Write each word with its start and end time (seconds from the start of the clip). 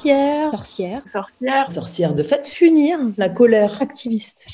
sorcière, 0.00 0.50
sorcière, 0.50 1.08
sorcière, 1.08 1.70
sorcière 1.70 2.14
de 2.14 2.22
fait, 2.22 2.46
s'unir, 2.46 2.98
la 3.18 3.28
colère, 3.28 3.82
activiste. 3.82 4.48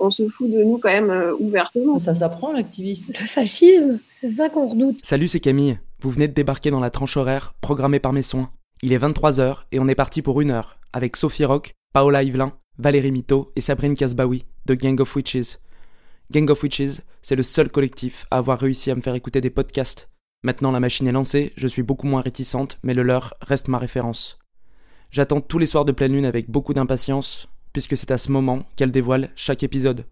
On 0.00 0.10
se 0.10 0.26
fout 0.26 0.50
de 0.50 0.64
nous 0.64 0.78
quand 0.78 0.90
même 0.90 1.10
euh, 1.10 1.34
ouvertement. 1.38 2.00
Ça 2.00 2.16
s'apprend 2.16 2.52
l'activisme. 2.52 3.12
Le 3.18 3.26
fascisme, 3.26 4.00
c'est 4.08 4.28
ça 4.28 4.48
qu'on 4.48 4.66
redoute. 4.66 4.98
Salut, 5.04 5.28
c'est 5.28 5.38
Camille. 5.38 5.78
Vous 6.00 6.10
venez 6.10 6.26
de 6.26 6.32
débarquer 6.32 6.72
dans 6.72 6.80
la 6.80 6.90
tranche 6.90 7.16
horaire 7.16 7.54
programmée 7.60 8.00
par 8.00 8.12
mes 8.12 8.22
soins. 8.22 8.50
Il 8.82 8.92
est 8.92 8.98
23h 8.98 9.58
et 9.70 9.78
on 9.78 9.86
est 9.86 9.94
parti 9.94 10.20
pour 10.20 10.40
une 10.40 10.50
heure 10.50 10.78
avec 10.92 11.16
Sophie 11.16 11.44
Rock, 11.44 11.74
Paola 11.92 12.24
Yvelin, 12.24 12.52
Valérie 12.78 13.12
Mito 13.12 13.52
et 13.54 13.60
Sabrine 13.60 13.94
Kasbaoui 13.94 14.46
de 14.66 14.74
Gang 14.74 15.00
of 15.00 15.14
Witches. 15.14 15.58
Gang 16.32 16.50
of 16.50 16.60
Witches, 16.60 17.02
c'est 17.22 17.36
le 17.36 17.44
seul 17.44 17.70
collectif 17.70 18.26
à 18.32 18.38
avoir 18.38 18.58
réussi 18.58 18.90
à 18.90 18.96
me 18.96 19.00
faire 19.00 19.14
écouter 19.14 19.40
des 19.40 19.50
podcasts. 19.50 20.10
Maintenant 20.42 20.72
la 20.72 20.80
machine 20.80 21.06
est 21.06 21.12
lancée, 21.12 21.52
je 21.56 21.68
suis 21.68 21.84
beaucoup 21.84 22.08
moins 22.08 22.20
réticente, 22.20 22.78
mais 22.82 22.94
le 22.94 23.04
leur 23.04 23.34
reste 23.40 23.68
ma 23.68 23.78
référence. 23.78 24.38
J'attends 25.10 25.40
tous 25.40 25.58
les 25.58 25.66
soirs 25.66 25.84
de 25.84 25.92
pleine 25.92 26.12
lune 26.12 26.24
avec 26.24 26.50
beaucoup 26.50 26.74
d'impatience, 26.74 27.48
puisque 27.72 27.96
c'est 27.96 28.10
à 28.10 28.18
ce 28.18 28.32
moment 28.32 28.64
qu'elle 28.76 28.92
dévoile 28.92 29.30
chaque 29.36 29.62
épisode. 29.62 30.06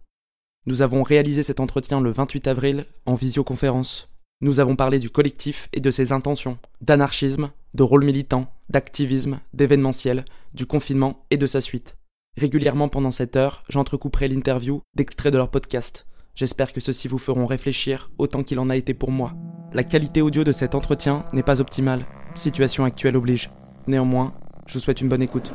Nous 0.66 0.82
avons 0.82 1.02
réalisé 1.02 1.42
cet 1.42 1.60
entretien 1.60 2.00
le 2.00 2.10
28 2.10 2.46
avril 2.46 2.86
en 3.04 3.14
visioconférence. 3.14 4.08
Nous 4.40 4.60
avons 4.60 4.76
parlé 4.76 4.98
du 4.98 5.10
collectif 5.10 5.68
et 5.72 5.80
de 5.80 5.90
ses 5.90 6.12
intentions, 6.12 6.58
d'anarchisme, 6.80 7.50
de 7.74 7.82
rôle 7.82 8.04
militant, 8.04 8.50
d'activisme, 8.68 9.40
d'événementiel, 9.52 10.24
du 10.54 10.66
confinement 10.66 11.24
et 11.30 11.36
de 11.36 11.46
sa 11.46 11.60
suite. 11.60 11.96
Régulièrement 12.36 12.88
pendant 12.88 13.10
cette 13.10 13.36
heure, 13.36 13.64
j'entrecouperai 13.68 14.28
l'interview 14.28 14.82
d'extraits 14.96 15.32
de 15.32 15.38
leur 15.38 15.50
podcast. 15.50 16.06
J'espère 16.34 16.72
que 16.72 16.80
ceux-ci 16.80 17.06
vous 17.06 17.18
feront 17.18 17.46
réfléchir 17.46 18.10
autant 18.18 18.42
qu'il 18.42 18.58
en 18.58 18.70
a 18.70 18.76
été 18.76 18.92
pour 18.92 19.12
moi. 19.12 19.34
La 19.72 19.84
qualité 19.84 20.20
audio 20.20 20.44
de 20.44 20.52
cet 20.52 20.74
entretien 20.74 21.24
n'est 21.32 21.42
pas 21.42 21.60
optimale, 21.60 22.06
situation 22.34 22.84
actuelle 22.84 23.16
oblige. 23.16 23.48
Néanmoins, 23.86 24.32
je 24.74 24.80
vous 24.80 24.84
souhaite 24.86 25.00
une 25.00 25.08
bonne 25.08 25.22
écoute. 25.22 25.52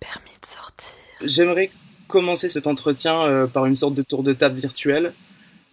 Permis 0.00 0.32
de 0.42 0.46
sortir. 0.46 0.90
J'aimerais 1.22 1.70
commencer 2.08 2.48
cet 2.48 2.66
entretien 2.66 3.22
euh, 3.22 3.46
par 3.46 3.66
une 3.66 3.76
sorte 3.76 3.94
de 3.94 4.02
tour 4.02 4.24
de 4.24 4.32
table 4.32 4.58
virtuel. 4.58 5.12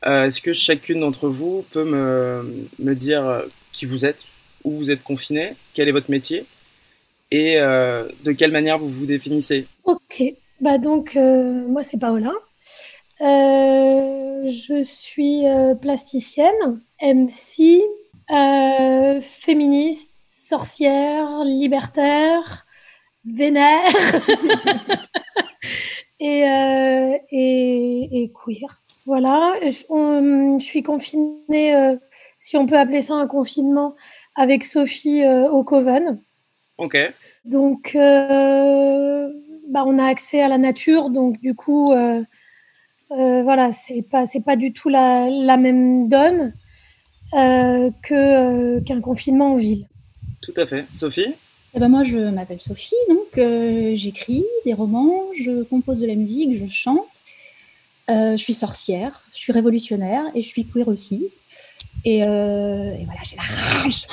Euh, 0.06 0.26
Est-ce 0.26 0.40
que 0.40 0.54
chacune 0.54 1.00
d'entre 1.00 1.30
vous 1.30 1.66
peut 1.72 1.84
me, 1.84 2.68
me 2.78 2.94
dire 2.94 3.26
euh, 3.26 3.42
qui 3.72 3.88
vous 3.88 4.06
êtes, 4.06 4.20
où 4.64 4.78
vous 4.78 4.92
êtes 4.92 5.02
confiné, 5.02 5.56
quel 5.74 5.90
est 5.90 5.92
votre 5.92 6.12
métier 6.12 6.46
et 7.32 7.60
euh, 7.60 8.08
de 8.24 8.34
quelle 8.34 8.52
manière 8.52 8.78
vous 8.78 8.90
vous 8.92 9.08
définissez? 9.08 9.66
Ok, 9.84 10.22
bah 10.62 10.78
donc 10.78 11.16
euh, 11.16 11.68
moi 11.68 11.82
c'est 11.82 11.98
Paola. 11.98 12.34
Euh, 13.22 14.46
je 14.46 14.84
suis 14.84 15.48
euh, 15.48 15.74
plasticienne, 15.74 16.82
MC, 17.02 17.82
euh, 18.30 19.22
féministe, 19.22 20.13
sorcière, 20.54 21.44
libertaire, 21.46 22.66
vénère 23.26 23.92
et, 26.20 26.44
euh, 26.50 27.18
et, 27.32 28.24
et 28.24 28.32
queer. 28.32 28.84
Voilà, 29.06 29.54
je, 29.64 29.84
on- 29.90 30.60
je 30.60 30.66
suis 30.66 30.84
confinée, 30.84 31.76
euh, 31.76 31.96
si 32.40 32.58
on 32.58 32.66
peut 32.66 32.78
appeler 32.78 33.02
ça 33.02 33.16
un 33.16 33.28
confinement, 33.28 33.96
avec 34.36 34.64
Sophie 34.64 35.24
euh, 35.24 35.50
au 35.50 35.64
Coven. 35.64 36.22
Ok. 36.78 36.96
Donc, 37.46 37.96
euh, 37.96 39.30
bah, 39.70 39.84
on 39.86 39.98
a 40.00 40.06
accès 40.06 40.42
à 40.42 40.48
la 40.48 40.58
nature, 40.58 41.10
donc 41.10 41.40
du 41.40 41.56
coup, 41.56 41.92
euh, 41.92 42.24
euh, 43.12 43.44
voilà, 43.44 43.74
c'est 43.74 44.04
pas 44.04 44.26
c'est 44.28 44.42
pas 44.42 44.56
du 44.58 44.74
tout 44.74 44.90
la, 44.90 45.30
la 45.30 45.58
même 45.58 46.08
donne 46.10 46.54
euh, 47.36 47.92
que 48.04 48.16
euh, 48.78 48.82
qu'un 48.82 49.02
confinement 49.02 49.54
en 49.54 49.58
ville. 49.58 49.88
Tout 50.44 50.54
à 50.58 50.66
fait. 50.66 50.86
Sophie 50.94 51.34
Eh 51.74 51.80
ben 51.80 51.88
moi, 51.88 52.04
je 52.04 52.18
m'appelle 52.18 52.62
Sophie, 52.62 52.96
donc 53.10 53.38
euh, 53.38 53.94
j'écris 53.96 54.44
des 54.66 54.74
romans, 54.74 55.24
je 55.36 55.64
compose 55.64 56.02
de 56.02 56.08
la 56.08 56.16
musique, 56.16 56.58
je 56.58 56.70
chante. 56.70 57.24
Euh, 58.10 58.36
je 58.36 58.44
suis 58.44 58.54
sorcière, 58.54 59.24
je 59.34 59.40
suis 59.40 59.54
révolutionnaire 59.54 60.26
et 60.36 60.42
je 60.42 60.48
suis 60.48 60.66
queer 60.66 60.90
aussi. 60.90 61.30
Et, 62.04 62.24
euh, 62.24 62.94
et 62.94 63.06
voilà, 63.06 63.22
j'ai 63.24 63.38
la 63.38 63.44
rage. 63.44 64.08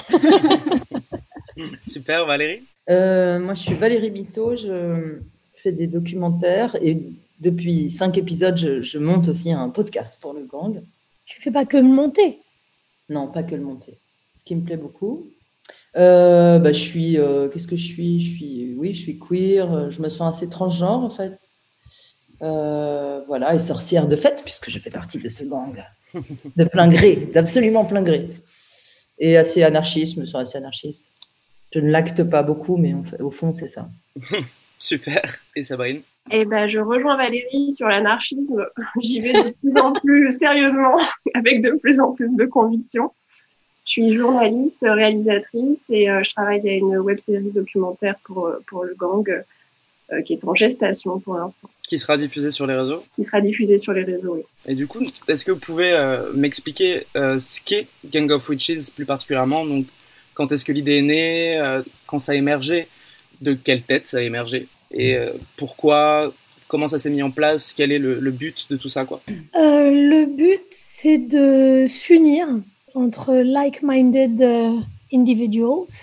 Super, 1.82 2.24
Valérie 2.24 2.62
Euh, 2.88 3.40
moi, 3.40 3.54
je 3.54 3.62
suis 3.62 3.74
Valérie 3.74 4.10
Bito, 4.10 4.54
je 4.54 5.18
fais 5.56 5.72
des 5.72 5.88
documentaires 5.88 6.76
et 6.80 7.02
depuis 7.40 7.90
cinq 7.90 8.16
épisodes, 8.16 8.56
je, 8.56 8.82
je 8.82 8.98
monte 8.98 9.26
aussi 9.28 9.50
un 9.50 9.68
podcast 9.70 10.20
pour 10.20 10.34
le 10.34 10.44
gang. 10.44 10.80
Tu 11.24 11.40
fais 11.40 11.50
pas 11.50 11.64
que 11.64 11.78
monter? 11.78 12.38
Non, 13.08 13.26
pas 13.26 13.42
que 13.42 13.56
le 13.56 13.62
monter. 13.62 13.98
Ce 14.38 14.44
qui 14.44 14.54
me 14.54 14.62
plaît 14.62 14.76
beaucoup. 14.76 15.26
Euh, 15.96 16.58
bah, 16.58 16.72
je 16.72 16.78
suis, 16.78 17.18
euh, 17.18 17.48
qu'est-ce 17.48 17.66
que 17.68 17.76
je 17.76 17.86
suis? 17.86 18.20
Je 18.20 18.34
suis, 18.36 18.74
oui, 18.78 18.94
je 18.94 19.02
suis 19.02 19.18
queer. 19.18 19.72
euh, 19.72 19.90
Je 19.90 20.00
me 20.02 20.08
sens 20.08 20.36
assez 20.36 20.48
transgenre 20.48 21.02
en 21.04 21.10
fait. 21.10 21.38
Euh, 22.42 23.20
voilà, 23.26 23.54
et 23.54 23.58
sorcière 23.58 24.06
de 24.06 24.16
fait, 24.16 24.42
puisque 24.44 24.70
je 24.70 24.78
fais 24.78 24.90
partie 24.90 25.18
de 25.18 25.28
ce 25.28 25.44
gang, 25.44 25.82
de 26.56 26.64
plein 26.64 26.88
gré, 26.88 27.16
d'absolument 27.34 27.84
plein 27.84 28.02
gré. 28.02 28.28
Et 29.18 29.36
assez 29.36 29.62
anarchiste, 29.62 30.14
je 30.14 30.20
me 30.20 30.26
sens 30.26 30.42
assez 30.48 30.56
anarchiste. 30.58 31.04
Je 31.74 31.80
ne 31.80 31.90
l'acte 31.90 32.24
pas 32.24 32.42
beaucoup, 32.42 32.76
mais 32.76 32.94
en 32.94 33.04
fait, 33.04 33.20
au 33.20 33.30
fond, 33.30 33.52
c'est 33.52 33.68
ça. 33.68 33.88
Super. 34.78 35.38
Et 35.54 35.62
Sabrine? 35.62 36.00
Et 36.30 36.44
ben, 36.46 36.66
je 36.68 36.80
rejoins 36.80 37.16
Valérie 37.16 37.72
sur 37.72 37.86
l'anarchisme. 37.88 38.64
J'y 39.02 39.20
vais 39.20 39.32
de 39.32 39.50
plus 39.60 39.76
en 39.76 39.92
plus 39.92 40.32
sérieusement, 40.32 40.98
avec 41.34 41.62
de 41.62 41.72
plus 41.72 42.00
en 42.00 42.12
plus 42.12 42.36
de 42.36 42.46
conviction. 42.46 43.10
Je 43.90 43.94
suis 43.94 44.14
journaliste, 44.16 44.82
réalisatrice 44.82 45.82
et 45.90 46.08
euh, 46.08 46.22
je 46.22 46.30
travaille 46.32 46.60
à 46.68 46.72
une 46.74 46.96
web 46.98 47.18
série 47.18 47.50
documentaire 47.50 48.14
pour, 48.22 48.46
euh, 48.46 48.62
pour 48.68 48.84
le 48.84 48.94
gang 48.94 49.28
euh, 50.12 50.22
qui 50.22 50.34
est 50.34 50.44
en 50.44 50.54
gestation 50.54 51.18
pour 51.18 51.34
l'instant, 51.34 51.68
Qui 51.88 51.98
sera 51.98 52.16
diffusé 52.16 52.52
sur 52.52 52.68
les 52.68 52.74
réseaux? 52.74 53.02
Qui 53.16 53.24
sera 53.24 53.40
diffusée 53.40 53.78
sur 53.78 53.92
les 53.92 54.04
réseaux. 54.04 54.36
Oui. 54.36 54.42
Et 54.64 54.76
du 54.76 54.86
coup, 54.86 55.00
est-ce 55.26 55.44
que 55.44 55.50
vous 55.50 55.58
pouvez 55.58 55.90
euh, 55.92 56.32
m'expliquer 56.34 57.04
euh, 57.16 57.40
ce 57.40 57.60
qu'est 57.60 57.88
Gang 58.06 58.30
of 58.30 58.48
Witches 58.48 58.92
plus 58.94 59.06
particulièrement? 59.06 59.66
Donc, 59.66 59.86
quand 60.34 60.52
est-ce 60.52 60.64
que 60.64 60.70
l'idée 60.70 60.98
est 60.98 61.02
née? 61.02 61.58
Euh, 61.58 61.82
Quand 62.06 62.20
ça 62.20 62.30
a 62.30 62.36
émergé? 62.36 62.86
De 63.40 63.54
quelle 63.54 63.82
tête 63.82 64.06
ça 64.06 64.18
a 64.18 64.22
émergé? 64.22 64.68
Et 64.92 65.16
euh, 65.16 65.26
pourquoi? 65.56 66.32
Comment 66.68 66.86
ça 66.86 67.00
s'est 67.00 67.10
mis 67.10 67.24
en 67.24 67.32
place? 67.32 67.74
Quel 67.76 67.90
est 67.90 67.98
le, 67.98 68.20
le 68.20 68.30
but 68.30 68.68
de 68.70 68.76
tout 68.76 68.88
ça 68.88 69.04
quoi? 69.04 69.20
Euh, 69.28 69.90
le 69.90 70.26
but, 70.26 70.62
c'est 70.68 71.18
de 71.18 71.86
s'unir 71.88 72.46
entre 73.00 73.34
like-minded 73.34 74.40
euh, 74.42 74.76
individuals 75.12 75.94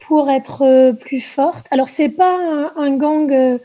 pour 0.00 0.30
être 0.30 0.62
euh, 0.62 0.92
plus 0.92 1.20
forte. 1.20 1.66
Alors, 1.70 1.88
c'est 1.88 2.08
pas 2.08 2.34
un, 2.34 2.72
un 2.76 2.96
gang 2.96 3.30
euh, 3.32 3.58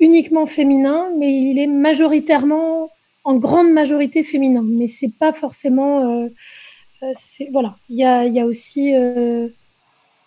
uniquement 0.00 0.46
féminin, 0.46 1.00
mais 1.18 1.30
il 1.50 1.58
est 1.58 1.66
majoritairement, 1.86 2.90
en 3.24 3.34
grande 3.46 3.70
majorité 3.72 4.22
féminin. 4.22 4.64
Mais 4.64 4.86
c'est 4.86 5.12
pas 5.22 5.32
forcément. 5.32 6.00
euh, 6.00 6.28
voilà, 7.50 7.74
il 7.88 7.98
y 7.98 8.04
a, 8.04 8.24
il 8.26 8.32
y 8.32 8.40
a 8.40 8.46
aussi 8.46 8.94
euh, 8.94 9.48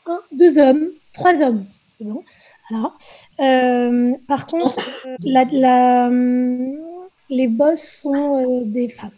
un, 0.06 0.20
deux 0.32 0.58
hommes, 0.58 0.90
trois 1.14 1.42
hommes. 1.42 1.66
bon. 2.02 2.24
Voilà. 2.70 2.94
Euh, 3.40 4.14
par 4.28 4.46
contre, 4.46 4.80
la, 5.24 5.46
la, 5.52 6.08
hum, 6.08 6.76
les 7.30 7.48
boss 7.48 7.82
sont 8.02 8.62
des 8.66 8.90
femmes. 8.90 9.12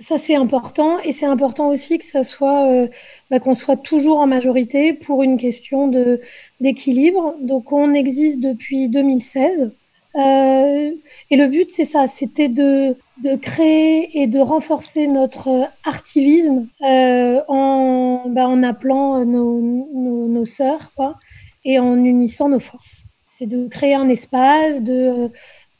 Ça, 0.00 0.18
c'est 0.18 0.34
important. 0.34 0.98
Et 1.00 1.12
c'est 1.12 1.26
important 1.26 1.68
aussi 1.68 1.98
que 1.98 2.04
ça 2.04 2.22
soit, 2.22 2.70
euh, 2.70 2.88
bah, 3.30 3.40
qu'on 3.40 3.54
soit 3.54 3.76
toujours 3.76 4.18
en 4.18 4.26
majorité 4.26 4.92
pour 4.92 5.22
une 5.22 5.38
question 5.38 5.88
de, 5.88 6.20
d'équilibre. 6.60 7.34
Donc, 7.40 7.72
on 7.72 7.94
existe 7.94 8.40
depuis 8.40 8.88
2016. 8.88 9.72
Euh, 10.16 10.90
et 11.30 11.36
le 11.36 11.46
but, 11.48 11.70
c'est 11.70 11.84
ça, 11.84 12.06
c'était 12.06 12.48
de, 12.48 12.96
de 13.22 13.36
créer 13.36 14.20
et 14.22 14.26
de 14.26 14.38
renforcer 14.38 15.06
notre 15.06 15.68
artivisme 15.84 16.68
euh, 16.82 17.40
en, 17.48 18.24
bah, 18.28 18.48
en 18.48 18.62
appelant 18.62 19.24
nos, 19.24 19.60
nos, 19.60 20.28
nos 20.28 20.46
sœurs, 20.46 20.92
quoi, 20.94 21.16
et 21.64 21.78
en 21.78 22.02
unissant 22.02 22.48
nos 22.48 22.60
forces. 22.60 23.02
C'est 23.24 23.46
de 23.46 23.68
créer 23.68 23.94
un 23.94 24.08
espace, 24.08 24.82
de, 24.82 25.30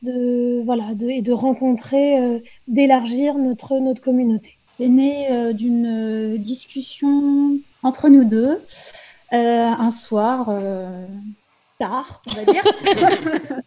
de 0.03 0.63
voilà, 0.65 0.95
de, 0.95 1.09
et 1.09 1.23
de 1.23 1.33
rencontrer, 1.33 2.19
euh, 2.19 2.39
d'élargir 2.69 3.39
notre 3.39 3.79
notre 3.79 4.01
communauté. 4.01 4.57
C'est 4.65 4.89
né 4.89 5.31
euh, 5.31 5.53
d'une 5.53 5.87
euh, 5.87 6.39
discussion 6.39 7.59
entre 7.83 8.09
nous 8.09 8.25
deux 8.25 8.61
un 9.33 9.91
soir 9.91 10.49
tard, 11.79 12.23
on 12.29 12.35
va 12.35 12.45
dire. 12.45 12.63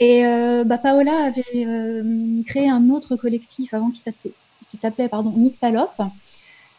Et 0.00 0.22
bah, 0.64 0.78
Paola 0.78 1.24
avait 1.24 2.42
créé 2.44 2.68
un 2.68 2.88
autre 2.88 3.14
collectif 3.14 3.74
avant 3.74 3.90
qui 3.90 3.98
s'appelait, 3.98 4.32
qui 4.68 4.78
s'appelait 4.78 5.08
pardon, 5.08 5.30
Nyctalope, 5.36 6.02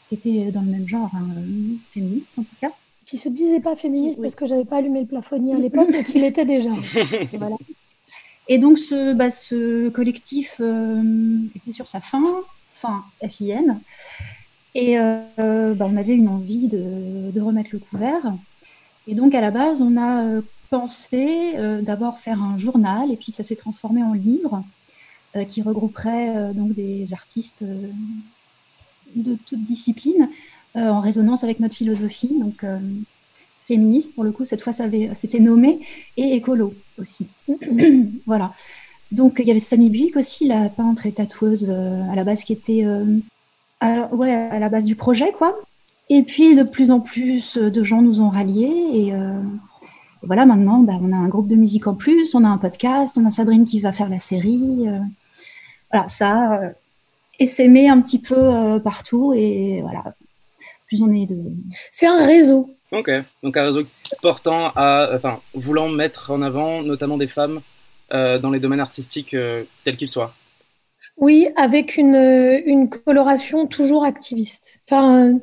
qui 0.09 0.15
était 0.15 0.51
dans 0.51 0.61
le 0.61 0.71
même 0.71 0.87
genre, 0.87 1.11
hein, 1.13 1.27
féministe 1.91 2.33
en 2.37 2.41
tout 2.41 2.55
cas. 2.59 2.71
Qui 3.05 3.17
se 3.17 3.29
disait 3.29 3.59
pas 3.59 3.75
féministe 3.75 4.17
Oui. 4.17 4.23
parce 4.23 4.35
que 4.35 4.45
j'avais 4.45 4.65
pas 4.65 4.77
allumé 4.77 5.01
le 5.01 5.07
plafonnier 5.07 5.55
à 5.55 5.57
l'époque, 5.57 5.89
mais 5.91 6.03
qu'il 6.03 6.23
était 6.23 6.45
déjà. 6.45 6.71
Voilà. 7.33 7.55
Et 8.47 8.57
donc 8.57 8.77
ce, 8.77 9.13
bah, 9.13 9.27
collectif 9.91 10.57
euh, 10.59 11.37
était 11.55 11.71
sur 11.71 11.87
sa 11.87 12.01
fin, 12.01 12.41
fin 12.73 13.03
FIN, 13.27 13.79
et 14.73 14.97
euh, 14.99 15.73
bah, 15.75 15.87
on 15.89 15.95
avait 15.95 16.15
une 16.15 16.27
envie 16.27 16.67
de, 16.67 17.39
remettre 17.39 17.69
le 17.73 17.79
couvert. 17.79 18.33
Et 19.07 19.15
donc, 19.15 19.33
à 19.33 19.41
la 19.41 19.51
base, 19.51 19.81
on 19.81 19.97
a 19.97 20.41
pensé 20.69 21.53
d'abord 21.81 22.19
faire 22.19 22.41
un 22.41 22.55
journal, 22.57 23.11
et 23.11 23.17
puis 23.17 23.31
ça 23.31 23.43
s'est 23.43 23.55
transformé 23.55 24.03
en 24.03 24.13
livre 24.13 24.63
qui 25.47 25.61
regrouperait 25.61 26.53
donc 26.53 26.73
des 26.75 27.13
artistes 27.13 27.63
de 29.15 29.37
toutes 29.45 29.63
disciplines 29.63 30.29
en 30.75 30.99
résonance 30.99 31.43
avec 31.43 31.59
notre 31.59 31.75
philosophie. 31.75 32.35
Féministe, 33.73 34.13
pour 34.15 34.23
le 34.23 34.31
coup, 34.31 34.45
cette 34.45 34.61
fois, 34.61 34.73
ça 34.73 34.85
c'était 35.13 35.39
nommé, 35.39 35.79
et 36.17 36.35
écolo 36.35 36.73
aussi. 36.99 37.29
voilà. 38.25 38.53
Donc, 39.11 39.39
il 39.39 39.47
y 39.47 39.51
avait 39.51 39.59
Sunny 39.59 39.89
Buick 39.89 40.15
aussi, 40.15 40.47
la 40.47 40.69
peintre 40.69 41.05
et 41.05 41.11
tatoueuse 41.11 41.69
à 41.69 42.15
la 42.15 42.23
base 42.23 42.43
qui 42.43 42.53
était 42.53 42.85
ouais, 43.83 44.33
à 44.33 44.59
la 44.59 44.69
base 44.69 44.85
du 44.85 44.95
projet, 44.95 45.31
quoi. 45.31 45.57
Et 46.09 46.23
puis, 46.23 46.55
de 46.55 46.63
plus 46.63 46.91
en 46.91 46.99
plus 46.99 47.57
de 47.57 47.83
gens 47.83 48.01
nous 48.01 48.21
ont 48.21 48.29
ralliés. 48.29 48.85
Et, 48.93 49.13
euh, 49.13 49.39
voilà, 50.23 50.45
maintenant, 50.45 50.79
bah, 50.79 50.93
on 51.01 51.11
a 51.11 51.15
un 51.15 51.27
groupe 51.27 51.47
de 51.47 51.55
musique 51.55 51.87
en 51.87 51.95
plus, 51.95 52.35
on 52.35 52.43
a 52.43 52.47
un 52.47 52.57
podcast, 52.57 53.17
on 53.19 53.25
a 53.25 53.31
Sabrine 53.31 53.63
qui 53.63 53.79
va 53.79 53.91
faire 53.91 54.09
la 54.09 54.19
série. 54.19 54.87
Euh, 54.87 54.99
voilà, 55.91 56.07
ça 56.07 56.61
euh, 56.61 57.45
s'aimer 57.45 57.89
un 57.89 57.99
petit 58.01 58.19
peu 58.19 58.37
euh, 58.37 58.79
partout. 58.79 59.33
Et 59.33 59.81
voilà, 59.81 60.15
plus 60.91 61.01
on 61.01 61.11
est 61.13 61.25
de. 61.25 61.37
C'est 61.89 62.07
un 62.07 62.25
réseau. 62.25 62.69
Ok, 62.91 63.09
donc 63.43 63.55
un 63.55 63.63
réseau 63.63 63.83
portant 64.21 64.71
à. 64.75 65.11
Enfin, 65.13 65.39
voulant 65.53 65.87
mettre 65.87 66.31
en 66.31 66.41
avant 66.41 66.83
notamment 66.83 67.17
des 67.17 67.27
femmes 67.27 67.61
dans 68.11 68.51
les 68.51 68.59
domaines 68.59 68.81
artistiques 68.81 69.37
tels 69.85 69.95
qu'ils 69.95 70.09
soient. 70.09 70.33
Oui, 71.15 71.47
avec 71.55 71.95
une, 71.95 72.61
une 72.65 72.89
coloration 72.89 73.67
toujours 73.67 74.03
activiste. 74.03 74.81
Enfin, 74.85 75.39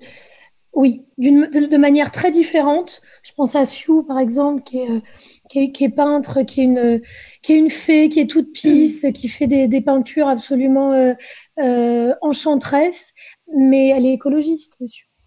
oui, 0.79 1.07
de, 1.19 1.77
manière 1.77 2.13
très 2.13 2.31
différente. 2.31 3.03
Je 3.25 3.33
pense 3.33 3.57
à 3.57 3.67
Sue, 3.67 4.05
par 4.07 4.19
exemple, 4.19 4.63
qui 4.63 4.79
est, 4.79 4.91
euh, 4.91 5.01
qui 5.49 5.85
est, 5.85 5.89
peintre, 5.89 6.43
qui 6.43 6.61
est, 6.61 6.65
une, 6.65 7.03
qui 7.43 7.55
est 7.55 7.57
une 7.57 7.71
fée, 7.71 8.09
qui 8.09 8.21
est 8.21 8.31
toute 8.31 8.53
pisse, 8.53 9.05
qui 9.13 9.29
fait 9.29 9.47
des, 9.47 9.67
des 9.67 9.81
peintures 9.81 10.29
absolument 10.29 10.93
euh, 10.93 11.15
euh, 11.59 12.15
enchanteresses, 12.23 13.13
mais 13.57 13.89
elle 13.89 14.07
est 14.07 14.13
écologiste, 14.13 14.79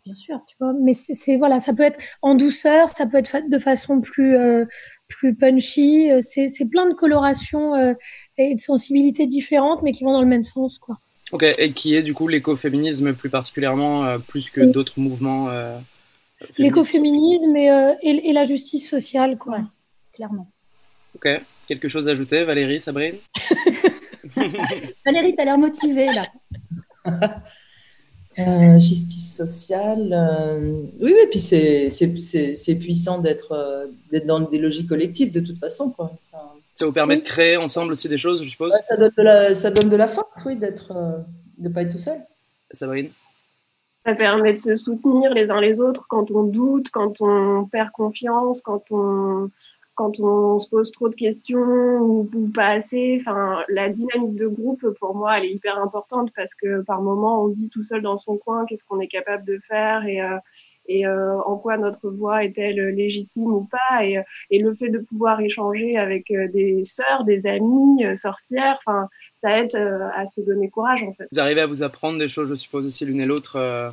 bien 0.05 0.15
sûr, 0.15 0.39
tu 0.47 0.55
vois. 0.59 0.73
Mais 0.73 0.93
c'est 0.93 1.37
voilà, 1.37 1.59
ça 1.59 1.73
peut 1.73 1.83
être 1.83 1.99
en 2.21 2.35
douceur, 2.35 2.89
ça 2.89 3.05
peut 3.05 3.17
être 3.17 3.49
de 3.49 3.59
façon 3.59 4.01
plus 4.01 4.35
plus 5.07 5.35
punchy. 5.35 6.09
C'est 6.21 6.69
plein 6.69 6.89
de 6.89 6.93
colorations 6.93 7.95
et 8.37 8.55
de 8.55 8.59
sensibilités 8.59 9.27
différentes, 9.27 9.81
mais 9.83 9.91
qui 9.91 10.03
vont 10.03 10.13
dans 10.13 10.21
le 10.21 10.27
même 10.27 10.43
sens, 10.43 10.79
quoi. 10.79 10.97
Ok, 11.31 11.43
et 11.43 11.71
qui 11.71 11.95
est 11.95 12.03
du 12.03 12.13
coup 12.13 12.27
l'écoféminisme 12.27 13.13
plus 13.13 13.29
particulièrement, 13.29 14.03
euh, 14.05 14.17
plus 14.17 14.49
que 14.49 14.61
d'autres 14.61 14.99
mouvements 14.99 15.49
euh, 15.49 15.77
L'écoféminisme 16.57 17.55
et, 17.55 17.71
euh, 17.71 17.93
et, 18.01 18.33
la 18.33 18.43
justice 18.43 18.89
sociale, 18.89 19.37
quoi. 19.37 19.59
clairement. 20.13 20.49
Ok, 21.15 21.27
quelque 21.67 21.87
chose 21.87 22.07
à 22.07 22.11
ajouter, 22.11 22.43
Valérie, 22.43 22.81
Sabrine? 22.81 23.15
Valérie, 25.05 25.35
tu 25.35 25.41
as 25.41 25.45
l'air 25.45 25.57
motivée 25.57 26.09
là. 26.11 26.27
justice 28.37 29.35
sociale, 29.35 30.89
oui, 30.99 31.13
oui, 31.15 31.27
puis 31.29 31.39
c'est 31.39 32.75
puissant 32.79 33.19
d'être 33.19 33.89
dans 34.25 34.39
des 34.39 34.57
logiques 34.57 34.89
collectives 34.89 35.31
de 35.31 35.39
toute 35.39 35.57
façon. 35.57 35.91
Quoi. 35.91 36.11
Ça, 36.21 36.37
ça 36.81 36.87
vous 36.87 36.93
permet 36.93 37.17
de 37.17 37.21
créer 37.21 37.57
ensemble 37.57 37.91
aussi 37.91 38.09
des 38.09 38.17
choses, 38.17 38.43
je 38.43 38.49
suppose? 38.49 38.73
Ça, 38.89 38.97
donne 38.97 39.11
de 39.15 39.21
la, 39.21 39.53
ça 39.53 39.69
donne 39.69 39.89
de 39.89 39.95
la 39.95 40.07
force, 40.07 40.43
oui, 40.45 40.55
d'être, 40.55 40.91
euh, 40.95 41.19
de 41.59 41.69
ne 41.69 41.73
pas 41.73 41.83
être 41.83 41.91
tout 41.91 41.99
seul. 41.99 42.17
Sabrine? 42.71 43.09
Ça 44.03 44.15
permet 44.15 44.53
de 44.53 44.57
se 44.57 44.75
soutenir 44.77 45.31
les 45.31 45.51
uns 45.51 45.61
les 45.61 45.79
autres 45.79 46.05
quand 46.09 46.31
on 46.31 46.41
doute, 46.41 46.89
quand 46.89 47.21
on 47.21 47.65
perd 47.65 47.91
confiance, 47.91 48.63
quand 48.63 48.83
on, 48.89 49.51
quand 50.01 50.19
on 50.19 50.57
se 50.57 50.67
pose 50.67 50.91
trop 50.91 51.09
de 51.09 51.15
questions 51.15 51.59
ou, 51.99 52.27
pas 52.53 52.69
assez. 52.69 53.23
La 53.69 53.89
dynamique 53.89 54.35
de 54.35 54.47
groupe, 54.47 54.85
pour 54.99 55.15
moi, 55.15 55.37
elle 55.37 55.45
est 55.45 55.51
hyper 55.51 55.77
importante 55.77 56.31
parce 56.35 56.55
que 56.55 56.81
par 56.81 57.01
moment, 57.01 57.43
on 57.43 57.47
se 57.47 57.53
dit 57.53 57.69
tout 57.69 57.83
seul 57.83 58.01
dans 58.01 58.17
son 58.17 58.37
coin 58.37 58.65
qu'est-ce 58.65 58.83
qu'on 58.83 58.99
est 58.99 59.07
capable 59.07 59.45
de 59.45 59.59
faire 59.59 60.05
et, 60.07 60.21
euh, 60.21 60.37
et 60.87 61.05
euh, 61.05 61.39
en 61.41 61.57
quoi 61.57 61.77
notre 61.77 62.09
voix 62.09 62.43
est-elle 62.43 62.79
légitime 62.89 63.53
ou 63.53 63.67
pas 63.69 64.05
et, 64.05 64.19
et, 64.49 64.59
le 64.59 64.73
fait 64.73 64.89
de 64.89 64.99
pouvoir 64.99 65.39
échanger 65.41 65.97
avec 65.97 66.31
euh, 66.31 66.47
des 66.51 66.83
sœurs, 66.83 67.23
des 67.23 67.47
amis, 67.47 68.03
euh, 68.03 68.15
sorcières, 68.15 68.77
enfin 68.85 69.07
ça 69.35 69.59
aide 69.59 69.75
à 69.75 70.25
se 70.25 70.41
donner 70.41 70.69
courage 70.69 71.03
en 71.03 71.13
fait. 71.13 71.27
Vous 71.31 71.39
arrivez 71.39 71.61
à 71.61 71.67
vous 71.67 71.81
apprendre 71.81 72.19
des 72.19 72.27
choses, 72.27 72.49
je 72.49 72.55
suppose 72.55 72.85
aussi 72.85 73.05
l'une 73.05 73.21
et 73.21 73.25
l'autre, 73.25 73.91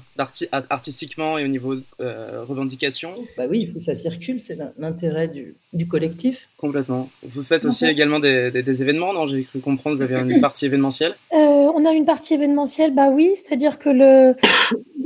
artistiquement 0.69 1.39
et 1.39 1.45
au 1.45 1.49
niveau 1.49 1.77
revendication. 1.99 3.15
Bah 3.37 3.45
oui, 3.49 3.61
il 3.61 3.67
faut 3.69 3.75
que 3.75 3.81
ça 3.81 3.95
circule, 3.95 4.41
c'est 4.41 4.59
l'intérêt 4.77 5.29
du, 5.29 5.57
du, 5.73 5.89
collectif. 5.89 6.49
Complètement. 6.59 7.09
Vous 7.23 7.43
faites 7.43 7.65
aussi 7.65 7.87
également 7.87 8.21
des, 8.21 8.51
des, 8.51 8.83
événements, 8.83 9.15
non? 9.15 9.27
J'ai 9.27 9.45
cru 9.45 9.61
comprendre, 9.61 9.97
vous 9.97 10.03
avez 10.03 10.17
une 10.17 10.41
partie 10.43 10.67
événementielle. 10.67 11.15
on 11.33 11.85
a 11.87 11.93
une 11.93 12.05
partie 12.05 12.35
événementielle, 12.35 12.95
bah 12.95 13.09
oui, 13.09 13.33
c'est-à-dire 13.35 13.79
que 13.79 13.89
le, 13.89 14.35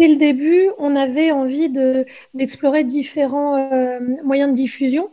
dès 0.02 0.08
le 0.08 0.16
début, 0.16 0.68
on 0.78 0.96
avait 0.96 1.30
envie 1.30 1.70
d'explorer 2.34 2.82
différents 2.82 3.54
euh, 3.54 4.00
moyens 4.24 4.50
de 4.50 4.56
diffusion. 4.56 5.12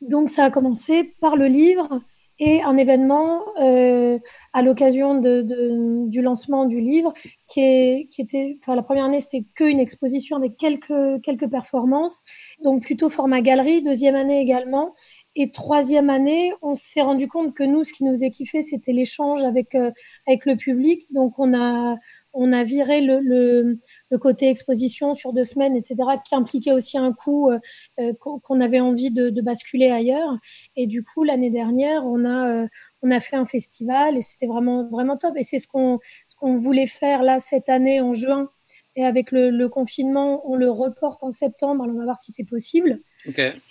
Donc, 0.00 0.30
ça 0.30 0.46
a 0.46 0.50
commencé 0.50 1.14
par 1.20 1.36
le 1.36 1.46
livre 1.46 2.00
et 2.40 2.60
un 2.62 2.76
événement 2.76 3.42
euh, 3.62 4.18
à 4.52 4.62
l'occasion 4.62 5.14
du 5.14 6.22
lancement 6.22 6.66
du 6.66 6.80
livre 6.80 7.14
qui 7.46 8.08
était, 8.18 8.58
enfin, 8.60 8.74
la 8.74 8.82
première 8.82 9.04
année, 9.04 9.20
c'était 9.20 9.44
qu'une 9.54 9.78
exposition 9.78 10.36
avec 10.36 10.56
quelques, 10.56 11.22
quelques 11.22 11.48
performances, 11.48 12.20
donc 12.64 12.82
plutôt 12.82 13.08
format 13.10 13.42
galerie, 13.42 13.80
deuxième 13.80 14.16
année 14.16 14.40
également. 14.40 14.96
Et 15.36 15.50
troisième 15.50 16.10
année, 16.10 16.52
on 16.62 16.76
s'est 16.76 17.02
rendu 17.02 17.26
compte 17.26 17.54
que 17.54 17.64
nous, 17.64 17.82
ce 17.82 17.92
qui 17.92 18.04
nous 18.04 18.12
faisait 18.12 18.30
kiffer, 18.30 18.62
c'était 18.62 18.92
l'échange 18.92 19.42
avec, 19.42 19.74
euh, 19.74 19.90
avec 20.28 20.46
le 20.46 20.56
public. 20.56 21.12
Donc, 21.12 21.38
on 21.38 21.52
a, 21.54 21.96
on 22.32 22.52
a 22.52 22.62
viré 22.62 23.00
le, 23.00 23.18
le, 23.20 24.18
côté 24.18 24.48
exposition 24.48 25.16
sur 25.16 25.32
deux 25.32 25.44
semaines, 25.44 25.74
etc., 25.74 25.96
qui 26.24 26.36
impliquait 26.36 26.70
aussi 26.70 26.98
un 26.98 27.12
coût 27.12 27.50
euh, 27.50 27.58
euh, 27.98 28.12
qu'on 28.20 28.60
avait 28.60 28.78
envie 28.78 29.10
de, 29.10 29.40
basculer 29.40 29.90
ailleurs. 29.90 30.38
Et 30.76 30.86
du 30.86 31.02
coup, 31.02 31.24
l'année 31.24 31.50
dernière, 31.50 32.06
on 32.06 32.24
a, 32.24 32.66
on 33.02 33.10
a 33.10 33.20
fait 33.20 33.36
un 33.36 33.44
festival 33.44 34.16
et 34.16 34.22
c'était 34.22 34.46
vraiment, 34.46 34.88
vraiment 34.88 35.16
top. 35.16 35.34
Et 35.36 35.42
c'est 35.42 35.58
ce 35.58 35.66
qu'on 35.66 35.98
ce 36.26 36.36
qu'on 36.36 36.52
voulait 36.52 36.86
faire 36.86 37.22
là 37.22 37.40
cette 37.40 37.68
année 37.68 38.00
en 38.00 38.12
juin. 38.12 38.48
Et 38.96 39.04
avec 39.04 39.32
le, 39.32 39.66
confinement, 39.66 40.48
on 40.48 40.54
le 40.54 40.70
reporte 40.70 41.24
en 41.24 41.32
septembre. 41.32 41.82
Alors, 41.82 41.96
on 41.96 41.98
va 41.98 42.04
voir 42.04 42.16
si 42.16 42.32
c'est 42.32 42.44
possible. 42.44 43.00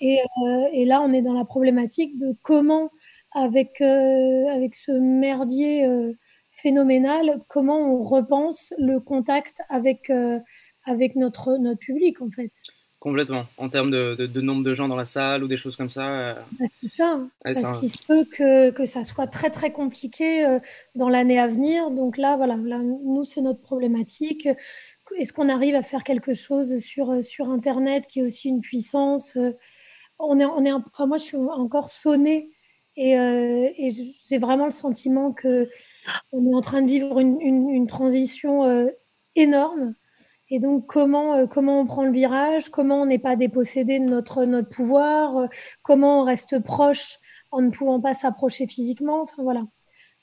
Et, 0.01 0.19
euh, 0.19 0.67
et, 0.71 0.85
là, 0.85 1.01
on 1.01 1.13
est 1.13 1.21
dans 1.21 1.33
la 1.33 1.45
problématique 1.45 2.17
de 2.17 2.35
comment, 2.41 2.91
avec, 3.33 3.81
euh, 3.81 4.47
avec 4.47 4.73
ce 4.73 4.91
merdier 4.91 5.85
euh, 5.85 6.13
phénoménal, 6.49 7.39
comment 7.47 7.79
on 7.79 8.01
repense 8.01 8.73
le 8.77 8.99
contact 8.99 9.61
avec, 9.69 10.11
avec 10.85 11.15
notre, 11.15 11.57
notre 11.57 11.79
public, 11.79 12.21
en 12.21 12.29
fait. 12.29 12.51
Complètement. 12.99 13.45
En 13.57 13.67
termes 13.67 13.91
de, 13.91 14.15
de, 14.15 14.41
nombre 14.41 14.63
de 14.63 14.73
gens 14.73 14.87
dans 14.87 14.95
la 14.95 15.03
salle 15.03 15.43
ou 15.43 15.47
des 15.47 15.57
choses 15.57 15.75
comme 15.75 15.89
ça. 15.89 16.35
Bah, 16.57 16.65
c'est 16.81 16.95
ça. 16.95 17.19
parce 17.43 17.79
qu'il 17.79 17.91
se 17.91 18.01
peut 18.07 18.23
que, 18.23 18.69
que 18.69 18.85
ça 18.85 19.03
soit 19.03 19.27
très, 19.27 19.49
très 19.49 19.73
compliqué 19.73 20.59
dans 20.95 21.09
l'année 21.09 21.37
à 21.37 21.47
venir. 21.47 21.91
Donc 21.91 22.17
là, 22.17 22.37
voilà, 22.37 22.55
là, 22.55 22.77
nous, 22.77 23.25
c'est 23.25 23.41
notre 23.41 23.59
problématique 23.59 24.47
est-ce 25.17 25.33
qu'on 25.33 25.49
arrive 25.49 25.75
à 25.75 25.83
faire 25.83 26.03
quelque 26.03 26.33
chose 26.33 26.79
sur, 26.79 27.11
euh, 27.11 27.21
sur 27.21 27.49
Internet 27.49 28.07
qui 28.07 28.19
est 28.19 28.23
aussi 28.23 28.49
une 28.49 28.61
puissance 28.61 29.35
euh, 29.35 29.51
on 30.19 30.39
est, 30.39 30.45
on 30.45 30.63
est, 30.63 30.71
enfin, 30.71 31.05
Moi, 31.05 31.17
je 31.17 31.23
suis 31.23 31.37
encore 31.37 31.89
sonnée 31.89 32.51
et, 32.95 33.17
euh, 33.17 33.69
j'ai 34.27 34.37
vraiment 34.37 34.65
le 34.65 34.71
sentiment 34.71 35.33
qu'on 35.33 35.65
est 36.45 36.55
en 36.55 36.61
train 36.61 36.81
de 36.81 36.87
vivre 36.87 37.19
une, 37.19 37.41
une, 37.41 37.87
transition 37.87 38.87
énorme. 39.35 39.95
Et 40.49 40.59
donc, 40.59 40.85
comment, 40.85 41.47
comment 41.47 41.81
on 41.81 41.85
prend 41.87 42.03
le 42.03 42.11
virage, 42.11 42.69
comment 42.69 43.01
on 43.01 43.05
n'est 43.07 43.19
pas 43.19 43.35
dépossédé 43.35 43.99
de 43.99 44.05
notre, 44.05 44.45
notre 44.45 44.69
pouvoir, 44.69 45.49
comment 45.81 46.21
on 46.21 46.23
reste 46.23 46.59
proche 46.59 47.17
en 47.51 47.61
ne 47.61 47.71
pouvant 47.71 47.99
pas 47.99 48.13
s'approcher 48.13 48.67
physiquement. 48.67 49.23
Enfin, 49.23 49.41
voilà. 49.43 49.63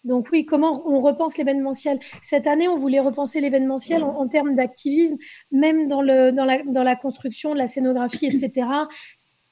Donc 0.05 0.29
oui, 0.33 0.45
comment 0.45 0.83
on 0.87 1.01
repense 1.01 1.37
l'événementiel? 1.37 1.99
Cette 2.23 2.47
année, 2.47 2.69
on 2.69 2.77
voulait 2.77 3.01
repenser 3.01 3.41
l'événementiel 3.41 4.03
en, 4.03 4.27
termes 4.29 4.55
d'activisme, 4.55 5.17
même 5.51 5.89
dans, 5.89 6.03
la, 6.03 6.33
dans 6.33 6.83
la 6.83 6.97
construction 6.97 7.53
de 7.53 7.59
la 7.59 7.69
scénographie, 7.69 8.27
etc 8.27 8.67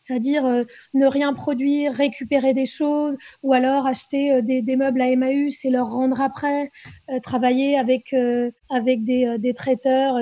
c'est-à-dire 0.09 0.47
euh, 0.47 0.65
ne 0.95 1.07
rien 1.07 1.35
produire, 1.35 1.93
récupérer 1.93 2.55
des 2.55 2.65
choses, 2.65 3.17
ou 3.43 3.53
alors 3.53 3.87
acheter 3.87 4.33
euh, 4.33 4.43
des, 4.43 4.77
meubles 4.77 5.03
à 5.03 5.09
Emmaüs 5.09 5.65
et 5.67 5.71
leur 5.71 5.89
rendre 5.91 6.21
après, 6.23 6.71
euh, 7.11 7.21
travailler 7.21 7.79
avec, 7.79 8.15
avec 8.71 9.05
des, 9.05 9.37
des 9.39 9.53
traiteurs 9.53 10.17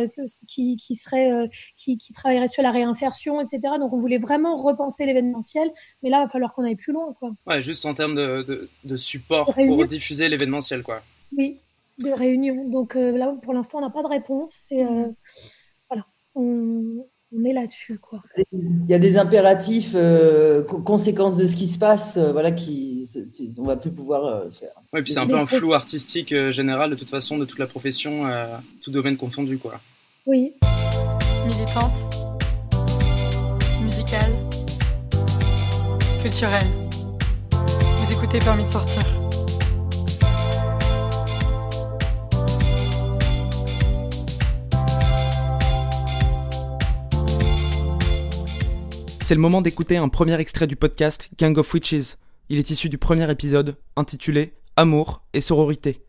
qui, 0.48 0.76
qui, 0.76 0.96
seraient, 0.96 1.48
qui, 1.76 1.98
qui, 1.98 2.12
travailleraient 2.12 2.48
sur 2.48 2.62
la 2.62 2.70
réinsertion, 2.70 3.40
etc. 3.40 3.74
Donc 3.78 3.92
on 3.92 3.98
voulait 3.98 4.18
vraiment 4.18 4.56
repenser 4.56 5.06
l'événementiel, 5.06 5.70
mais 6.02 6.10
là, 6.10 6.18
il 6.18 6.24
va 6.24 6.28
falloir 6.28 6.52
qu'on 6.52 6.64
aille 6.64 6.76
plus 6.76 6.92
loin. 6.92 7.14
Quoi. 7.18 7.32
Ouais, 7.46 7.62
juste 7.62 7.86
en 7.86 7.94
termes 7.94 8.14
de, 8.14 8.68
de, 8.84 8.96
support 8.96 9.54
pour 9.54 9.86
diffuser 9.86 10.28
l'événementiel. 10.28 10.82
quoi. 10.82 11.02
Oui, 11.36 11.58
de 12.02 12.10
réunion. 12.10 12.68
Donc 12.68 12.94
là, 12.94 13.36
pour 13.42 13.54
l'instant, 13.54 13.78
on 13.78 13.82
n'a 13.82 13.90
pas 13.90 14.02
de 14.02 14.08
réponse. 14.08 14.66
Et, 14.70 14.84
voilà. 15.88 16.06
On, 16.34 17.04
on 17.38 17.44
est 17.44 17.52
là-dessus. 17.52 17.98
quoi. 17.98 18.22
Il 18.52 18.86
y 18.88 18.94
a 18.94 18.98
des 18.98 19.18
impératifs, 19.18 19.92
euh, 19.94 20.62
conséquences 20.62 21.36
de 21.36 21.46
ce 21.46 21.56
qui 21.56 21.66
se 21.66 21.78
passe, 21.78 22.16
euh, 22.16 22.32
voilà, 22.32 22.52
qui 22.52 23.08
on 23.58 23.64
va 23.64 23.76
plus 23.76 23.90
pouvoir 23.90 24.44
faire. 24.58 24.70
Oui, 24.92 25.02
puis 25.02 25.12
c'est 25.12 25.20
un 25.20 25.26
peu 25.26 25.38
un 25.38 25.46
flou 25.46 25.72
artistique 25.72 26.34
général 26.50 26.90
de 26.90 26.96
toute 26.96 27.10
façon 27.10 27.38
de 27.38 27.44
toute 27.44 27.58
la 27.58 27.66
profession, 27.66 28.24
tout 28.82 28.90
domaine 28.90 29.16
confondu, 29.16 29.58
quoi. 29.58 29.80
Oui. 30.26 30.52
Militante, 31.46 31.96
musicale, 33.80 34.32
culturelle. 36.20 36.66
Vous 38.00 38.12
écoutez 38.12 38.38
Permis 38.40 38.64
de 38.64 38.68
sortir. 38.68 39.02
C'est 49.26 49.35
le 49.35 49.40
moment 49.40 49.61
d'écouter 49.61 49.97
un 49.97 50.09
premier 50.09 50.38
extrait 50.38 50.68
du 50.68 50.76
podcast 50.76 51.30
Gang 51.37 51.59
of 51.59 51.75
Witches. 51.75 52.14
Il 52.49 52.59
est 52.59 52.71
issu 52.71 52.88
du 52.88 52.97
premier 52.97 53.28
épisode, 53.28 53.75
intitulé 53.97 54.54
Amour 54.76 55.25
et 55.33 55.40
sororité. 55.40 56.00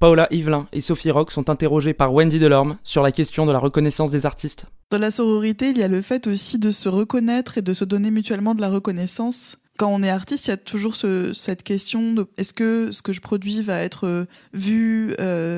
Paola 0.00 0.26
Yvelin 0.32 0.66
et 0.72 0.80
Sophie 0.80 1.12
Rock 1.12 1.30
sont 1.30 1.48
interrogées 1.48 1.94
par 1.94 2.12
Wendy 2.12 2.40
Delorme 2.40 2.78
sur 2.82 3.04
la 3.04 3.12
question 3.12 3.46
de 3.46 3.52
la 3.52 3.60
reconnaissance 3.60 4.10
des 4.10 4.26
artistes. 4.26 4.66
Dans 4.90 4.98
la 4.98 5.12
sororité, 5.12 5.70
il 5.70 5.78
y 5.78 5.84
a 5.84 5.86
le 5.86 6.02
fait 6.02 6.26
aussi 6.26 6.58
de 6.58 6.72
se 6.72 6.88
reconnaître 6.88 7.56
et 7.56 7.62
de 7.62 7.72
se 7.72 7.84
donner 7.84 8.10
mutuellement 8.10 8.56
de 8.56 8.60
la 8.60 8.68
reconnaissance 8.68 9.58
quand 9.76 9.92
on 9.92 10.02
est 10.02 10.10
artiste, 10.10 10.46
il 10.46 10.50
y 10.50 10.54
a 10.54 10.56
toujours 10.56 10.96
cette 10.96 11.62
question 11.62 12.14
de 12.14 12.26
est-ce 12.36 12.52
que 12.52 12.90
ce 12.90 13.02
que 13.02 13.12
je 13.12 13.20
produis 13.20 13.62
va 13.62 13.80
être 13.80 14.06
euh, 14.06 14.24
vu 14.52 15.14
euh, 15.20 15.55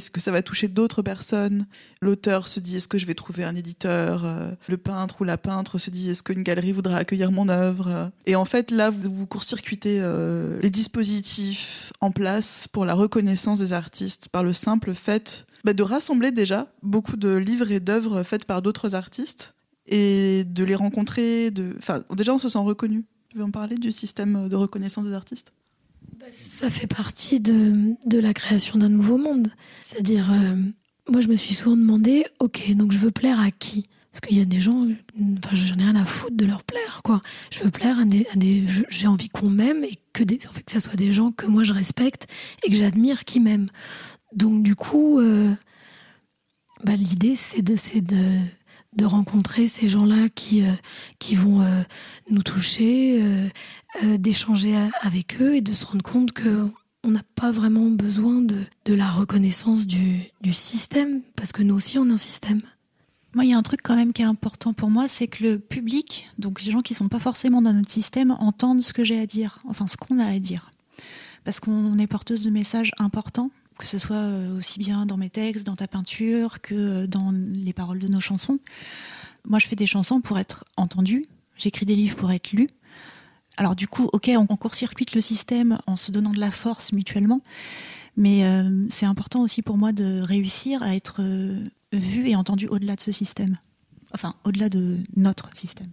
Est-ce 0.00 0.10
que 0.10 0.18
ça 0.20 0.32
va 0.32 0.40
toucher 0.40 0.68
d'autres 0.68 1.02
personnes? 1.02 1.66
L'auteur 2.00 2.48
se 2.48 2.58
dit 2.58 2.76
est-ce 2.76 2.88
que 2.88 2.96
je 2.96 3.04
vais 3.04 3.12
trouver 3.12 3.44
un 3.44 3.54
éditeur? 3.54 4.24
Euh, 4.24 4.50
Le 4.66 4.78
peintre 4.78 5.20
ou 5.20 5.24
la 5.24 5.36
peintre 5.36 5.76
se 5.76 5.90
dit 5.90 6.08
est-ce 6.08 6.22
qu'une 6.22 6.42
galerie 6.42 6.72
voudra 6.72 6.96
accueillir 6.96 7.30
mon 7.32 7.50
œuvre? 7.50 8.10
Et 8.24 8.34
en 8.34 8.46
fait, 8.46 8.70
là, 8.70 8.88
vous, 8.88 9.26
court-circuitez 9.26 10.02
les 10.62 10.70
dispositifs 10.70 11.92
en 12.00 12.12
place 12.12 12.66
pour 12.66 12.86
la 12.86 12.94
reconnaissance 12.94 13.58
des 13.58 13.74
artistes 13.74 14.28
par 14.30 14.42
le 14.42 14.54
simple 14.54 14.94
fait 14.94 15.46
bah, 15.64 15.74
de 15.74 15.82
rassembler 15.82 16.32
déjà 16.32 16.72
beaucoup 16.82 17.16
de 17.16 17.36
livres 17.36 17.70
et 17.70 17.80
d'œuvres 17.80 18.22
faites 18.22 18.46
par 18.46 18.62
d'autres 18.62 18.94
artistes 18.94 19.54
et 19.86 20.44
de 20.44 20.64
les 20.64 20.76
rencontrer. 20.76 21.52
Enfin, 21.76 22.02
déjà, 22.16 22.32
on 22.32 22.38
se 22.38 22.48
sent 22.48 22.58
reconnu. 22.58 23.04
Tu 23.28 23.36
veux 23.36 23.44
en 23.44 23.50
parler 23.50 23.76
du 23.76 23.92
système 23.92 24.48
de 24.48 24.56
reconnaissance 24.56 25.04
des 25.04 25.12
artistes? 25.12 25.52
Ça 26.30 26.70
fait 26.70 26.86
partie 26.86 27.40
de, 27.40 27.94
de 28.06 28.18
la 28.18 28.32
création 28.34 28.78
d'un 28.78 28.88
nouveau 28.88 29.18
monde. 29.18 29.48
C'est-à-dire, 29.82 30.32
euh, 30.32 30.56
moi 31.08 31.20
je 31.20 31.28
me 31.28 31.36
suis 31.36 31.54
souvent 31.54 31.76
demandé, 31.76 32.24
ok, 32.38 32.74
donc 32.74 32.92
je 32.92 32.98
veux 32.98 33.10
plaire 33.10 33.40
à 33.40 33.50
qui? 33.50 33.88
Parce 34.12 34.20
qu'il 34.20 34.38
y 34.38 34.42
a 34.42 34.44
des 34.44 34.58
gens, 34.58 34.86
enfin, 35.44 35.54
j'en 35.54 35.76
ai 35.76 35.84
rien 35.84 35.94
à 35.94 36.04
foutre 36.04 36.36
de 36.36 36.44
leur 36.44 36.64
plaire, 36.64 37.00
quoi. 37.04 37.22
Je 37.52 37.62
veux 37.62 37.70
plaire 37.70 38.00
à 38.00 38.04
des, 38.04 38.64
j'ai 38.88 39.06
envie 39.06 39.28
qu'on 39.28 39.50
m'aime 39.50 39.84
et 39.84 39.94
que 40.12 40.24
des, 40.24 40.38
en 40.48 40.52
fait, 40.52 40.64
que 40.64 40.72
ça 40.72 40.80
soit 40.80 40.96
des 40.96 41.12
gens 41.12 41.30
que 41.30 41.46
moi 41.46 41.62
je 41.62 41.72
respecte 41.72 42.26
et 42.64 42.70
que 42.70 42.76
j'admire 42.76 43.24
qui 43.24 43.38
m'aiment. 43.38 43.68
Donc, 44.34 44.64
du 44.64 44.74
coup, 44.74 45.20
euh, 45.20 45.54
bah, 46.82 46.96
l'idée, 46.96 47.36
c'est 47.36 47.62
de, 47.62 47.76
c'est 47.76 48.00
de, 48.00 48.38
de 48.96 49.04
rencontrer 49.04 49.66
ces 49.66 49.88
gens-là 49.88 50.28
qui, 50.28 50.66
euh, 50.66 50.72
qui 51.18 51.34
vont 51.34 51.62
euh, 51.62 51.82
nous 52.30 52.42
toucher, 52.42 53.22
euh, 53.22 54.16
d'échanger 54.18 54.76
avec 55.00 55.40
eux 55.40 55.56
et 55.56 55.60
de 55.60 55.72
se 55.72 55.84
rendre 55.86 56.02
compte 56.02 56.32
que 56.32 56.68
on 57.02 57.10
n'a 57.10 57.22
pas 57.34 57.50
vraiment 57.50 57.88
besoin 57.88 58.42
de, 58.42 58.64
de 58.84 58.94
la 58.94 59.08
reconnaissance 59.08 59.86
du, 59.86 60.20
du, 60.42 60.52
système, 60.52 61.22
parce 61.34 61.50
que 61.50 61.62
nous 61.62 61.74
aussi, 61.74 61.98
on 61.98 62.10
a 62.10 62.12
un 62.12 62.18
système. 62.18 62.60
Moi, 63.34 63.44
il 63.44 63.50
y 63.50 63.54
a 63.54 63.56
un 63.56 63.62
truc 63.62 63.80
quand 63.82 63.96
même 63.96 64.12
qui 64.12 64.20
est 64.20 64.26
important 64.26 64.74
pour 64.74 64.90
moi, 64.90 65.08
c'est 65.08 65.26
que 65.26 65.44
le 65.44 65.58
public, 65.58 66.28
donc 66.38 66.62
les 66.62 66.70
gens 66.70 66.80
qui 66.80 66.92
sont 66.92 67.08
pas 67.08 67.18
forcément 67.18 67.62
dans 67.62 67.72
notre 67.72 67.90
système, 67.90 68.32
entendent 68.32 68.82
ce 68.82 68.92
que 68.92 69.02
j'ai 69.02 69.18
à 69.18 69.26
dire, 69.26 69.60
enfin 69.66 69.86
ce 69.86 69.96
qu'on 69.96 70.18
a 70.18 70.26
à 70.26 70.38
dire. 70.38 70.72
Parce 71.44 71.58
qu'on 71.58 71.96
est 71.96 72.06
porteuse 72.06 72.44
de 72.44 72.50
messages 72.50 72.92
importants 72.98 73.50
que 73.80 73.86
ce 73.86 73.98
soit 73.98 74.16
euh, 74.16 74.58
aussi 74.58 74.78
bien 74.78 75.06
dans 75.06 75.16
mes 75.16 75.30
textes, 75.30 75.66
dans 75.66 75.74
ta 75.74 75.88
peinture, 75.88 76.60
que 76.60 76.74
euh, 76.74 77.06
dans 77.06 77.32
les 77.32 77.72
paroles 77.72 77.98
de 77.98 78.08
nos 78.08 78.20
chansons. 78.20 78.58
Moi, 79.48 79.58
je 79.58 79.66
fais 79.66 79.74
des 79.74 79.86
chansons 79.86 80.20
pour 80.20 80.38
être 80.38 80.64
entendues, 80.76 81.24
j'écris 81.56 81.86
des 81.86 81.96
livres 81.96 82.14
pour 82.14 82.30
être 82.30 82.52
lus. 82.52 82.68
Alors 83.56 83.74
du 83.74 83.88
coup, 83.88 84.08
ok, 84.12 84.30
on, 84.36 84.46
court-circuite 84.56 85.14
le 85.14 85.20
système 85.20 85.78
en 85.86 85.96
se 85.96 86.12
donnant 86.12 86.30
de 86.30 86.38
la 86.38 86.50
force 86.50 86.92
mutuellement, 86.92 87.40
mais 88.16 88.44
euh, 88.44 88.86
c'est 88.90 89.06
important 89.06 89.40
aussi 89.40 89.62
pour 89.62 89.76
moi 89.76 89.92
de 89.92 90.20
réussir 90.20 90.82
à 90.82 90.94
être 90.94 91.22
vu 91.92 92.28
et 92.28 92.36
entendu 92.36 92.68
au-delà 92.68 92.96
de 92.96 93.00
ce 93.00 93.12
système, 93.12 93.58
enfin 94.14 94.34
au-delà 94.44 94.68
de 94.68 94.98
notre 95.16 95.50
système. 95.56 95.90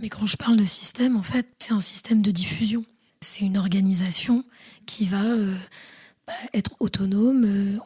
Mais 0.00 0.08
quand 0.08 0.26
je 0.26 0.36
parle 0.36 0.56
de 0.56 0.64
système, 0.64 1.16
en 1.16 1.22
fait, 1.22 1.46
c'est 1.58 1.72
un 1.72 1.80
système 1.80 2.22
de 2.22 2.30
diffusion. 2.30 2.84
C'est 3.20 3.44
une 3.44 3.58
organisation 3.58 4.44
qui 4.86 5.06
va 5.06 5.24
bah, 6.28 6.34
être 6.52 6.76
autonome, 6.78 7.44
euh, 7.46 7.78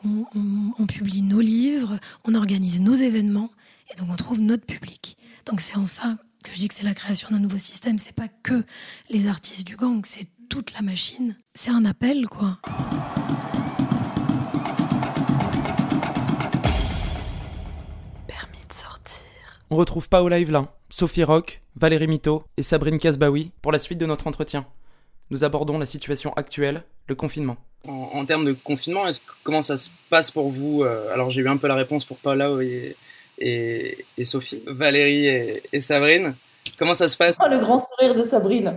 on, 0.77 0.87
publie 0.87 1.23
nos 1.23 1.41
livres, 1.41 2.01
on 2.25 2.35
organise 2.35 2.81
nos 2.81 2.97
événements, 2.97 3.53
et 3.89 3.95
donc 3.95 4.09
on 4.11 4.17
trouve 4.17 4.41
notre 4.41 4.67
public. 4.67 5.17
Donc 5.47 5.61
c'est 5.61 5.77
en 5.77 5.87
ça 5.87 6.17
que 6.43 6.51
je 6.53 6.57
dis 6.57 6.67
que 6.67 6.75
c'est 6.75 6.83
la 6.83 6.95
création 6.95 7.29
d'un 7.31 7.39
nouveau 7.39 7.59
système. 7.59 8.01
C'est 8.01 8.17
pas 8.17 8.27
que 8.27 8.65
les 9.11 9.29
artistes 9.29 9.65
du 9.65 9.77
gang, 9.77 10.01
c'est 10.05 10.27
toute 10.49 10.73
la 10.75 10.83
machine. 10.83 11.37
C'est 11.55 11.71
un 11.71 11.85
appel, 11.85 12.27
quoi. 12.29 12.59
Permis 18.27 18.67
de 18.69 18.75
sortir. 18.75 19.63
On 19.71 19.77
retrouve 19.77 20.09
Paola 20.09 20.41
Yvelin, 20.41 20.69
Sophie 20.91 21.23
Rock, 21.23 21.63
Valérie 21.77 22.09
Mito 22.09 22.43
et 22.57 22.65
Sabrine 22.65 22.99
Kasbaoui 22.99 23.53
pour 23.63 23.71
la 23.71 23.79
suite 23.79 23.99
de 23.99 24.07
notre 24.07 24.27
entretien. 24.27 24.67
Nous 25.33 25.45
abordons 25.45 25.79
la 25.79 25.87
situation 25.87 26.35
actuelle, 26.35 26.83
le 27.07 27.15
confinement. 27.15 27.57
En, 27.89 28.23
termes 28.27 28.45
de 28.45 28.53
confinement, 28.53 29.05
comment 29.43 29.63
ça 29.63 29.79
se 29.79 29.89
passe 30.11 30.31
pour 30.31 30.51
vous 30.51 30.83
euh, 30.83 31.11
Alors 31.11 31.31
j'ai 31.31 31.41
eu 31.41 31.49
un 31.49 31.57
peu 31.57 31.69
la 31.69 31.75
réponse 31.75 32.05
pour 32.05 32.19
Paula 32.19 32.51
et, 32.61 32.95
et, 33.39 34.25
Sophie, 34.27 34.63
Valérie 34.67 35.27
et, 35.27 35.63
et, 35.73 35.81
Sabrine. 35.81 36.35
Comment 36.79 36.93
ça 36.93 37.09
se 37.09 37.17
passe? 37.17 37.39
Oh, 37.43 37.49
Le 37.49 37.61
grand 37.61 37.83
sourire 37.83 38.15
de 38.15 38.23
Sabrine. 38.23 38.77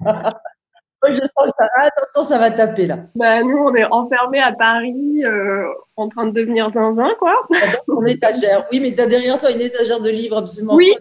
je 1.10 1.20
sens 1.20 1.46
que 1.46 1.52
ça, 1.58 1.68
attention, 1.76 2.24
ça 2.24 2.38
va 2.38 2.50
taper 2.50 2.86
là. 2.86 2.98
Bah, 3.16 3.42
nous, 3.42 3.58
on 3.58 3.74
est 3.74 3.84
enfermés 3.84 4.40
à 4.40 4.52
Paris, 4.52 5.24
euh, 5.24 5.66
en 5.96 6.08
train 6.08 6.26
de 6.26 6.32
devenir 6.32 6.70
zinzin, 6.70 7.10
quoi. 7.18 7.34
En 7.88 8.04
étagère. 8.06 8.66
Oui, 8.72 8.80
mais 8.80 8.94
tu 8.94 9.00
as 9.00 9.06
derrière 9.06 9.38
toi 9.38 9.50
une 9.50 9.60
étagère 9.60 10.00
de 10.00 10.10
livres 10.10 10.38
absolument 10.38 10.74
Oui. 10.74 10.94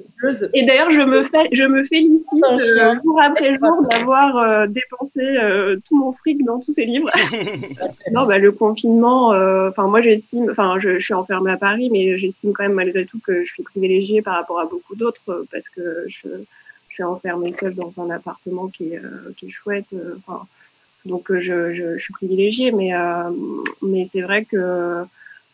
Et 0.53 0.65
d'ailleurs, 0.65 0.91
je 0.91 1.01
me 1.01 1.23
fais, 1.23 1.49
je 1.51 1.65
me 1.65 1.83
félicite 1.83 2.43
euh, 2.43 2.95
jour 3.03 3.21
après 3.21 3.55
jour 3.55 3.87
d'avoir 3.89 4.37
euh, 4.37 4.67
dépensé 4.67 5.37
tout 5.85 5.97
mon 5.97 6.13
fric 6.13 6.43
dans 6.45 6.59
tous 6.59 6.73
ces 6.73 6.85
livres. 6.85 7.09
non, 8.11 8.25
bah, 8.27 8.37
le 8.37 8.51
confinement, 8.51 9.29
enfin, 9.69 9.87
moi, 9.87 10.01
j'estime, 10.01 10.49
enfin, 10.49 10.75
je, 10.79 10.99
je, 10.99 11.05
suis 11.05 11.13
enfermée 11.13 11.51
à 11.51 11.57
Paris, 11.57 11.89
mais 11.91 12.17
j'estime 12.17 12.53
quand 12.53 12.63
même 12.63 12.73
malgré 12.73 13.05
tout 13.05 13.19
que 13.25 13.43
je 13.43 13.51
suis 13.51 13.63
privilégiée 13.63 14.21
par 14.21 14.35
rapport 14.35 14.59
à 14.59 14.65
beaucoup 14.65 14.95
d'autres 14.95 15.45
parce 15.51 15.69
que 15.69 16.05
je 16.07 16.27
je 16.93 16.97
suis 16.97 17.03
enfermée 17.03 17.53
seule 17.53 17.73
dans 17.73 17.99
un 17.99 18.11
appartement 18.11 18.67
qui 18.67 18.93
est, 18.93 18.99
euh, 18.99 19.33
qui 19.35 19.47
est 19.47 19.49
chouette. 19.49 19.93
Euh, 19.93 20.15
donc 21.05 21.31
euh, 21.31 21.41
je, 21.41 21.73
je, 21.73 21.97
suis 21.97 22.13
privilégiée, 22.13 22.71
mais, 22.71 22.91
mais 23.81 24.05
c'est 24.05 24.21
vrai 24.21 24.45
que 24.45 25.03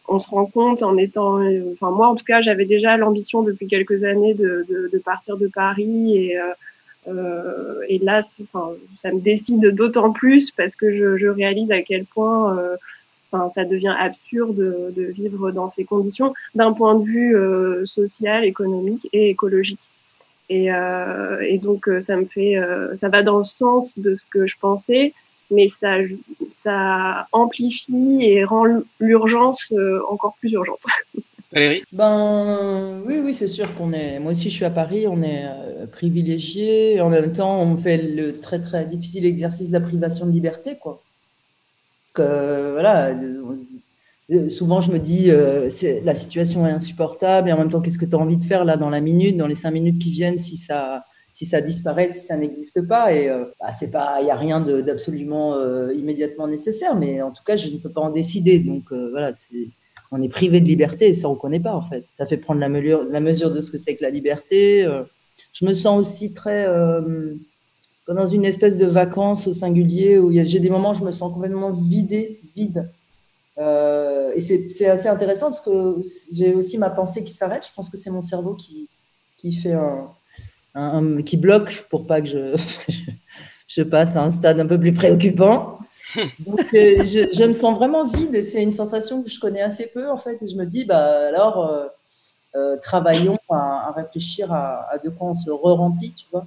on 0.10 0.20
se 0.20 0.30
rend 0.30 0.48
compte 0.48 0.84
en 0.84 0.98
étant, 0.98 1.40
enfin 1.72 1.92
moi 1.92 2.10
en 2.10 2.16
tout 2.16 2.26
cas, 2.26 2.42
j'avais 2.42 2.66
déjà 2.66 2.98
l'ambition 2.98 3.42
depuis 3.42 3.68
quelques 3.68 4.04
années 4.04 4.34
de, 4.34 4.66
de, 4.92 4.98
partir 4.98 5.38
de 5.38 5.48
Paris 5.48 6.34
et 7.88 8.00
là, 8.00 8.20
ça 8.22 9.12
me 9.12 9.20
décide 9.20 9.68
d'autant 9.68 10.12
plus 10.12 10.52
parce 10.52 10.76
que 10.76 10.92
je, 10.92 11.18
je, 11.18 11.28
réalise 11.28 11.72
à 11.72 11.82
quel 11.82 12.06
point, 12.06 12.60
ça 13.50 13.66
devient 13.66 13.96
absurde 13.98 14.56
de, 14.56 15.04
vivre 15.04 15.52
dans 15.52 15.68
ces 15.68 15.86
conditions 15.86 16.34
d'un 16.54 16.74
point 16.74 16.96
de 16.96 17.06
vue 17.06 17.36
social, 17.86 18.44
économique 18.44 19.08
et 19.14 19.30
écologique. 19.30 19.80
Et, 20.50 20.72
euh, 20.72 21.40
et 21.42 21.60
donc, 21.60 21.88
euh, 21.88 22.02
ça 22.02 22.18
me 22.18 22.26
fait, 22.26 22.58
euh, 22.58 22.94
ça 22.96 23.10
va 23.10 23.22
dans 23.22 23.38
le 23.38 23.44
sens 23.44 23.98
de 23.98 24.16
ce 24.16 24.26
que 24.26 24.48
je 24.48 24.58
pensais, 24.60 25.14
mais 25.52 25.68
ça, 25.68 25.98
ça 26.50 27.28
amplifie 27.32 28.20
et 28.22 28.44
rend 28.44 28.66
l'urgence 29.00 29.72
encore 30.10 30.36
plus 30.40 30.52
urgente. 30.54 30.82
Valérie? 31.52 31.84
Ben 31.92 33.02
oui, 33.06 33.20
oui, 33.24 33.34
c'est 33.34 33.48
sûr 33.48 33.74
qu'on 33.74 33.92
est. 33.92 34.20
Moi 34.20 34.34
aussi, 34.34 34.52
je 34.52 34.56
suis 34.56 34.66
à 34.66 34.70
Paris, 34.70 35.08
on 35.08 35.24
est 35.24 35.48
privilégié. 35.92 37.02
En 37.02 37.10
même 37.10 37.34
temps, 37.34 37.60
on 37.60 37.76
fait 37.76 37.98
le 37.98 38.40
très 38.40 38.62
très 38.62 38.86
difficile 38.86 39.26
exercice 39.26 39.70
de 39.70 39.74
la 39.74 39.80
privation 39.80 40.28
de 40.28 40.32
liberté, 40.32 40.78
quoi. 40.80 41.02
Parce 42.06 42.28
que 42.28 42.72
voilà, 42.74 43.16
souvent 44.50 44.82
je 44.82 44.92
me 44.92 45.00
dis 45.00 45.32
euh, 45.32 45.70
la 46.04 46.16
situation 46.16 46.68
est 46.68 46.72
insupportable 46.72 47.50
et 47.50 47.54
en 47.54 47.58
même 47.58 47.70
temps 47.70 47.82
qu'est-ce 47.82 47.98
que 47.98 48.06
tu 48.06 48.16
as 48.16 48.20
envie 48.20 48.38
de 48.38 48.44
faire 48.44 48.66
là 48.66 48.78
dans 48.78 48.90
la 48.90 49.02
minute, 49.02 49.38
dans 49.38 49.48
les 49.48 49.56
cinq 49.56 49.72
minutes 49.72 50.00
qui 50.00 50.12
viennent 50.12 50.38
si 50.38 50.58
ça 50.58 51.04
si 51.32 51.46
ça 51.46 51.62
disparaît, 51.62 52.10
si 52.10 52.26
ça 52.26 52.38
n'existe 52.38 52.88
pas 52.88 53.14
et 53.14 53.30
euh, 53.30 53.46
bah, 53.60 53.72
c'est 53.72 53.92
pas 53.92 54.20
il 54.22 54.28
y 54.28 54.32
a 54.32 54.36
rien 54.36 54.60
d'absolument 54.62 55.56
immédiatement 55.92 56.48
nécessaire 56.48 56.96
mais 56.96 57.22
en 57.22 57.32
tout 57.32 57.44
cas 57.44 57.56
je 57.56 57.70
ne 57.70 57.78
peux 57.78 57.92
pas 57.92 58.02
en 58.02 58.10
décider 58.10 58.60
donc 58.60 58.92
voilà 58.92 59.32
on 60.12 60.22
est 60.22 60.30
privé 60.30 60.60
de 60.60 60.66
liberté 60.66 61.08
et 61.08 61.14
ça 61.14 61.30
on 61.30 61.36
connaît 61.36 61.60
pas 61.60 61.76
en 61.76 61.82
fait. 61.82 62.06
Ça 62.12 62.26
fait 62.26 62.38
prendre 62.38 62.60
la 62.60 62.70
mesure, 62.70 63.04
la 63.04 63.20
mesure 63.20 63.52
de 63.52 63.62
ce 63.62 63.72
que 63.72 63.78
c'est 63.78 63.96
que 63.96 64.04
la 64.04 64.10
liberté. 64.10 64.84
Euh. 64.84 65.04
Je 65.54 65.66
me 65.66 65.74
sens 65.74 66.00
aussi 66.00 66.34
très 66.34 66.66
euh, 66.68 67.36
dans 68.08 68.26
une 68.26 68.46
espèce 68.46 68.78
de 68.78 68.86
vacances 68.86 69.48
au 69.48 69.54
singulier 69.54 70.18
où 70.18 70.32
j'ai 70.32 70.60
des 70.60 70.70
moments 70.70 70.92
où 70.92 70.96
je 70.96 71.04
me 71.04 71.12
sens 71.12 71.32
complètement 71.32 71.72
vidée, 71.72 72.42
vide. 72.56 72.90
Euh, 73.60 74.32
et 74.36 74.40
c'est 74.40 74.88
assez 74.88 75.08
intéressant 75.08 75.48
parce 75.48 75.62
que 75.62 75.98
j'ai 76.34 76.54
aussi 76.54 76.78
ma 76.78 76.90
pensée 76.90 77.24
qui 77.24 77.34
s'arrête. 77.34 77.68
Je 77.68 77.74
pense 77.74 77.90
que 77.90 77.98
c'est 77.98 78.10
mon 78.10 78.22
cerveau 78.22 78.54
qui, 78.54 78.88
qui 79.38 79.52
fait 79.52 79.76
un, 80.76 81.22
qui 81.24 81.38
bloque 81.38 81.86
pour 81.90 82.08
pas 82.08 82.22
que 82.22 82.28
je, 82.28 82.56
je 83.68 83.82
passe 83.84 84.16
à 84.16 84.24
un 84.24 84.30
stade 84.30 84.60
un 84.60 84.66
peu 84.66 84.80
plus 84.80 84.94
préoccupant. 84.94 85.80
Donc, 86.40 86.62
euh, 86.74 87.04
je, 87.06 87.44
me 87.46 87.54
sens 87.54 87.78
vraiment 87.78 88.06
vide 88.06 88.36
et 88.36 88.42
c'est 88.42 88.64
une 88.64 88.72
sensation 88.72 89.24
que 89.24 89.30
je 89.30 89.40
connais 89.40 89.62
assez 89.62 89.88
peu 89.88 90.10
en 90.10 90.18
fait. 90.18 90.42
Et 90.42 90.48
je 90.48 90.56
me 90.56 90.66
dis, 90.66 90.86
bah 90.86 91.28
alors, 91.28 91.68
euh, 91.68 91.86
euh, 92.56 92.78
travaillons 92.78 93.38
à, 93.50 93.94
réfléchir 93.96 94.52
à, 94.52 94.98
de 95.04 95.10
quoi 95.10 95.30
on 95.30 95.36
se 95.36 95.50
re-remplit, 95.50 96.14
tu 96.14 96.26
vois. 96.32 96.46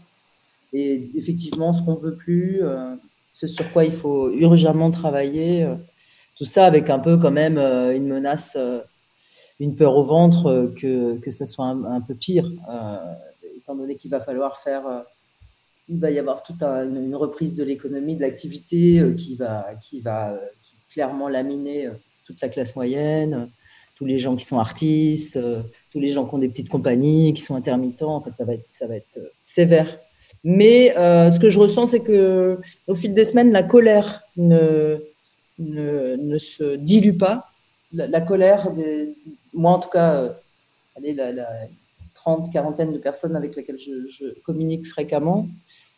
Et 0.72 1.10
effectivement, 1.14 1.72
ce 1.72 1.82
qu'on 1.82 1.94
veut 1.94 2.14
plus, 2.14 2.62
ce 3.34 3.46
sur 3.46 3.70
quoi 3.72 3.84
il 3.84 3.92
faut 3.92 4.30
urgemment 4.30 4.90
travailler, 4.90 5.68
tout 6.42 6.48
ça 6.48 6.66
avec 6.66 6.90
un 6.90 6.98
peu 6.98 7.18
quand 7.18 7.30
même 7.30 7.56
une 7.58 8.08
menace, 8.08 8.56
une 9.60 9.76
peur 9.76 9.96
au 9.96 10.02
ventre 10.02 10.72
que, 10.76 11.18
que 11.18 11.30
ça 11.30 11.46
soit 11.46 11.66
un, 11.66 12.00
peu 12.00 12.16
pire, 12.16 12.50
étant 13.56 13.76
donné 13.76 13.94
qu'il 13.94 14.10
va 14.10 14.20
falloir 14.20 14.56
faire 14.58 15.04
il 15.88 16.00
va 16.00 16.10
y 16.10 16.18
avoir 16.18 16.42
toute 16.42 16.62
une 16.62 17.14
reprise 17.14 17.54
de 17.54 17.64
l'économie, 17.64 18.16
de 18.16 18.22
l'activité 18.22 19.00
euh, 19.00 19.12
qui 19.12 19.36
va, 19.36 19.66
qui 19.80 20.00
va 20.00 20.32
euh, 20.32 20.38
clairement 20.90 21.28
laminer 21.28 21.86
euh, 21.86 21.92
toute 22.24 22.40
la 22.40 22.48
classe 22.48 22.76
moyenne, 22.76 23.50
tous 23.96 24.06
les 24.06 24.18
gens 24.18 24.36
qui 24.36 24.44
sont 24.44 24.58
artistes, 24.58 25.38
tous 25.90 26.00
les 26.00 26.08
gens 26.08 26.24
qui 26.26 26.34
ont 26.34 26.38
des 26.38 26.48
petites 26.48 26.68
compagnies, 26.68 27.34
qui 27.34 27.42
sont 27.42 27.54
intermittents. 27.54 28.16
Enfin, 28.16 28.30
ça 28.30 28.44
va 28.44 28.54
être, 28.54 28.64
ça 28.68 28.86
va 28.86 28.96
être 28.96 29.18
sévère. 29.40 29.98
Mais 30.44 30.92
ce 30.96 31.38
que 31.38 31.50
je 31.50 31.58
ressens, 31.58 31.88
c'est 31.88 32.00
que 32.00 32.58
au 32.88 32.94
fil 32.94 33.12
des 33.12 33.24
semaines, 33.24 33.52
la 33.52 33.62
colère 33.62 34.24
ne, 34.36 34.98
ne, 35.58 36.38
se 36.38 36.76
dilue 36.76 37.16
pas. 37.16 37.48
La, 37.92 38.20
colère, 38.20 38.72
des, 38.72 39.14
moi 39.52 39.72
en 39.72 39.78
tout 39.78 39.90
cas, 39.90 40.34
allez, 40.96 41.12
la, 41.12 41.32
la, 41.32 41.48
trente, 42.14 42.52
quarantaine 42.52 42.92
de 42.92 42.98
personnes 42.98 43.36
avec 43.36 43.56
lesquelles 43.56 43.78
je, 43.78 44.06
je 44.08 44.40
communique 44.40 44.86
fréquemment, 44.86 45.48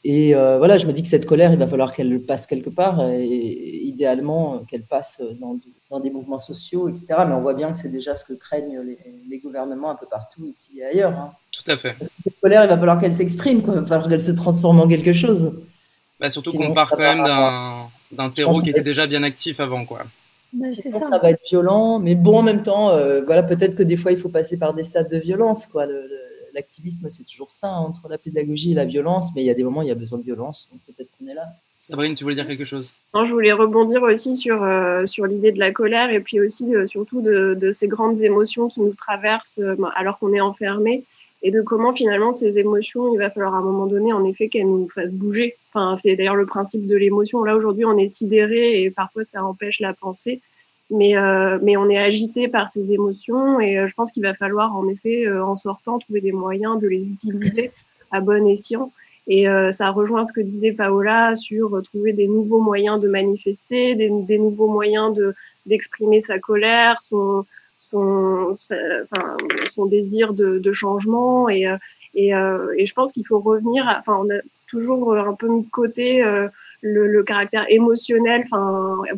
et 0.06 0.36
euh, 0.36 0.58
voilà, 0.58 0.76
je 0.76 0.86
me 0.86 0.92
dis 0.92 1.02
que 1.02 1.08
cette 1.08 1.24
colère, 1.24 1.50
il 1.50 1.58
va 1.58 1.66
falloir 1.66 1.94
qu'elle 1.94 2.20
passe 2.20 2.46
quelque 2.46 2.68
part, 2.68 3.08
et, 3.08 3.80
idéalement 3.84 4.58
qu'elle 4.68 4.84
passe 4.84 5.22
dans, 5.40 5.58
dans, 5.90 5.98
des 5.98 6.10
mouvements 6.10 6.38
sociaux, 6.38 6.90
etc. 6.90 7.06
Mais 7.26 7.34
on 7.34 7.40
voit 7.40 7.54
bien 7.54 7.72
que 7.72 7.78
c'est 7.78 7.88
déjà 7.88 8.14
ce 8.14 8.26
que 8.26 8.34
craignent 8.34 8.80
les, 8.80 9.38
gouvernements 9.38 9.90
un 9.90 9.94
peu 9.94 10.06
partout, 10.06 10.44
ici 10.44 10.80
et 10.80 10.84
ailleurs. 10.84 11.12
Hein. 11.12 11.32
Tout 11.50 11.70
à 11.70 11.78
fait. 11.78 11.96
Cette 12.22 12.38
colère, 12.38 12.64
il 12.64 12.68
va 12.68 12.78
falloir 12.78 13.00
qu'elle 13.00 13.14
s'exprime, 13.14 13.60
il 13.60 13.64
va 13.64 13.86
falloir 13.86 14.08
qu'elle 14.08 14.20
se 14.20 14.32
transforme 14.32 14.80
en 14.80 14.88
quelque 14.88 15.14
chose. 15.14 15.54
Bah, 16.20 16.28
surtout 16.28 16.52
qu'on 16.52 16.74
part 16.74 16.90
quand 16.90 16.98
même 16.98 17.24
d'un 17.24 17.86
terreau 18.30 18.60
qui 18.60 18.70
était 18.70 18.82
déjà 18.82 19.06
bien 19.06 19.22
actif 19.22 19.60
avant. 19.60 19.84
Quoi. 19.84 20.04
Bah, 20.52 20.70
ça. 20.70 20.90
ça. 20.90 21.18
va 21.18 21.30
être 21.30 21.42
violent, 21.48 21.98
mais 21.98 22.14
bon, 22.14 22.38
en 22.38 22.42
même 22.42 22.62
temps, 22.62 22.90
euh, 22.90 23.22
voilà, 23.24 23.42
peut-être 23.42 23.74
que 23.74 23.82
des 23.82 23.96
fois, 23.96 24.12
il 24.12 24.18
faut 24.18 24.28
passer 24.28 24.56
par 24.56 24.72
des 24.72 24.84
stades 24.84 25.10
de 25.10 25.18
violence. 25.18 25.66
Quoi. 25.66 25.86
l'activisme, 26.52 27.10
c'est 27.10 27.24
toujours 27.24 27.50
ça, 27.50 27.68
hein, 27.68 27.80
entre 27.80 28.08
la 28.08 28.18
pédagogie 28.18 28.72
et 28.72 28.74
la 28.74 28.84
violence, 28.84 29.30
mais 29.34 29.42
il 29.42 29.46
y 29.46 29.50
a 29.50 29.54
des 29.54 29.64
moments 29.64 29.80
où 29.80 29.82
il 29.82 29.88
y 29.88 29.92
a 29.92 29.96
besoin 29.96 30.18
de 30.18 30.24
violence, 30.24 30.68
donc 30.70 30.80
peut-être 30.86 31.10
qu'on 31.18 31.26
est 31.26 31.34
là. 31.34 31.46
Sabrine, 31.80 32.14
tu 32.14 32.22
voulais 32.22 32.36
dire 32.36 32.46
quelque 32.46 32.64
chose? 32.64 32.88
Non, 33.12 33.26
Je 33.26 33.32
voulais 33.32 33.52
rebondir 33.52 34.02
aussi 34.02 34.36
sur, 34.36 34.62
euh, 34.62 35.04
sur 35.06 35.26
l'idée 35.26 35.50
de 35.50 35.58
la 35.58 35.72
colère 35.72 36.10
et 36.10 36.20
puis 36.20 36.40
aussi 36.40 36.72
surtout 36.86 37.20
de, 37.20 37.54
de, 37.60 37.72
ces 37.72 37.88
grandes 37.88 38.20
émotions 38.20 38.68
qui 38.68 38.80
nous 38.80 38.94
traversent 38.94 39.58
euh, 39.58 39.76
alors 39.96 40.18
qu'on 40.20 40.32
est 40.32 40.40
enfermé 40.40 41.04
et 41.44 41.52
de 41.52 41.60
comment 41.60 41.92
finalement 41.92 42.32
ces 42.32 42.58
émotions, 42.58 43.14
il 43.14 43.18
va 43.18 43.30
falloir 43.30 43.54
à 43.54 43.58
un 43.58 43.62
moment 43.62 43.86
donné, 43.86 44.12
en 44.12 44.24
effet, 44.24 44.48
qu'elles 44.48 44.66
nous 44.66 44.88
fassent 44.88 45.14
bouger. 45.14 45.54
Enfin, 45.72 45.94
c'est 45.94 46.16
d'ailleurs 46.16 46.34
le 46.34 46.46
principe 46.46 46.86
de 46.86 46.96
l'émotion. 46.96 47.44
Là, 47.44 47.54
aujourd'hui, 47.56 47.84
on 47.84 47.96
est 47.96 48.08
sidéré 48.08 48.82
et 48.82 48.90
parfois 48.90 49.22
ça 49.22 49.44
empêche 49.44 49.78
la 49.78 49.92
pensée 49.92 50.40
mais, 50.90 51.16
euh, 51.16 51.58
mais 51.62 51.76
on 51.76 51.88
est 51.88 51.98
agité 51.98 52.48
par 52.48 52.68
ces 52.68 52.92
émotions 52.92 53.60
et 53.60 53.78
euh, 53.78 53.86
je 53.86 53.94
pense 53.94 54.12
qu'il 54.12 54.22
va 54.22 54.34
falloir 54.34 54.76
en 54.76 54.88
effet, 54.88 55.26
euh, 55.26 55.44
en 55.44 55.56
sortant, 55.56 55.98
trouver 55.98 56.20
des 56.20 56.32
moyens 56.32 56.78
de 56.80 56.88
les 56.88 57.02
utiliser 57.02 57.70
à 58.10 58.20
bon 58.20 58.46
escient. 58.46 58.92
Et 59.26 59.46
ça 59.70 59.88
rejoint 59.88 60.26
ce 60.26 60.34
que 60.34 60.42
disait 60.42 60.72
Paola 60.72 61.34
sur 61.34 61.82
trouver 61.82 62.12
des 62.12 62.26
nouveaux 62.26 62.60
moyens 62.60 63.00
de 63.00 63.08
manifester, 63.08 63.94
des, 63.94 64.38
nouveaux 64.38 64.68
moyens 64.68 65.14
de 65.14 65.34
d'exprimer 65.64 66.20
sa 66.20 66.38
colère, 66.38 67.00
son 67.00 67.46
son, 67.84 68.52
désir 69.86 70.34
de, 70.34 70.72
changement 70.72 71.48
et 71.48 71.66
et, 72.16 72.28
et 72.28 72.86
je 72.86 72.94
pense 72.94 73.12
qu'il 73.12 73.26
faut 73.26 73.40
revenir. 73.40 74.02
on 74.06 74.30
a 74.30 74.40
toujours 74.66 75.16
un 75.16 75.34
peu 75.34 75.48
mis 75.48 75.62
de 75.62 75.70
côté 75.70 76.22
le, 76.84 77.22
caractère 77.22 77.64
émotionnel, 77.68 78.44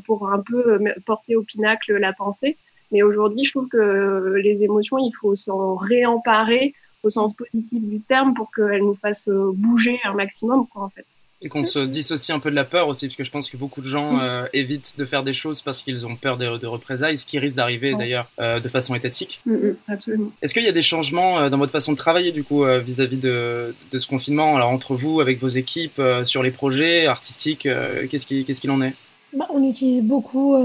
pour 0.05 0.29
un 0.29 0.41
peu 0.41 0.75
euh, 0.75 0.95
porter 1.05 1.37
au 1.37 1.43
pinacle 1.43 1.97
la 1.97 2.13
pensée. 2.13 2.57
Mais 2.93 3.03
aujourd'hui, 3.03 3.45
je 3.45 3.51
trouve 3.51 3.69
que 3.69 4.35
les 4.37 4.63
émotions, 4.63 4.99
il 4.99 5.13
faut 5.21 5.35
s'en 5.35 5.75
réemparer 5.75 6.75
au 7.03 7.11
sens 7.11 7.35
positif 7.35 7.83
du 7.83 8.01
terme 8.01 8.35
pour 8.35 8.51
qu'elles 8.53 8.85
nous 8.85 8.95
fassent 8.95 9.29
euh, 9.29 9.51
bouger 9.53 9.99
un 10.05 10.15
maximum, 10.15 10.67
quoi, 10.69 10.85
en 10.85 10.89
fait. 10.91 11.07
Et 11.43 11.51
qu'on 11.51 11.65
se 11.65 11.81
dissocie 11.81 12.35
un 12.35 12.41
peu 12.41 12.51
de 12.51 12.55
la 12.55 12.65
peur 12.65 12.89
aussi, 12.89 13.07
parce 13.09 13.17
que 13.17 13.25
je 13.25 13.31
pense 13.31 13.51
que 13.51 13.59
beaucoup 13.59 13.83
de 13.83 13.87
gens 13.87 14.21
euh, 14.21 14.47
évitent 14.55 14.95
de 14.97 15.05
faire 15.05 15.23
des 15.23 15.35
choses 15.35 15.61
parce 15.61 15.83
qu'ils 15.83 16.07
ont 16.07 16.17
peur 16.17 16.39
de, 16.39 16.67
représailles, 16.67 17.19
ce 17.19 17.27
qui 17.27 17.39
risque 17.39 17.57
d'arriver 17.57 17.95
d'ailleurs 17.95 18.31
euh, 18.41 18.59
de 18.59 18.69
façon 18.71 18.95
étatique. 18.95 19.41
Mm, 19.45 19.53
mm, 19.53 19.77
absolument. 19.89 20.33
Est-ce 20.41 20.55
qu'il 20.55 20.65
y 20.65 20.69
a 20.69 20.73
des 20.73 20.81
changements 20.81 21.39
euh, 21.39 21.51
dans 21.51 21.59
votre 21.59 21.73
façon 21.73 21.93
de 21.93 21.99
travailler 21.99 22.33
du 22.33 22.43
coup 22.43 22.65
vis-à-vis 22.65 23.19
de, 23.19 23.75
de, 23.93 23.99
ce 23.99 24.07
confinement? 24.07 24.57
Alors 24.57 24.71
entre 24.71 24.95
vous, 24.95 25.21
avec 25.21 25.39
vos 25.39 25.49
équipes, 25.49 26.01
sur 26.25 26.43
les 26.43 26.51
projets 26.51 27.07
artistiques, 27.07 27.69
qu'est-ce 28.11 28.27
qu'il 28.27 28.47
ce 28.55 28.61
qu'il 28.61 28.71
en 28.71 28.81
est? 28.81 28.95
Bah, 29.35 29.47
On 29.53 29.63
utilise 29.69 30.03
beaucoup, 30.03 30.57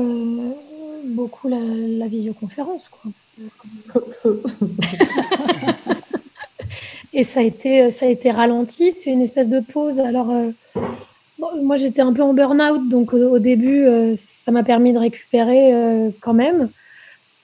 beaucoup 1.04 1.50
la, 1.50 1.60
la 1.60 2.08
visioconférence. 2.08 2.90
Quoi. 2.90 3.12
et 7.14 7.24
ça 7.24 7.42
a 7.42 7.44
été, 7.44 7.92
ça 7.92 8.06
a 8.06 8.10
été 8.10 8.32
ralenti. 8.32 8.92
C'est 8.92 9.12
une 9.12 9.22
espèce 9.22 9.50
de 9.50 9.60
pause. 9.60 10.00
Alors, 10.00 10.32
euh, 10.32 10.52
moi, 11.62 11.76
j'étais 11.76 12.02
un 12.02 12.14
peu 12.14 12.22
en 12.22 12.34
burn-out, 12.34 12.88
donc 12.90 13.14
au, 13.14 13.40
début, 13.40 13.86
euh, 13.86 14.14
ça 14.16 14.52
m'a 14.52 14.64
permis 14.64 14.94
de 14.94 15.00
récupérer 15.00 15.74
euh, 15.74 16.10
quand 16.22 16.34
même. 16.34 16.70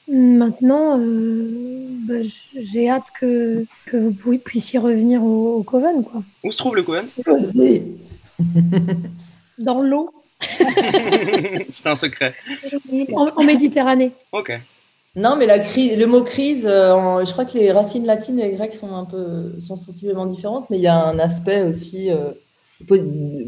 Maintenant, 0.09 0.97
bah, 0.97 2.13
j'ai 2.55 2.89
hâte 2.89 3.07
que, 3.19 3.55
que 3.87 3.97
vous 3.97 4.37
puissiez 4.37 4.79
revenir 4.79 5.21
au, 5.21 5.63
Coven. 5.63 6.05
Quoi. 6.05 6.23
Où 6.45 6.51
se 6.51 6.57
trouve 6.57 6.77
le 6.77 6.83
Coven? 6.83 7.07
Dans 9.57 9.81
l'eau. 9.81 10.11
C'est 11.69 11.87
un 11.87 11.95
secret. 11.95 12.35
En, 13.13 13.31
en 13.35 13.43
Méditerranée. 13.43 14.11
Ok. 14.31 14.57
Non, 15.17 15.35
mais 15.35 15.47
la 15.47 15.57
crise, 15.57 15.97
le 15.97 16.05
mot 16.05 16.21
crise, 16.21 16.67
euh, 16.69 17.25
je 17.25 17.31
crois 17.31 17.43
que 17.43 17.57
les 17.57 17.71
racines 17.71 18.05
latines 18.05 18.39
et 18.39 18.51
grecques 18.51 18.75
sont 18.75 18.93
un 18.93 19.03
peu, 19.03 19.59
sont 19.59 19.75
sensiblement 19.75 20.27
différentes, 20.27 20.69
mais 20.69 20.77
il 20.77 20.83
y 20.83 20.87
a 20.87 20.95
un 20.95 21.17
aspect 21.17 21.63
aussi 21.63 22.11
euh, 22.11 22.33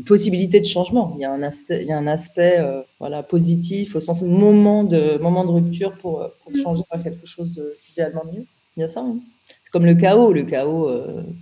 possibilité 0.08 0.60
de 0.60 0.66
changement. 0.66 1.14
Il 1.16 1.22
y 1.22 1.26
a 1.26 1.32
un 1.32 1.44
aspect, 1.44 1.82
il 1.82 1.88
y 1.88 1.92
a 1.92 1.98
un 2.00 2.08
aspect 2.08 2.58
euh, 2.58 2.82
voilà 3.00 3.22
positif 3.22 3.96
au 3.96 4.00
sens 4.00 4.24
moment 4.24 4.84
de 4.84 5.20
moment 5.20 5.46
de 5.46 5.52
rupture 5.52 5.96
pour, 6.00 6.28
pour 6.42 6.56
changer 6.56 6.82
à 6.90 6.98
quelque 6.98 7.28
chose 7.28 7.62
d'idéalement 7.88 8.26
mieux. 8.34 8.48
Il 8.76 8.80
y 8.80 8.84
a 8.84 8.90
ça. 8.90 9.02
Hein. 9.02 9.20
C'est 9.64 9.70
comme 9.70 9.86
le 9.86 9.94
chaos. 9.94 10.34
Le 10.34 10.46
chaos, 10.46 10.90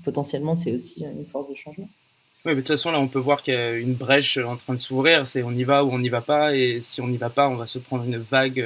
potentiellement, 0.04 0.58
c'est 0.58 0.74
aussi 0.74 1.06
une 1.06 1.26
force 1.26 1.48
de 1.48 1.56
changement. 1.56 1.88
Oui, 2.44 2.52
mais 2.52 2.56
de 2.56 2.60
toute 2.60 2.68
façon, 2.68 2.92
là, 2.92 3.00
on 3.00 3.08
peut 3.08 3.20
voir 3.20 3.44
qu'il 3.44 3.54
y 3.54 3.58
a 3.58 3.72
une 3.76 3.94
brèche 3.94 4.38
en 4.38 4.58
train 4.58 4.74
de 4.74 4.80
s'ouvrir. 4.80 5.26
C'est 5.26 5.42
on 5.42 5.52
y 5.52 5.64
va 5.64 5.86
ou 5.86 5.92
on 5.92 6.00
n'y 6.00 6.10
va 6.10 6.20
pas. 6.20 6.54
Et 6.54 6.82
si 6.82 7.00
on 7.00 7.08
n'y 7.08 7.16
va 7.16 7.30
pas, 7.30 7.48
on 7.48 7.56
va 7.56 7.66
se 7.66 7.80
prendre 7.80 8.04
une 8.04 8.18
vague 8.18 8.66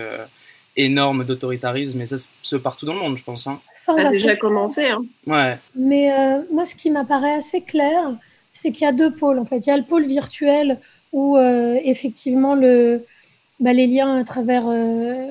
énorme 0.78 1.26
d'autoritarisme, 1.26 2.02
et 2.02 2.08
ça 2.08 2.16
se 2.42 2.56
partout 2.56 2.86
dans 2.86 2.94
le 2.94 3.00
monde, 3.00 3.18
je 3.18 3.24
pense. 3.24 3.48
Hein. 3.48 3.60
Ça, 3.76 3.94
a 3.98 4.10
déjà 4.10 4.36
commencé. 4.36 4.86
Hein. 4.86 5.04
Ouais. 5.28 5.58
Mais 5.76 6.14
euh, 6.14 6.44
moi, 6.52 6.66
ce 6.66 6.76
qui 6.76 6.90
m'apparaît 6.90 7.34
assez 7.34 7.62
clair, 7.62 8.16
c'est 8.54 8.72
qu'il 8.72 8.84
y 8.84 8.88
a 8.88 8.92
deux 8.92 9.14
pôles. 9.14 9.40
En 9.40 9.46
fait, 9.46 9.58
il 9.66 9.70
y 9.70 9.72
a 9.72 9.78
le 9.78 9.84
pôle 9.84 10.06
virtuel 10.06 10.80
où 11.12 11.38
euh, 11.38 11.78
effectivement 11.84 12.56
le, 12.56 13.06
bah, 13.60 13.74
les 13.74 13.88
liens 13.88 14.18
à 14.18 14.24
travers, 14.24 14.68
euh, 14.68 15.28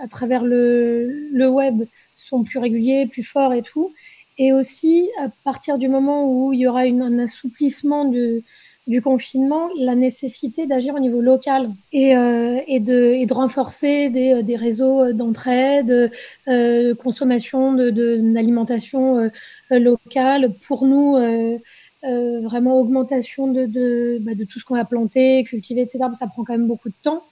à 0.00 0.08
travers 0.08 0.44
le, 0.44 1.28
le, 1.32 1.48
web 1.48 1.84
sont 2.14 2.44
plus 2.44 2.58
réguliers, 2.58 3.06
plus 3.06 3.24
forts 3.24 3.52
et 3.52 3.62
tout. 3.62 3.92
Et 4.38 4.52
aussi, 4.52 5.08
à 5.20 5.28
partir 5.42 5.78
du 5.78 5.88
moment 5.88 6.26
où 6.26 6.52
il 6.52 6.60
y 6.60 6.68
aura 6.68 6.86
une, 6.86 7.02
un 7.02 7.18
assouplissement 7.18 8.04
de, 8.04 8.42
du 8.88 9.02
confinement 9.02 9.68
la 9.76 9.94
nécessité 9.94 10.66
d'agir 10.66 10.94
au 10.94 10.98
niveau 10.98 11.20
local 11.20 11.70
et, 11.92 12.16
euh, 12.16 12.58
de, 12.66 13.24
de, 13.26 13.34
renforcer 13.34 14.08
des, 14.08 14.42
des 14.42 14.56
réseaux 14.56 15.12
d'entraide, 15.12 16.10
euh, 16.48 16.94
consommation 16.94 17.74
d'alimentation 17.74 19.16
de, 19.16 19.30
euh, 19.72 19.78
locale. 19.78 20.54
Pour 20.66 20.86
nous, 20.86 21.16
euh, 21.16 21.58
euh, 22.04 22.40
vraiment 22.40 22.80
augmentation 22.80 23.46
de, 23.48 23.66
de, 23.66 24.18
bah, 24.22 24.34
de 24.34 24.44
tout 24.44 24.58
ce 24.58 24.64
qu'on 24.64 24.76
a 24.76 24.86
planté, 24.86 25.44
cultivé, 25.44 25.82
etc. 25.82 25.98
Ça 26.18 26.26
prend 26.26 26.44
quand 26.44 26.54
même 26.54 26.66
beaucoup 26.66 26.88
de 26.88 26.94
temps. 27.02 27.22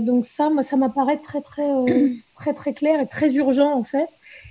donc 0.00 0.26
ça, 0.26 0.50
moi, 0.50 0.62
ça 0.62 0.76
m'apparaît 0.76 1.18
très, 1.18 1.40
très, 1.40 1.68
très, 2.34 2.54
très 2.54 2.72
clair 2.74 3.00
et 3.00 3.06
très 3.06 3.34
urgent, 3.36 3.72
en 3.74 3.84
fait. 3.84 4.08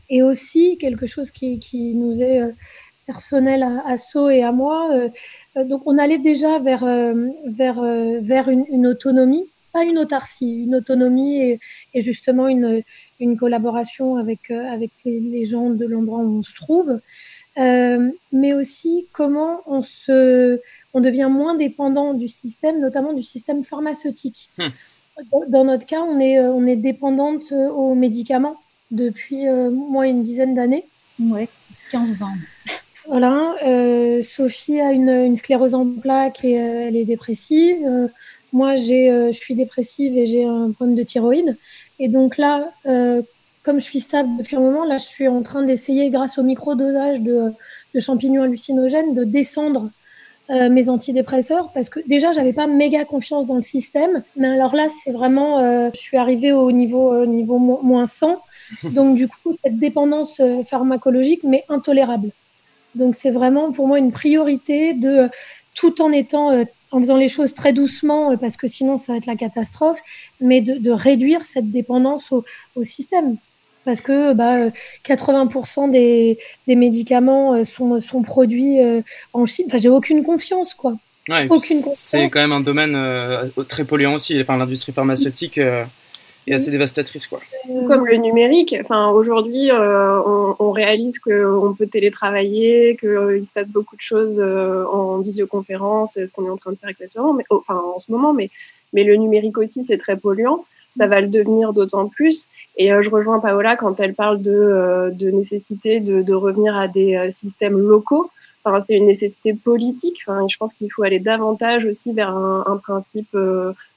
Et 0.09 0.21
aussi, 0.23 0.77
quelque 0.77 1.05
chose 1.07 1.31
qui 1.31 1.93
nous 1.95 2.21
est 2.21 2.41
personnel 3.11 3.63
à, 3.63 3.87
à 3.87 3.97
So 3.97 4.29
et 4.29 4.43
à 4.43 4.51
moi. 4.51 4.89
donc, 5.55 5.81
on 5.85 5.97
allait 5.97 6.19
déjà 6.19 6.59
vers, 6.59 6.85
vers, 7.45 7.81
vers 8.21 8.49
une, 8.49 8.65
une 8.69 8.87
autonomie 8.87 9.47
pas 9.71 9.83
une 9.83 9.99
autarcie, 9.99 10.63
une 10.63 10.73
autonomie 10.73 11.41
et, 11.41 11.59
et 11.93 12.01
justement 12.01 12.47
une, 12.47 12.81
une, 13.19 13.37
collaboration 13.37 14.15
avec, 14.15 14.49
avec 14.49 14.89
les, 15.05 15.19
les, 15.19 15.45
gens 15.45 15.69
de 15.69 15.85
l'endroit 15.85 16.19
où 16.19 16.39
on 16.39 16.41
se 16.41 16.55
trouve. 16.55 16.99
Euh, 17.57 18.11
mais 18.31 18.53
aussi 18.53 19.07
comment 19.11 19.61
on, 19.65 19.81
se, 19.81 20.61
on 20.93 21.01
devient 21.01 21.27
moins 21.29 21.55
dépendant 21.55 22.13
du 22.13 22.27
système, 22.27 22.79
notamment 22.79 23.13
du 23.13 23.23
système 23.23 23.63
pharmaceutique. 23.63 24.49
Hmm. 24.57 24.69
Dans 25.49 25.65
notre 25.65 25.85
cas, 25.85 26.01
on 26.01 26.19
est, 26.19 26.39
on 26.39 26.65
est 26.65 26.77
dépendante 26.77 27.51
aux 27.51 27.95
médicaments 27.95 28.55
depuis 28.91 29.47
euh, 29.47 29.69
moins 29.69 30.05
une 30.05 30.21
dizaine 30.21 30.55
d'années. 30.55 30.85
Ouais, 31.19 31.49
15-20. 31.91 32.27
Voilà. 33.09 33.55
Euh, 33.65 34.21
Sophie 34.21 34.79
a 34.79 34.91
une, 34.91 35.09
une, 35.09 35.35
sclérose 35.35 35.73
en 35.73 35.83
plaques 35.83 36.45
et 36.45 36.61
euh, 36.61 36.87
elle 36.87 36.95
est 36.95 37.05
dépressive. 37.05 37.77
Euh, 37.83 38.07
moi, 38.53 38.75
j'ai, 38.75 39.09
euh, 39.09 39.31
je 39.31 39.37
suis 39.37 39.55
dépressive 39.55 40.15
et 40.15 40.27
j'ai 40.27 40.43
un 40.43 40.71
problème 40.71 40.95
de 40.95 41.01
thyroïde. 41.01 41.57
Et 41.97 42.07
donc 42.07 42.37
là, 42.37 42.69
comme 43.63 43.79
je 43.79 43.83
suis 43.83 43.99
stable 43.99 44.29
depuis 44.37 44.55
un 44.55 44.61
moment, 44.61 44.85
là, 44.85 44.97
je 44.97 45.05
suis 45.05 45.27
en 45.27 45.41
train 45.41 45.63
d'essayer, 45.63 46.11
grâce 46.11 46.37
au 46.37 46.43
microdosage 46.43 47.21
de, 47.21 47.51
de 47.95 47.99
champignons 47.99 48.43
hallucinogènes, 48.43 49.13
de 49.13 49.23
descendre 49.23 49.89
mes 50.49 50.89
antidépresseurs 50.89 51.71
parce 51.73 51.89
que 51.89 51.99
déjà, 52.07 52.31
j'avais 52.31 52.53
pas 52.53 52.65
méga 52.65 53.05
confiance 53.05 53.45
dans 53.47 53.55
le 53.55 53.61
système. 53.61 54.23
Mais 54.37 54.47
alors 54.47 54.75
là, 54.75 54.87
c'est 54.87 55.11
vraiment, 55.11 55.59
je 55.93 55.99
suis 55.99 56.17
arrivée 56.17 56.53
au 56.53 56.71
niveau, 56.71 57.25
niveau 57.25 57.59
mo 57.59 57.81
moins 57.83 58.07
100. 58.07 58.41
Donc, 58.83 59.15
du 59.15 59.27
coup, 59.27 59.51
cette 59.63 59.77
dépendance 59.77 60.41
pharmacologique, 60.65 61.43
mais 61.43 61.65
intolérable. 61.67 62.31
Donc, 62.95 63.15
c'est 63.15 63.31
vraiment 63.31 63.71
pour 63.71 63.87
moi 63.87 63.99
une 63.99 64.11
priorité 64.11 64.93
de, 64.93 65.29
tout 65.75 66.01
en 66.01 66.11
étant, 66.11 66.51
euh, 66.51 66.63
en 66.91 66.99
faisant 66.99 67.17
les 67.17 67.27
choses 67.27 67.53
très 67.53 67.73
doucement, 67.73 68.35
parce 68.37 68.57
que 68.57 68.67
sinon, 68.67 68.97
ça 68.97 69.13
va 69.13 69.17
être 69.17 69.25
la 69.25 69.35
catastrophe, 69.35 69.99
mais 70.41 70.61
de, 70.61 70.75
de 70.75 70.91
réduire 70.91 71.43
cette 71.43 71.71
dépendance 71.71 72.31
au, 72.31 72.43
au 72.75 72.83
système 72.83 73.37
parce 73.85 74.01
que 74.01 74.33
bah, 74.33 74.69
80% 75.05 75.89
des, 75.89 76.37
des, 76.67 76.75
médicaments 76.75 77.55
euh, 77.55 77.63
sont, 77.63 77.99
sont 77.99 78.21
produits 78.21 78.79
euh, 78.81 79.01
en 79.33 79.45
Chine. 79.45 79.65
Enfin, 79.67 79.77
j'ai 79.77 79.89
aucune 79.89 80.23
confiance, 80.23 80.73
quoi. 80.75 80.95
Ouais, 81.29 81.47
aucune 81.49 81.83
C'est 81.93 82.29
quand 82.29 82.39
même 82.39 82.51
un 82.51 82.61
domaine 82.61 82.95
euh, 82.95 83.45
très 83.67 83.83
polluant 83.83 84.15
aussi. 84.15 84.39
Enfin, 84.41 84.57
l'industrie 84.57 84.91
pharmaceutique 84.91 85.57
euh, 85.59 85.85
est 86.51 86.55
assez 86.55 86.71
dévastatrice, 86.71 87.27
quoi. 87.27 87.39
Comme 87.87 88.05
le 88.05 88.17
numérique. 88.17 88.75
Enfin, 88.81 89.09
aujourd'hui, 89.09 89.71
euh, 89.71 90.19
on, 90.59 90.71
réalise 90.71 91.19
qu'on 91.19 91.75
peut 91.77 91.87
télétravailler, 91.87 92.97
qu'il 92.99 93.45
se 93.45 93.53
passe 93.53 93.69
beaucoup 93.69 93.95
de 93.95 94.01
choses 94.01 94.39
en 94.39 95.17
visioconférence, 95.19 96.13
ce 96.13 96.31
qu'on 96.31 96.45
est 96.45 96.49
en 96.49 96.57
train 96.57 96.71
de 96.71 96.77
faire, 96.77 96.89
etc. 96.89 97.09
Mais, 97.35 97.43
enfin, 97.49 97.81
en 97.95 97.99
ce 97.99 98.11
moment, 98.11 98.33
mais, 98.33 98.49
mais 98.93 99.03
le 99.03 99.15
numérique 99.15 99.57
aussi, 99.57 99.83
c'est 99.83 99.97
très 99.97 100.15
polluant 100.15 100.65
ça 100.91 101.07
va 101.07 101.21
le 101.21 101.27
devenir 101.27 101.73
d'autant 101.73 102.07
plus. 102.07 102.47
Et 102.77 102.91
euh, 102.91 103.01
je 103.01 103.09
rejoins 103.09 103.39
Paola 103.39 103.75
quand 103.75 103.99
elle 103.99 104.13
parle 104.13 104.41
de, 104.41 104.51
euh, 104.51 105.11
nécessité 105.31 105.99
de, 105.99 106.33
revenir 106.33 106.75
à 106.75 106.87
des 106.87 107.15
euh, 107.15 107.29
systèmes 107.29 107.77
locaux. 107.77 108.29
Enfin, 108.63 108.81
c'est 108.81 108.95
une 108.95 109.05
nécessité 109.05 109.53
politique. 109.53 110.21
Enfin, 110.27 110.47
je 110.49 110.57
pense 110.57 110.73
qu'il 110.73 110.91
faut 110.91 111.03
aller 111.03 111.19
davantage 111.19 111.85
aussi 111.85 112.13
vers 112.13 112.35
un 112.35 112.77
principe 112.83 113.35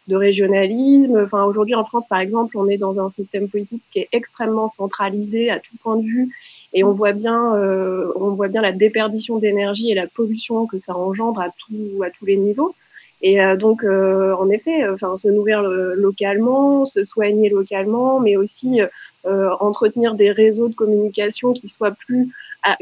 de 0.09 0.17
régionalisme. 0.17 1.23
Enfin, 1.25 1.45
aujourd'hui 1.45 1.75
en 1.75 1.85
France, 1.85 2.07
par 2.07 2.21
exemple, 2.21 2.57
on 2.59 2.69
est 2.69 2.79
dans 2.79 3.01
un 3.01 3.09
système 3.09 3.49
politique 3.49 3.83
qui 3.93 4.01
est 4.01 4.09
extrêmement 4.13 4.69
centralisé 4.69 5.51
à 5.51 5.59
tout 5.59 5.77
point 5.83 5.97
de 5.97 6.05
vue, 6.05 6.35
et 6.75 6.85
on 6.85 6.93
voit 6.93 7.13
bien, 7.13 7.55
euh, 7.55 8.11
on 8.17 8.31
voit 8.31 8.49
bien 8.49 8.63
la 8.63 8.73
déperdition 8.73 9.39
d'énergie 9.39 9.91
et 9.91 9.95
la 9.95 10.07
pollution 10.07 10.67
que 10.67 10.79
ça 10.79 10.97
engendre 10.97 11.41
à 11.41 11.51
tout, 11.51 12.03
à 12.03 12.11
tous 12.11 12.25
les 12.25 12.37
niveaux. 12.37 12.75
Et 13.23 13.41
euh, 13.41 13.57
donc, 13.57 13.85
euh, 13.85 14.35
en 14.35 14.51
effet, 14.51 14.89
enfin, 14.89 15.17
se 15.17 15.29
nourrir 15.29 15.63
localement, 15.63 16.85
se 16.85 17.05
soigner 17.05 17.49
localement, 17.49 18.21
mais 18.21 18.37
aussi 18.37 18.81
euh, 19.27 19.51
entretenir 19.61 20.15
des 20.15 20.33
réseaux 20.33 20.69
de 20.69 20.75
communication 20.75 21.53
qui 21.53 21.69
soient 21.69 21.93
plus, 21.93 22.29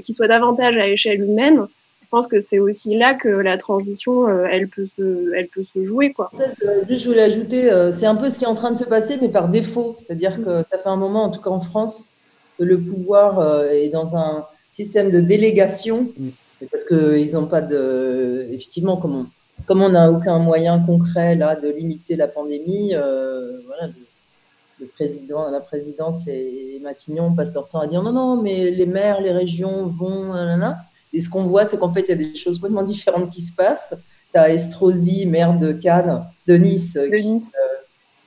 qui 0.03 0.13
soient 0.13 0.29
davantage 0.29 0.77
à 0.77 0.89
échelle 0.89 1.21
humaine. 1.21 1.67
Je 2.11 2.17
pense 2.17 2.27
que 2.27 2.41
c'est 2.41 2.59
aussi 2.59 2.97
là 2.97 3.15
que 3.15 3.29
la 3.29 3.57
transition, 3.57 4.29
elle 4.47 4.67
peut 4.67 4.87
se, 4.87 5.33
elle 5.37 5.47
peut 5.47 5.63
se 5.63 5.85
jouer, 5.85 6.13
quoi. 6.13 6.33
Juste, 6.89 7.05
je 7.05 7.09
voulais 7.09 7.23
ajouter, 7.23 7.71
c'est 7.93 8.07
un 8.07 8.17
peu 8.17 8.31
ce 8.31 8.41
qui 8.41 8.45
est 8.45 8.49
en 8.49 8.57
train 8.57 8.73
de 8.73 8.77
se 8.77 8.83
passer, 8.83 9.17
mais 9.23 9.29
par 9.29 9.49
défaut. 9.49 9.95
C'est-à-dire 10.01 10.43
que 10.43 10.65
ça 10.73 10.79
fait 10.79 10.89
un 10.89 10.97
moment, 10.97 11.23
en 11.23 11.31
tout 11.31 11.41
cas 11.41 11.51
en 11.51 11.61
France, 11.61 12.09
que 12.59 12.65
le 12.65 12.81
pouvoir 12.81 13.63
est 13.67 13.91
dans 13.91 14.17
un 14.17 14.45
système 14.73 15.13
de 15.13 15.21
délégation, 15.21 16.09
parce 16.69 16.85
qu'ils 16.85 17.33
n'ont 17.35 17.47
pas 17.47 17.63
de, 17.63 18.49
effectivement, 18.51 18.97
comme 18.97 19.15
on, 19.15 19.27
comme 19.67 19.83
on 19.83 19.91
n'a 19.91 20.11
aucun 20.11 20.39
moyen 20.39 20.79
concret 20.81 21.35
là 21.35 21.57
de 21.57 21.69
limiter 21.69 22.17
la 22.17 22.29
pandémie, 22.29 22.95
euh, 22.95 23.61
voilà, 23.67 23.87
le, 23.87 23.95
le, 24.81 24.87
président, 24.87 25.49
la 25.49 25.61
présidence 25.61 26.27
et 26.27 26.81
Matignon 26.83 27.35
passent 27.35 27.55
leur 27.55 27.69
temps 27.69 27.81
à 27.81 27.87
dire 27.87 28.03
non, 28.03 28.13
non, 28.13 28.43
mais 28.43 28.71
les 28.71 28.87
maires, 28.87 29.21
les 29.21 29.33
régions 29.33 29.87
vont. 29.87 30.35
Nanana. 30.35 30.79
Et 31.13 31.21
ce 31.21 31.29
qu'on 31.29 31.43
voit, 31.43 31.67
c'est 31.67 31.79
qu'en 31.79 31.93
fait, 31.93 32.03
il 32.03 32.09
y 32.09 32.13
a 32.13 32.17
des 32.17 32.35
choses 32.35 32.59
complètement 32.59 32.83
différentes 32.83 33.31
qui 33.31 33.41
se 33.41 33.55
passent. 33.55 33.95
Tu 34.33 34.39
as 34.39 34.51
Estrosi, 34.51 35.27
maire 35.27 35.59
de 35.59 35.73
Cannes, 35.73 36.25
de 36.47 36.55
Nice, 36.55 36.93
qui, 36.93 37.27
euh, 37.27 37.39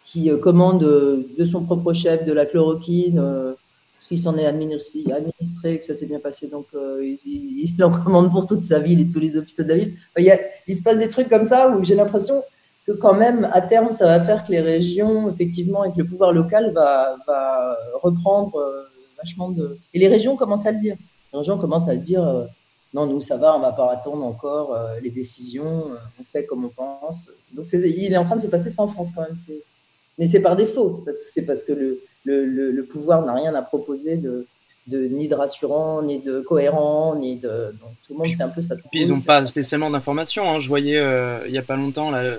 qui 0.05 0.31
euh, 0.31 0.37
commande 0.37 0.81
de 0.81 1.45
son 1.45 1.63
propre 1.63 1.93
chef 1.93 2.25
de 2.25 2.33
la 2.33 2.45
chloroquine 2.45 3.19
euh, 3.19 3.53
parce 4.03 4.09
qu'il 4.09 4.19
s'en 4.19 4.37
est 4.37 4.45
administré, 4.45 5.79
que 5.79 5.85
ça 5.85 5.95
s'est 5.95 6.05
bien 6.05 6.19
passé, 6.19 6.47
donc 6.47 6.65
euh, 6.75 6.99
il, 7.01 7.69
il, 7.73 7.83
en 7.85 7.89
commande 7.89 8.29
pour 8.31 8.45
toute 8.45 8.61
sa 8.61 8.79
ville 8.79 8.99
et 8.99 9.07
tous 9.07 9.21
les 9.21 9.37
hôpitaux 9.37 9.63
de 9.63 9.69
la 9.69 9.75
ville. 9.75 9.95
Il, 10.17 10.25
y 10.25 10.29
a, 10.29 10.37
il 10.67 10.75
se 10.75 10.83
passe 10.83 10.97
des 10.97 11.07
trucs 11.07 11.29
comme 11.29 11.45
ça 11.45 11.69
où 11.69 11.81
j'ai 11.85 11.95
l'impression 11.95 12.43
que 12.85 12.91
quand 12.91 13.13
même, 13.13 13.49
à 13.53 13.61
terme, 13.61 13.93
ça 13.93 14.07
va 14.07 14.19
faire 14.19 14.43
que 14.43 14.51
les 14.51 14.59
régions, 14.59 15.31
effectivement, 15.31 15.85
et 15.85 15.93
que 15.93 15.99
le 15.99 16.05
pouvoir 16.05 16.33
local 16.33 16.73
va, 16.73 17.15
va 17.25 17.77
reprendre 18.01 18.57
euh, 18.57 18.83
vachement 19.17 19.51
de... 19.51 19.77
Et 19.93 19.99
les 19.99 20.09
régions 20.09 20.35
commencent 20.35 20.65
à 20.65 20.73
le 20.73 20.79
dire. 20.79 20.97
Les 21.31 21.39
régions 21.39 21.57
commencent 21.57 21.87
à 21.87 21.93
le 21.93 22.01
dire, 22.01 22.27
euh, 22.27 22.43
non, 22.93 23.08
nous, 23.08 23.21
ça 23.21 23.38
va, 23.38 23.56
on 23.56 23.60
va 23.60 23.71
pas 23.73 23.91
attendre 23.91 24.23
encore 24.23 24.73
euh, 24.73 24.99
les 25.01 25.10
décisions, 25.10 25.91
euh, 25.91 25.97
on 26.19 26.23
fait 26.23 26.45
comme 26.45 26.65
on 26.65 26.69
pense. 26.69 27.29
Donc, 27.51 27.65
il 27.73 28.13
est 28.13 28.17
en 28.17 28.23
train 28.23 28.36
de 28.36 28.41
se 28.41 28.47
passer 28.47 28.69
ça 28.69 28.84
en 28.84 28.88
France 28.88 29.13
quand 29.15 29.21
même. 29.21 29.36
Mais 30.19 30.27
c'est 30.27 30.41
par 30.41 30.56
défaut, 30.56 30.93
c'est 30.93 31.03
parce, 31.03 31.39
parce 31.47 31.63
que 31.63 31.73
le 31.73 32.01
le, 32.25 32.45
le, 32.45 32.71
le 32.71 32.86
pouvoir 32.86 33.25
n'a 33.25 33.34
rien 33.34 33.53
à 33.56 33.62
proposer 33.62 34.17
de, 34.17 34.47
de, 34.88 35.08
ni 35.08 35.27
de 35.27 35.36
rassurant, 35.36 36.01
ni 36.03 36.19
de 36.19 36.41
cohérent, 36.41 37.15
ni 37.15 37.36
de. 37.36 37.75
Donc 37.82 37.91
tout 38.06 38.13
le 38.13 38.17
monde 38.17 38.27
fait 38.27 38.43
un 38.43 38.49
peu 38.49 38.62
ça. 38.62 38.75
Puis 38.91 39.01
ils 39.01 39.10
n'ont 39.10 39.21
pas 39.21 39.45
spécialement 39.45 39.89
d'informations. 39.89 40.49
Hein. 40.49 40.60
Je 40.60 40.67
voyais 40.67 40.97
euh, 40.97 41.45
il 41.45 41.51
n'y 41.51 41.58
a 41.58 41.63
pas 41.63 41.75
longtemps 41.75 42.12
la 42.12 42.38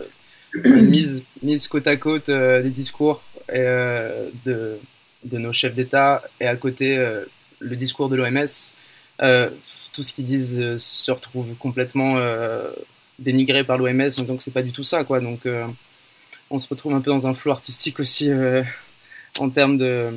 mise, 0.64 1.22
mise 1.42 1.68
côte 1.68 1.86
à 1.86 1.96
côte 1.96 2.30
des 2.30 2.70
discours 2.70 3.22
euh, 3.52 4.28
de, 4.44 4.78
de 5.24 5.38
nos 5.38 5.52
chefs 5.52 5.74
d'État 5.74 6.22
et 6.40 6.46
à 6.46 6.56
côté 6.56 6.96
le 7.58 7.76
discours 7.76 8.08
de 8.08 8.16
l'OMS. 8.16 8.46
Euh, 9.94 9.96
tout 9.96 10.02
ce 10.02 10.12
qu'ils 10.12 10.26
disent 10.26 10.76
se 10.76 11.10
retrouve 11.10 11.54
complètement 11.58 12.16
dénigré 13.18 13.62
par 13.64 13.78
l'OMS, 13.78 14.10
donc 14.26 14.42
c'est 14.42 14.52
pas 14.52 14.62
du 14.62 14.72
tout 14.72 14.84
ça, 14.84 15.04
quoi. 15.04 15.20
Donc 15.20 15.40
on 16.50 16.58
se 16.58 16.68
retrouve 16.68 16.94
un 16.94 17.00
peu 17.00 17.10
dans 17.10 17.26
un 17.26 17.34
flou 17.34 17.52
artistique 17.52 18.00
aussi 18.00 18.30
en 19.38 19.50
termes 19.50 19.78
de, 19.78 20.10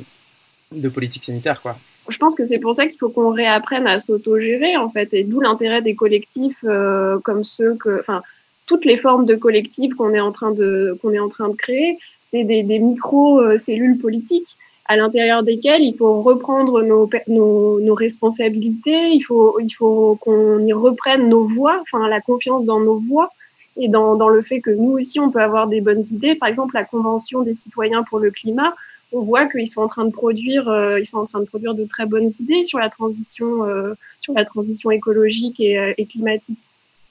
politique 0.92 1.24
sanitaire, 1.24 1.62
quoi. 1.62 1.76
Je 2.08 2.16
pense 2.16 2.34
que 2.34 2.44
c'est 2.44 2.58
pour 2.58 2.74
ça 2.74 2.86
qu'il 2.86 2.98
faut 2.98 3.10
qu'on 3.10 3.30
réapprenne 3.30 3.86
à 3.86 4.00
s'autogérer, 4.00 4.76
en 4.78 4.88
fait, 4.88 5.12
et 5.12 5.24
d'où 5.24 5.40
l'intérêt 5.40 5.82
des 5.82 5.94
collectifs 5.94 6.56
euh, 6.64 7.18
comme 7.20 7.44
ceux 7.44 7.74
que, 7.74 8.00
enfin, 8.00 8.22
toutes 8.64 8.86
les 8.86 8.96
formes 8.96 9.26
de 9.26 9.36
collectifs 9.36 9.94
qu'on 9.94 10.14
est 10.14 10.20
en 10.20 10.32
train 10.32 10.52
de 10.52 10.98
est 11.12 11.18
en 11.18 11.28
train 11.28 11.50
de 11.50 11.56
créer, 11.56 11.98
c'est 12.22 12.44
des, 12.44 12.62
des 12.62 12.78
micro 12.78 13.58
cellules 13.58 13.98
politiques 13.98 14.56
à 14.88 14.96
l'intérieur 14.96 15.42
desquelles 15.42 15.82
il 15.82 15.94
faut 15.96 16.22
reprendre 16.22 16.82
nos, 16.82 17.08
nos, 17.28 17.78
nos 17.80 17.94
responsabilités, 17.94 19.10
il 19.10 19.20
faut 19.20 19.60
il 19.60 19.70
faut 19.70 20.16
qu'on 20.20 20.64
y 20.64 20.72
reprenne 20.72 21.28
nos 21.28 21.44
voix, 21.44 21.78
enfin 21.82 22.08
la 22.08 22.20
confiance 22.20 22.64
dans 22.64 22.80
nos 22.80 22.96
voix 22.96 23.30
et 23.76 23.88
dans, 23.88 24.16
dans 24.16 24.28
le 24.28 24.42
fait 24.42 24.60
que 24.60 24.70
nous 24.70 24.92
aussi 24.92 25.20
on 25.20 25.30
peut 25.30 25.42
avoir 25.42 25.68
des 25.68 25.80
bonnes 25.80 26.02
idées. 26.10 26.34
Par 26.34 26.48
exemple, 26.48 26.74
la 26.74 26.84
convention 26.84 27.42
des 27.42 27.54
citoyens 27.54 28.02
pour 28.02 28.18
le 28.18 28.30
climat, 28.30 28.74
on 29.12 29.22
voit 29.22 29.46
qu'ils 29.46 29.66
sont 29.66 29.80
en 29.80 29.88
train 29.88 30.04
de 30.04 30.10
produire, 30.10 30.68
euh, 30.68 30.98
ils 30.98 31.06
sont 31.06 31.18
en 31.18 31.26
train 31.26 31.40
de 31.40 31.46
produire 31.46 31.74
de 31.74 31.84
très 31.84 32.06
bonnes 32.06 32.30
idées 32.40 32.64
sur 32.64 32.78
la 32.78 32.90
transition, 32.90 33.64
euh, 33.64 33.94
sur 34.20 34.34
la 34.34 34.44
transition 34.44 34.90
écologique 34.90 35.60
et, 35.60 35.78
euh, 35.78 35.94
et, 35.96 36.06
climatique. 36.06 36.58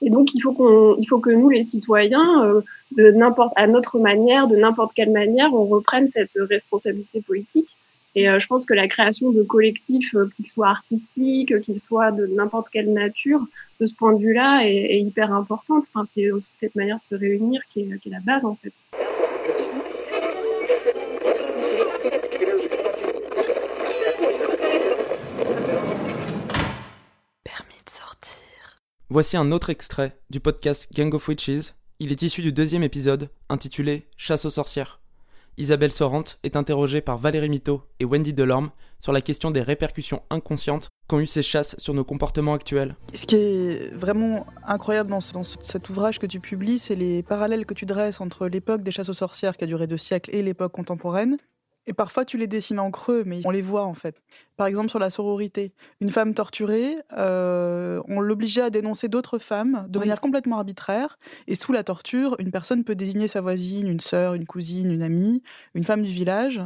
Et 0.00 0.10
donc 0.10 0.34
il 0.34 0.40
faut 0.40 0.52
qu'on, 0.52 0.96
il 0.98 1.06
faut 1.06 1.18
que 1.18 1.30
nous 1.30 1.48
les 1.48 1.64
citoyens, 1.64 2.44
euh, 2.44 2.60
de 2.96 3.10
n'importe, 3.10 3.52
à 3.56 3.66
notre 3.66 3.98
manière, 3.98 4.46
de 4.46 4.56
n'importe 4.56 4.92
quelle 4.94 5.10
manière, 5.10 5.52
on 5.52 5.64
reprenne 5.64 6.08
cette 6.08 6.38
responsabilité 6.48 7.20
politique. 7.20 7.76
Et 8.14 8.28
euh, 8.28 8.38
je 8.38 8.46
pense 8.46 8.64
que 8.64 8.74
la 8.74 8.88
création 8.88 9.30
de 9.30 9.42
collectifs, 9.42 10.14
qu'ils 10.36 10.48
soient 10.48 10.68
artistiques, 10.68 11.60
qu'ils 11.60 11.80
soient 11.80 12.10
de 12.10 12.26
n'importe 12.26 12.68
quelle 12.70 12.92
nature, 12.92 13.44
de 13.80 13.86
ce 13.86 13.94
point 13.94 14.12
de 14.12 14.20
vue-là, 14.20 14.62
est, 14.64 14.74
est 14.74 15.00
hyper 15.00 15.32
importante. 15.32 15.86
Enfin, 15.92 16.06
c'est 16.06 16.30
aussi 16.30 16.52
cette 16.58 16.74
manière 16.74 16.98
de 16.98 17.04
se 17.04 17.14
réunir 17.14 17.60
qui 17.70 17.84
qui 18.00 18.08
est 18.08 18.12
la 18.12 18.20
base 18.20 18.44
en 18.44 18.54
fait. 18.54 18.72
Voici 29.10 29.36
un 29.36 29.52
autre 29.52 29.70
extrait 29.70 30.18
du 30.30 30.40
podcast 30.40 30.88
Gang 30.94 31.12
of 31.14 31.26
Witches. 31.28 31.72
Il 31.98 32.12
est 32.12 32.22
issu 32.22 32.42
du 32.42 32.52
deuxième 32.52 32.82
épisode, 32.82 33.30
intitulé 33.48 34.06
Chasse 34.16 34.44
aux 34.44 34.50
sorcières. 34.50 35.00
Isabelle 35.56 35.90
Sorante 35.90 36.38
est 36.44 36.54
interrogée 36.54 37.00
par 37.00 37.18
Valérie 37.18 37.48
Mito 37.48 37.82
et 37.98 38.04
Wendy 38.04 38.32
Delorme 38.32 38.70
sur 39.00 39.12
la 39.12 39.20
question 39.20 39.50
des 39.50 39.62
répercussions 39.62 40.22
inconscientes 40.30 40.88
qu'ont 41.08 41.18
eu 41.18 41.26
ces 41.26 41.42
chasses 41.42 41.74
sur 41.78 41.94
nos 41.94 42.04
comportements 42.04 42.54
actuels. 42.54 42.94
Ce 43.12 43.26
qui 43.26 43.34
est 43.36 43.92
vraiment 43.94 44.46
incroyable 44.64 45.10
dans, 45.10 45.20
ce- 45.20 45.32
dans 45.32 45.42
ce- 45.42 45.56
cet 45.62 45.88
ouvrage 45.88 46.20
que 46.20 46.26
tu 46.26 46.38
publies, 46.38 46.78
c'est 46.78 46.94
les 46.94 47.22
parallèles 47.24 47.66
que 47.66 47.74
tu 47.74 47.86
dresses 47.86 48.20
entre 48.20 48.46
l'époque 48.46 48.82
des 48.84 48.92
chasses 48.92 49.08
aux 49.08 49.14
sorcières 49.14 49.56
qui 49.56 49.64
a 49.64 49.66
duré 49.66 49.86
deux 49.88 49.96
siècles 49.96 50.30
et 50.32 50.42
l'époque 50.42 50.72
contemporaine. 50.72 51.38
Et 51.88 51.94
parfois, 51.94 52.26
tu 52.26 52.36
les 52.36 52.46
dessines 52.46 52.78
en 52.80 52.90
creux, 52.90 53.22
mais 53.24 53.40
on 53.46 53.50
les 53.50 53.62
voit 53.62 53.84
en 53.84 53.94
fait. 53.94 54.20
Par 54.58 54.66
exemple, 54.66 54.90
sur 54.90 54.98
la 54.98 55.08
sororité, 55.08 55.72
une 56.02 56.10
femme 56.10 56.34
torturée, 56.34 56.98
euh, 57.16 58.02
on 58.08 58.20
l'obligeait 58.20 58.60
à 58.60 58.68
dénoncer 58.68 59.08
d'autres 59.08 59.38
femmes 59.38 59.86
de 59.88 59.98
Oui. 59.98 60.04
manière 60.04 60.20
complètement 60.20 60.58
arbitraire. 60.58 61.18
Et 61.46 61.54
sous 61.54 61.72
la 61.72 61.82
torture, 61.84 62.36
une 62.40 62.50
personne 62.50 62.84
peut 62.84 62.94
désigner 62.94 63.26
sa 63.26 63.40
voisine, 63.40 63.88
une 63.88 64.00
sœur, 64.00 64.34
une 64.34 64.44
cousine, 64.44 64.92
une 64.92 65.02
amie, 65.02 65.42
une 65.74 65.84
femme 65.84 66.02
du 66.02 66.12
village. 66.12 66.60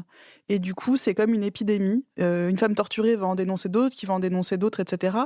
Et 0.48 0.58
du 0.58 0.74
coup, 0.74 0.96
c'est 0.96 1.14
comme 1.14 1.32
une 1.34 1.44
épidémie. 1.44 2.04
Euh, 2.18 2.48
une 2.48 2.58
femme 2.58 2.74
torturée 2.74 3.14
va 3.14 3.26
en 3.28 3.36
dénoncer 3.36 3.68
d'autres, 3.68 3.94
qui 3.94 4.06
va 4.06 4.14
en 4.14 4.20
dénoncer 4.20 4.56
d'autres, 4.56 4.80
etc. 4.80 5.16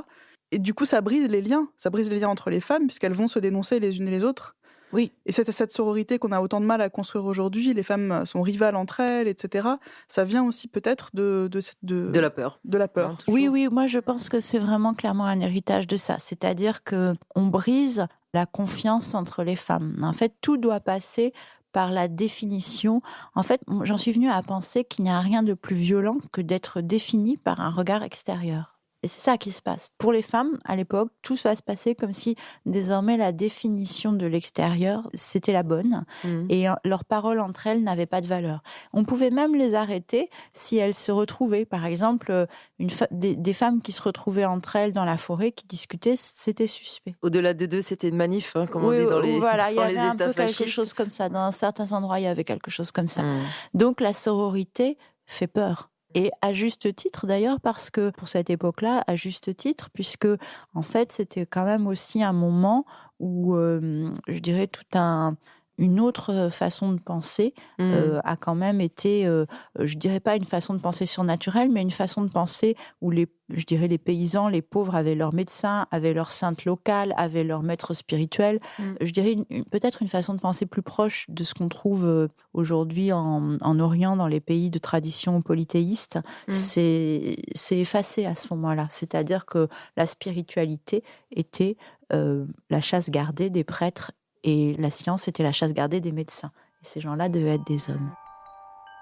Et 0.51 0.59
du 0.59 0.75
coup, 0.75 0.85
ça 0.85 1.01
brise 1.01 1.27
les 1.27 1.41
liens. 1.41 1.69
Ça 1.75 1.89
brise 1.89 2.11
les 2.11 2.19
liens 2.19 2.29
entre 2.29 2.51
les 2.51 2.61
femmes, 2.61 2.85
puisqu'elles 2.85 3.13
vont 3.13 3.27
se 3.27 3.39
dénoncer 3.39 3.79
les 3.79 3.97
unes 3.97 4.07
et 4.07 4.11
les 4.11 4.23
autres. 4.23 4.55
Oui. 4.93 5.11
Et 5.25 5.31
c'est 5.31 5.51
cette 5.51 5.71
sororité 5.71 6.17
qu'on 6.19 6.31
a 6.31 6.39
autant 6.41 6.61
de 6.61 6.65
mal 6.65 6.81
à 6.81 6.89
construire 6.89 7.25
aujourd'hui. 7.25 7.73
Les 7.73 7.83
femmes 7.83 8.25
sont 8.25 8.41
rivales 8.41 8.75
entre 8.75 8.99
elles, 9.01 9.27
etc. 9.27 9.67
Ça 10.07 10.23
vient 10.23 10.45
aussi 10.45 10.67
peut-être 10.67 11.09
de, 11.13 11.49
de, 11.51 11.59
cette- 11.59 11.77
de, 11.83 12.09
De 12.11 12.19
la 12.19 12.29
peur. 12.29 12.59
de 12.63 12.77
la 12.77 12.87
peur. 12.87 13.17
Oui, 13.27 13.47
oui, 13.47 13.67
moi 13.71 13.87
je 13.87 13.99
pense 13.99 14.29
que 14.29 14.39
c'est 14.39 14.59
vraiment 14.59 14.93
clairement 14.93 15.25
un 15.25 15.39
héritage 15.41 15.87
de 15.87 15.97
ça. 15.97 16.17
C'est-à-dire 16.19 16.83
que 16.83 17.13
on 17.35 17.47
brise 17.47 18.07
la 18.33 18.45
confiance 18.45 19.13
entre 19.15 19.43
les 19.43 19.55
femmes. 19.55 19.99
En 20.03 20.13
fait, 20.13 20.33
tout 20.41 20.57
doit 20.57 20.79
passer 20.79 21.33
par 21.73 21.91
la 21.91 22.07
définition. 22.07 23.01
En 23.35 23.43
fait, 23.43 23.61
j'en 23.83 23.97
suis 23.97 24.11
venue 24.13 24.29
à 24.29 24.41
penser 24.41 24.83
qu'il 24.83 25.03
n'y 25.03 25.11
a 25.11 25.19
rien 25.19 25.43
de 25.43 25.53
plus 25.53 25.75
violent 25.75 26.17
que 26.31 26.41
d'être 26.41 26.81
défini 26.81 27.35
par 27.37 27.59
un 27.61 27.69
regard 27.69 28.03
extérieur. 28.03 28.76
Et 29.03 29.07
c'est 29.07 29.21
ça 29.21 29.37
qui 29.37 29.51
se 29.51 29.61
passe. 29.61 29.91
Pour 29.99 30.11
les 30.11 30.23
femmes, 30.23 30.57
à 30.65 30.75
l'époque, 30.75 31.09
tout 31.21 31.35
va 31.43 31.55
se 31.55 31.61
passer 31.61 31.93
comme 31.93 32.13
si 32.13 32.35
désormais 32.65 33.15
la 33.15 33.31
définition 33.31 34.11
de 34.11 34.25
l'extérieur, 34.25 35.07
c'était 35.13 35.51
la 35.53 35.63
bonne 35.63 36.03
Mhm. 36.23 36.47
et 36.49 36.67
euh, 36.67 36.73
leurs 36.83 37.05
paroles 37.05 37.39
entre 37.39 37.67
elles 37.67 37.83
n'avaient 37.83 38.07
pas 38.07 38.21
de 38.21 38.27
valeur. 38.27 38.61
On 38.93 39.03
pouvait 39.03 39.29
même 39.29 39.55
les 39.55 39.75
arrêter 39.75 40.29
si 40.53 40.77
elles 40.77 40.95
se 40.95 41.11
retrouvaient. 41.11 41.65
Par 41.65 41.85
exemple, 41.85 42.31
euh, 42.31 42.45
une 42.79 42.89
des, 43.11 43.35
des 43.35 43.53
femmes 43.53 43.81
qui 43.81 43.91
se 43.91 44.01
retrouvaient 44.01 44.45
entre 44.45 44.75
elles 44.75 44.93
dans 44.93 45.05
la 45.05 45.17
forêt, 45.17 45.51
qui 45.51 45.67
discutaient, 45.67 46.15
c'était 46.17 46.67
suspect. 46.67 47.15
Au-delà 47.21 47.53
de 47.53 47.65
deux, 47.67 47.81
c'était 47.81 48.09
une 48.09 48.15
manif, 48.17 48.55
hein, 48.55 48.65
comme 48.65 48.83
on 48.83 48.89
Oui, 48.89 48.99
dit 48.99 49.05
dans 49.05 49.21
oui, 49.21 49.33
les, 49.33 49.39
voilà, 49.39 49.71
il 49.71 49.77
y 49.77 49.79
avait 49.79 49.97
un 49.97 50.15
peu 50.15 50.33
quelque 50.33 50.67
chose 50.67 50.93
comme 50.93 51.11
ça. 51.11 51.29
Dans 51.29 51.51
certains 51.51 51.91
endroits, 51.91 52.19
il 52.19 52.23
y 52.23 52.27
avait 52.27 52.43
quelque 52.43 52.71
chose 52.71 52.91
comme 52.91 53.07
ça. 53.07 53.21
Mm. 53.23 53.39
Donc 53.75 54.01
la 54.01 54.13
sororité 54.13 54.97
fait 55.25 55.47
peur. 55.47 55.89
Et 56.17 56.31
à 56.41 56.51
juste 56.51 56.95
titre 56.95 57.27
d'ailleurs, 57.27 57.59
parce 57.61 57.91
que 57.91 58.09
pour 58.09 58.27
cette 58.27 58.49
époque-là, 58.49 59.03
à 59.05 59.15
juste 59.15 59.55
titre, 59.55 59.91
puisque 59.93 60.27
en 60.73 60.81
fait 60.81 61.11
c'était 61.11 61.45
quand 61.45 61.63
même 61.63 61.85
aussi 61.85 62.23
un 62.23 62.33
moment 62.33 62.87
où, 63.19 63.55
euh, 63.55 64.11
je 64.27 64.39
dirais, 64.39 64.65
tout 64.65 64.97
un 64.97 65.37
une 65.77 65.99
autre 65.99 66.49
façon 66.51 66.91
de 66.91 66.99
penser 66.99 67.53
Mm. 67.77 67.83
euh, 67.93 68.19
a 68.23 68.35
quand 68.35 68.55
même 68.55 68.81
été, 68.81 69.27
euh, 69.27 69.45
je 69.79 69.95
dirais 69.95 70.19
pas 70.19 70.35
une 70.35 70.45
façon 70.45 70.73
de 70.73 70.79
penser 70.79 71.05
surnaturelle, 71.05 71.69
mais 71.69 71.81
une 71.81 71.91
façon 71.91 72.23
de 72.23 72.29
penser 72.29 72.75
où 73.01 73.11
les, 73.11 73.27
je 73.49 73.65
dirais 73.65 73.87
les 73.87 73.97
paysans, 73.97 74.47
les 74.47 74.61
pauvres 74.61 74.95
avaient 74.95 75.15
leur 75.15 75.33
médecin, 75.33 75.85
avaient 75.91 76.13
leur 76.13 76.31
sainte 76.31 76.65
locale, 76.65 77.13
avaient 77.17 77.43
leur 77.43 77.61
maître 77.63 77.93
spirituel. 77.93 78.59
Mm. 78.79 78.83
Je 79.01 79.11
dirais 79.11 79.35
peut-être 79.71 80.01
une 80.01 80.07
façon 80.07 80.33
de 80.33 80.39
penser 80.39 80.65
plus 80.65 80.81
proche 80.81 81.25
de 81.29 81.43
ce 81.43 81.53
qu'on 81.53 81.69
trouve 81.69 82.29
aujourd'hui 82.53 83.11
en, 83.13 83.57
en 83.61 83.79
Orient, 83.79 84.15
dans 84.15 84.27
les 84.27 84.39
pays 84.39 84.69
de 84.69 84.79
tradition 84.79 85.41
polythéiste. 85.41 86.19
Mm. 86.47 86.53
C'est 86.53 87.35
c'est 87.53 87.77
effacé 87.77 88.25
à 88.25 88.35
ce 88.35 88.53
moment-là. 88.53 88.87
C'est-à-dire 88.89 89.45
que 89.45 89.67
la 89.95 90.05
spiritualité 90.05 91.03
était 91.31 91.77
euh, 92.13 92.45
la 92.69 92.81
chasse 92.81 93.09
gardée 93.09 93.49
des 93.49 93.63
prêtres 93.63 94.11
et 94.47 94.75
la 94.79 94.89
science 94.89 95.27
était 95.27 95.43
la 95.43 95.51
chasse 95.51 95.73
gardée 95.73 95.99
des 95.99 96.13
médecins. 96.13 96.51
Et 96.81 96.85
ces 96.85 97.01
gens-là 97.01 97.27
devaient 97.27 97.55
être 97.55 97.65
des 97.67 97.89
hommes. 97.89 98.11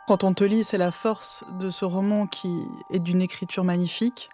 Quand 0.08 0.24
on 0.24 0.34
te 0.34 0.44
lit, 0.44 0.64
c'est 0.64 0.80
la 0.80 0.92
force 0.92 1.44
de 1.60 1.70
ce 1.70 1.86
roman 1.86 2.26
qui 2.26 2.50
est 2.92 2.98
d'une 3.00 3.22
écriture 3.22 3.64
magnifique. 3.64 4.30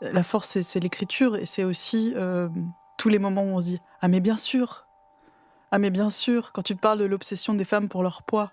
La 0.00 0.24
force, 0.24 0.60
c'est- 0.60 0.80
l'écriture 0.80 1.36
et 1.36 1.46
c'est 1.46 1.62
aussi 1.62 2.12
euh, 2.16 2.48
tous 2.98 3.08
les 3.08 3.20
moments 3.20 3.42
où 3.42 3.54
on 3.56 3.60
se 3.60 3.66
dit 3.66 3.80
Ah, 4.00 4.08
mais 4.08 4.18
bien 4.20 4.36
sûr 4.36 4.86
Ah, 5.70 5.78
mais 5.78 5.90
bien 5.90 6.10
sûr 6.10 6.52
Quand 6.52 6.62
tu 6.62 6.74
parles 6.74 6.98
de 6.98 7.04
l'obsession 7.06 7.54
des 7.54 7.64
femmes 7.64 7.88
pour 7.88 8.02
leur 8.02 8.24
poids, 8.24 8.50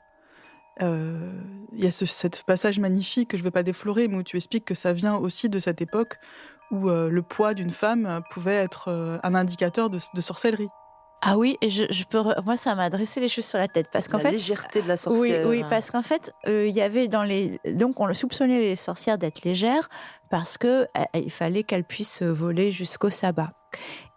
euh, 0.81 1.33
il 1.73 1.83
y 1.83 1.87
a 1.87 1.91
ce 1.91 2.05
passage 2.45 2.79
magnifique 2.79 3.29
que 3.31 3.37
je 3.37 3.41
ne 3.41 3.45
vais 3.47 3.51
pas 3.51 3.63
déflorer, 3.63 4.07
mais 4.07 4.17
où 4.17 4.23
tu 4.23 4.37
expliques 4.37 4.65
que 4.65 4.75
ça 4.75 4.93
vient 4.93 5.15
aussi 5.15 5.49
de 5.49 5.57
cette 5.57 5.81
époque 5.81 6.17
où 6.69 6.89
euh, 6.89 7.09
le 7.09 7.21
poids 7.23 7.55
d'une 7.55 7.71
femme 7.71 8.21
pouvait 8.29 8.55
être 8.55 9.19
un 9.23 9.35
indicateur 9.35 9.89
de 9.89 9.99
sorcellerie. 10.21 10.69
Ah 11.25 11.37
oui, 11.37 11.57
et 11.61 11.69
je, 11.69 11.85
je 11.89 12.03
peux, 12.03 12.17
re- 12.19 12.43
moi 12.43 12.57
ça 12.57 12.75
m'a 12.75 12.89
dressé 12.89 13.19
les 13.21 13.29
cheveux 13.29 13.41
sur 13.47 13.57
la 13.57 13.67
tête 13.67 13.87
parce 13.91 14.07
qu'en 14.07 14.17
La 14.17 14.23
fait, 14.25 14.31
légèreté 14.31 14.81
de 14.81 14.87
la 14.87 14.97
sorcière. 14.97 15.47
oui, 15.47 15.63
parce 15.69 15.89
qu'en 15.89 16.01
fait, 16.01 16.33
euh, 16.47 16.67
il 16.67 16.75
y 16.75 16.81
avait 16.81 17.07
dans 17.07 17.23
les, 17.23 17.59
donc 17.65 17.99
on 17.99 18.05
le 18.05 18.13
soupçonnait 18.13 18.59
les 18.59 18.75
sorcières 18.75 19.17
d'être 19.17 19.43
légères 19.43 19.87
parce 20.29 20.57
que 20.57 20.67
euh, 20.97 21.03
il 21.13 21.31
fallait 21.31 21.63
qu'elles 21.63 21.85
puissent 21.85 22.23
voler 22.23 22.71
jusqu'au 22.71 23.09
sabbat. 23.09 23.51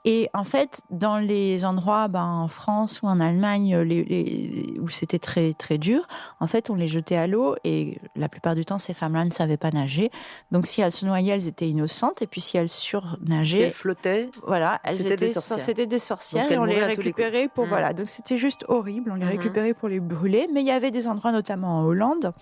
Et 0.08 0.30
en 0.34 0.44
fait, 0.44 0.82
dans 0.90 1.18
les 1.18 1.64
endroits, 1.64 2.06
ben, 2.06 2.22
en 2.24 2.46
France 2.46 3.02
ou 3.02 3.06
en 3.08 3.18
Allemagne, 3.18 3.76
les, 3.78 4.04
les- 4.04 4.78
où 4.78 4.88
c'était 4.88 5.18
très 5.18 5.52
très 5.52 5.78
dur, 5.78 6.06
en 6.38 6.46
fait, 6.46 6.70
on 6.70 6.76
les 6.76 6.86
jetait 6.86 7.16
à 7.16 7.26
l'eau 7.26 7.56
et 7.64 7.98
la 8.14 8.28
plupart 8.28 8.54
du 8.54 8.64
temps, 8.64 8.78
ces 8.78 8.94
femmes-là 8.94 9.24
ne 9.24 9.32
savaient 9.32 9.56
pas 9.56 9.72
nager. 9.72 10.12
Donc, 10.52 10.66
si 10.68 10.80
elles 10.80 10.92
se 10.92 11.04
noyaient, 11.04 11.32
elles 11.34 11.48
étaient 11.48 11.68
innocentes. 11.68 12.22
Et 12.22 12.28
puis, 12.28 12.40
si 12.40 12.56
elles 12.56 12.68
Si 12.68 12.82
surnageaient, 12.82 13.62
elle 13.62 13.72
flottait, 13.72 14.30
voilà, 14.46 14.80
elles 14.84 14.98
C'était 14.98 15.16
des 15.16 15.24
étaient, 15.24 15.32
sorcières. 15.34 15.58
c'était 15.60 15.86
des 15.86 15.98
sorcières 15.98 16.48
et 16.50 16.54
elles 16.54 16.60
on 16.60 16.64
les 16.66 16.84
récupérait 16.84 17.48
pour 17.48 17.66
Mm. 17.66 17.68
voilà. 17.68 17.92
Donc 17.92 18.06
c'était 18.08 18.38
juste 18.38 18.64
horrible. 18.68 19.10
On 19.10 19.16
les 19.16 19.24
Mhm. 19.24 19.30
récupérait 19.32 19.74
pour 19.74 19.88
les 19.88 19.98
brûler. 19.98 20.46
Mais 20.54 20.60
il 20.60 20.66
y 20.66 20.70
avait 20.70 20.92
des 20.92 21.08
endroits, 21.08 21.32
notamment 21.32 21.78
en 21.78 21.82
Hollande 21.84 22.32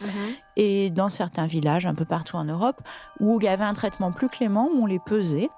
et 0.57 0.91
dans 0.91 1.09
certains 1.09 1.47
villages, 1.47 1.87
un 1.87 1.95
peu 1.95 2.05
partout 2.05 2.37
en 2.37 2.45
Europe, 2.45 2.81
où 3.21 3.41
il 3.41 3.45
y 3.45 3.49
avait 3.49 3.65
un 3.65 3.75
traitement 3.75 4.13
plus 4.13 4.29
clément, 4.29 4.69
où 4.73 4.83
on 4.83 4.87
les 4.87 4.99
pesait 4.99 5.51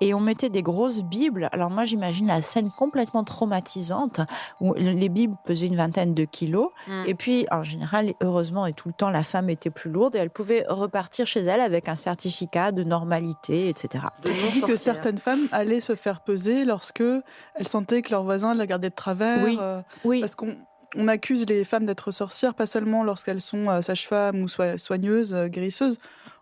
et 0.00 0.14
on 0.14 0.20
mettait 0.20 0.50
des 0.50 0.62
grosses 0.62 1.02
bibles. 1.02 1.48
Alors 1.52 1.70
moi, 1.70 1.84
j'imagine 1.84 2.26
la 2.26 2.42
scène 2.42 2.70
complètement 2.70 3.24
traumatisante 3.24 4.20
où 4.60 4.74
les 4.74 5.08
bibles 5.08 5.36
pesaient 5.44 5.66
une 5.66 5.76
vingtaine 5.76 6.14
de 6.14 6.24
kilos. 6.24 6.70
Mm. 6.86 7.04
Et 7.06 7.14
puis, 7.14 7.46
en 7.50 7.62
général, 7.62 8.12
heureusement 8.20 8.66
et 8.66 8.72
tout 8.72 8.88
le 8.88 8.94
temps, 8.94 9.10
la 9.10 9.22
femme 9.22 9.50
était 9.50 9.70
plus 9.70 9.90
lourde 9.90 10.16
et 10.16 10.18
elle 10.18 10.30
pouvait 10.30 10.64
repartir 10.68 11.26
chez 11.26 11.40
elle 11.40 11.60
avec 11.60 11.88
un 11.88 11.96
certificat 11.96 12.72
de 12.72 12.82
normalité, 12.82 13.68
etc. 13.68 14.04
Tu 14.24 14.32
dis 14.52 14.62
que 14.62 14.76
certaines 14.76 15.18
femmes 15.18 15.48
allaient 15.52 15.80
se 15.80 15.94
faire 15.94 16.20
peser 16.20 16.64
lorsque 16.64 17.02
elles 17.54 17.68
sentaient 17.68 18.02
que 18.02 18.10
leurs 18.10 18.24
voisins 18.24 18.54
les 18.54 18.60
regardaient 18.60 18.90
de 18.90 18.94
travers. 18.94 19.44
Oui. 19.44 19.58
euh, 19.60 19.80
Oui. 20.04 20.20
Parce 20.20 20.34
qu'on 20.34 20.56
on 20.96 21.08
accuse 21.08 21.46
les 21.48 21.64
femmes 21.64 21.86
d'être 21.86 22.10
sorcières, 22.10 22.54
pas 22.54 22.66
seulement 22.66 23.04
lorsqu'elles 23.04 23.40
sont 23.40 23.68
euh, 23.68 23.80
sages-femmes 23.82 24.42
ou 24.42 24.48
soi- 24.48 24.78
soigneuses, 24.78 25.34
euh, 25.34 25.48
guérisseuses. 25.48 25.98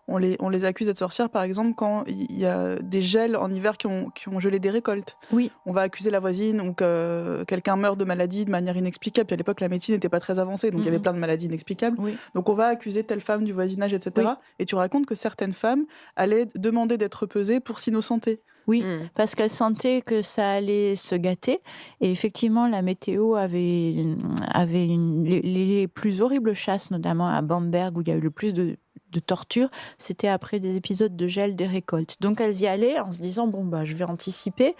On 0.07 0.17
les, 0.17 0.35
on 0.39 0.49
les 0.49 0.65
accuse 0.65 0.87
d'être 0.87 0.97
sorcières, 0.97 1.29
par 1.29 1.43
exemple, 1.43 1.73
quand 1.75 2.03
il 2.07 2.37
y 2.37 2.45
a 2.45 2.75
des 2.77 3.01
gels 3.01 3.37
en 3.37 3.49
hiver 3.49 3.77
qui 3.77 3.87
ont, 3.87 4.09
qui 4.09 4.27
ont 4.27 4.39
gelé 4.41 4.59
des 4.59 4.69
récoltes. 4.71 5.15
Oui. 5.31 5.51
On 5.65 5.71
va 5.71 5.81
accuser 5.81 6.09
la 6.09 6.19
voisine 6.19 6.59
ou 6.59 6.73
que 6.73 7.45
quelqu'un 7.47 7.77
meurt 7.77 7.97
de 7.97 8.03
maladie 8.03 8.43
de 8.43 8.49
manière 8.49 8.75
inexplicable. 8.75 9.27
Puis 9.27 9.35
à 9.35 9.37
l'époque, 9.37 9.61
la 9.61 9.69
médecine 9.69 9.93
n'était 9.93 10.09
pas 10.09 10.19
très 10.19 10.39
avancée, 10.39 10.69
donc 10.71 10.81
il 10.81 10.85
y 10.85 10.87
avait 10.89 10.97
Mhm. 10.97 11.03
plein 11.03 11.13
de 11.13 11.19
maladies 11.19 11.45
inexplicables. 11.45 11.97
Oui. 11.99 12.17
Donc 12.33 12.49
on 12.49 12.53
va 12.55 12.65
accuser 12.67 13.03
telle 13.03 13.21
femme 13.21 13.45
du 13.45 13.53
voisinage, 13.53 13.93
etc. 13.93 14.31
Et 14.59 14.65
tu 14.65 14.75
racontes 14.75 15.05
que 15.05 15.15
certaines 15.15 15.53
femmes 15.53 15.85
allaient 16.17 16.47
demander 16.55 16.97
d'être 16.97 17.25
pesées 17.25 17.59
pour 17.61 17.79
s'innocenter. 17.79 18.41
Oui. 18.67 18.83
Mm. 18.83 19.09
parce 19.15 19.35
qu'elle 19.35 19.49
sentait 19.49 20.01
que 20.01 20.21
ça 20.21 20.51
allait 20.51 20.95
se 20.95 21.15
gâter. 21.15 21.61
Et 21.99 22.11
effectivement, 22.11 22.67
la 22.67 22.81
météo 22.81 23.35
avait, 23.35 23.95
avait 24.53 24.85
une, 24.85 25.23
les, 25.23 25.41
les 25.41 25.87
plus 25.87 26.21
horribles 26.21 26.53
chasses, 26.53 26.91
notamment 26.91 27.27
à 27.27 27.41
Bamberg, 27.41 27.97
où 27.97 28.01
il 28.01 28.07
y 28.07 28.11
a 28.11 28.15
eu 28.15 28.21
le 28.21 28.31
plus 28.31 28.53
de, 28.53 28.77
de 29.11 29.19
torture, 29.19 29.69
c'était 29.97 30.27
après 30.27 30.59
des 30.59 30.75
épisodes 30.75 31.15
de 31.15 31.27
gel 31.27 31.55
des 31.55 31.67
récoltes. 31.67 32.17
Donc 32.21 32.41
elles 32.41 32.61
y 32.61 32.67
allaient 32.67 32.99
en 32.99 33.11
se 33.11 33.21
disant, 33.21 33.47
bon, 33.47 33.63
bah, 33.63 33.85
je 33.85 33.95
vais 33.95 34.05
anticiper. 34.05 34.75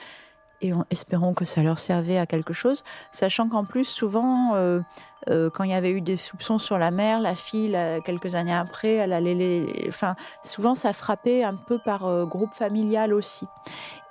Et 0.62 0.74
en 0.74 1.34
que 1.34 1.45
ça 1.45 1.63
leur 1.63 1.80
servait 1.80 2.17
à 2.17 2.26
quelque 2.26 2.54
chose, 2.54 2.84
sachant 3.12 3.50
qu'en 3.50 3.65
plus, 3.65 3.86
souvent, 3.86 4.54
euh, 4.54 4.82
euh, 5.30 5.50
quand 5.50 5.63
il 5.63 5.71
y 5.71 5.74
avait 5.74 5.91
eu 5.91 6.02
des 6.02 6.17
soupçons 6.17 6.60
sur 6.60 6.78
la 6.78 6.91
mère, 6.91 7.19
la 7.19 7.36
fille, 7.36 7.78
quelques 8.06 8.36
années 8.36 8.54
après, 8.54 8.93
elle 8.93 9.13
allait 9.13 9.34
les... 9.34 9.86
Enfin, 9.88 10.15
souvent, 10.43 10.76
ça 10.76 10.93
frappait 10.93 11.43
un 11.43 11.56
peu 11.56 11.80
par 11.84 12.06
euh, 12.06 12.26
groupe 12.26 12.54
familial 12.54 13.13
aussi. 13.13 13.47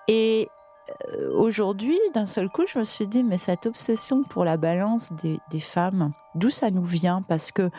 Et 0.08 0.48
aujourd'hui, 1.36 1.96
d'un 2.14 2.26
seul 2.26 2.48
coup, 2.48 2.64
je 2.66 2.80
me 2.80 2.84
suis 2.84 3.06
dit, 3.06 3.22
mais 3.22 3.38
cette 3.38 3.66
obsession 3.66 4.24
pour 4.24 4.44
la 4.44 4.56
balance 4.56 5.12
des, 5.12 5.60
femmes, 5.60 6.10
d'où 6.34 6.50
ça 6.50 6.72
nous 6.72 6.84
vient? 6.84 7.22
Parce 7.22 7.52
que 7.52 7.70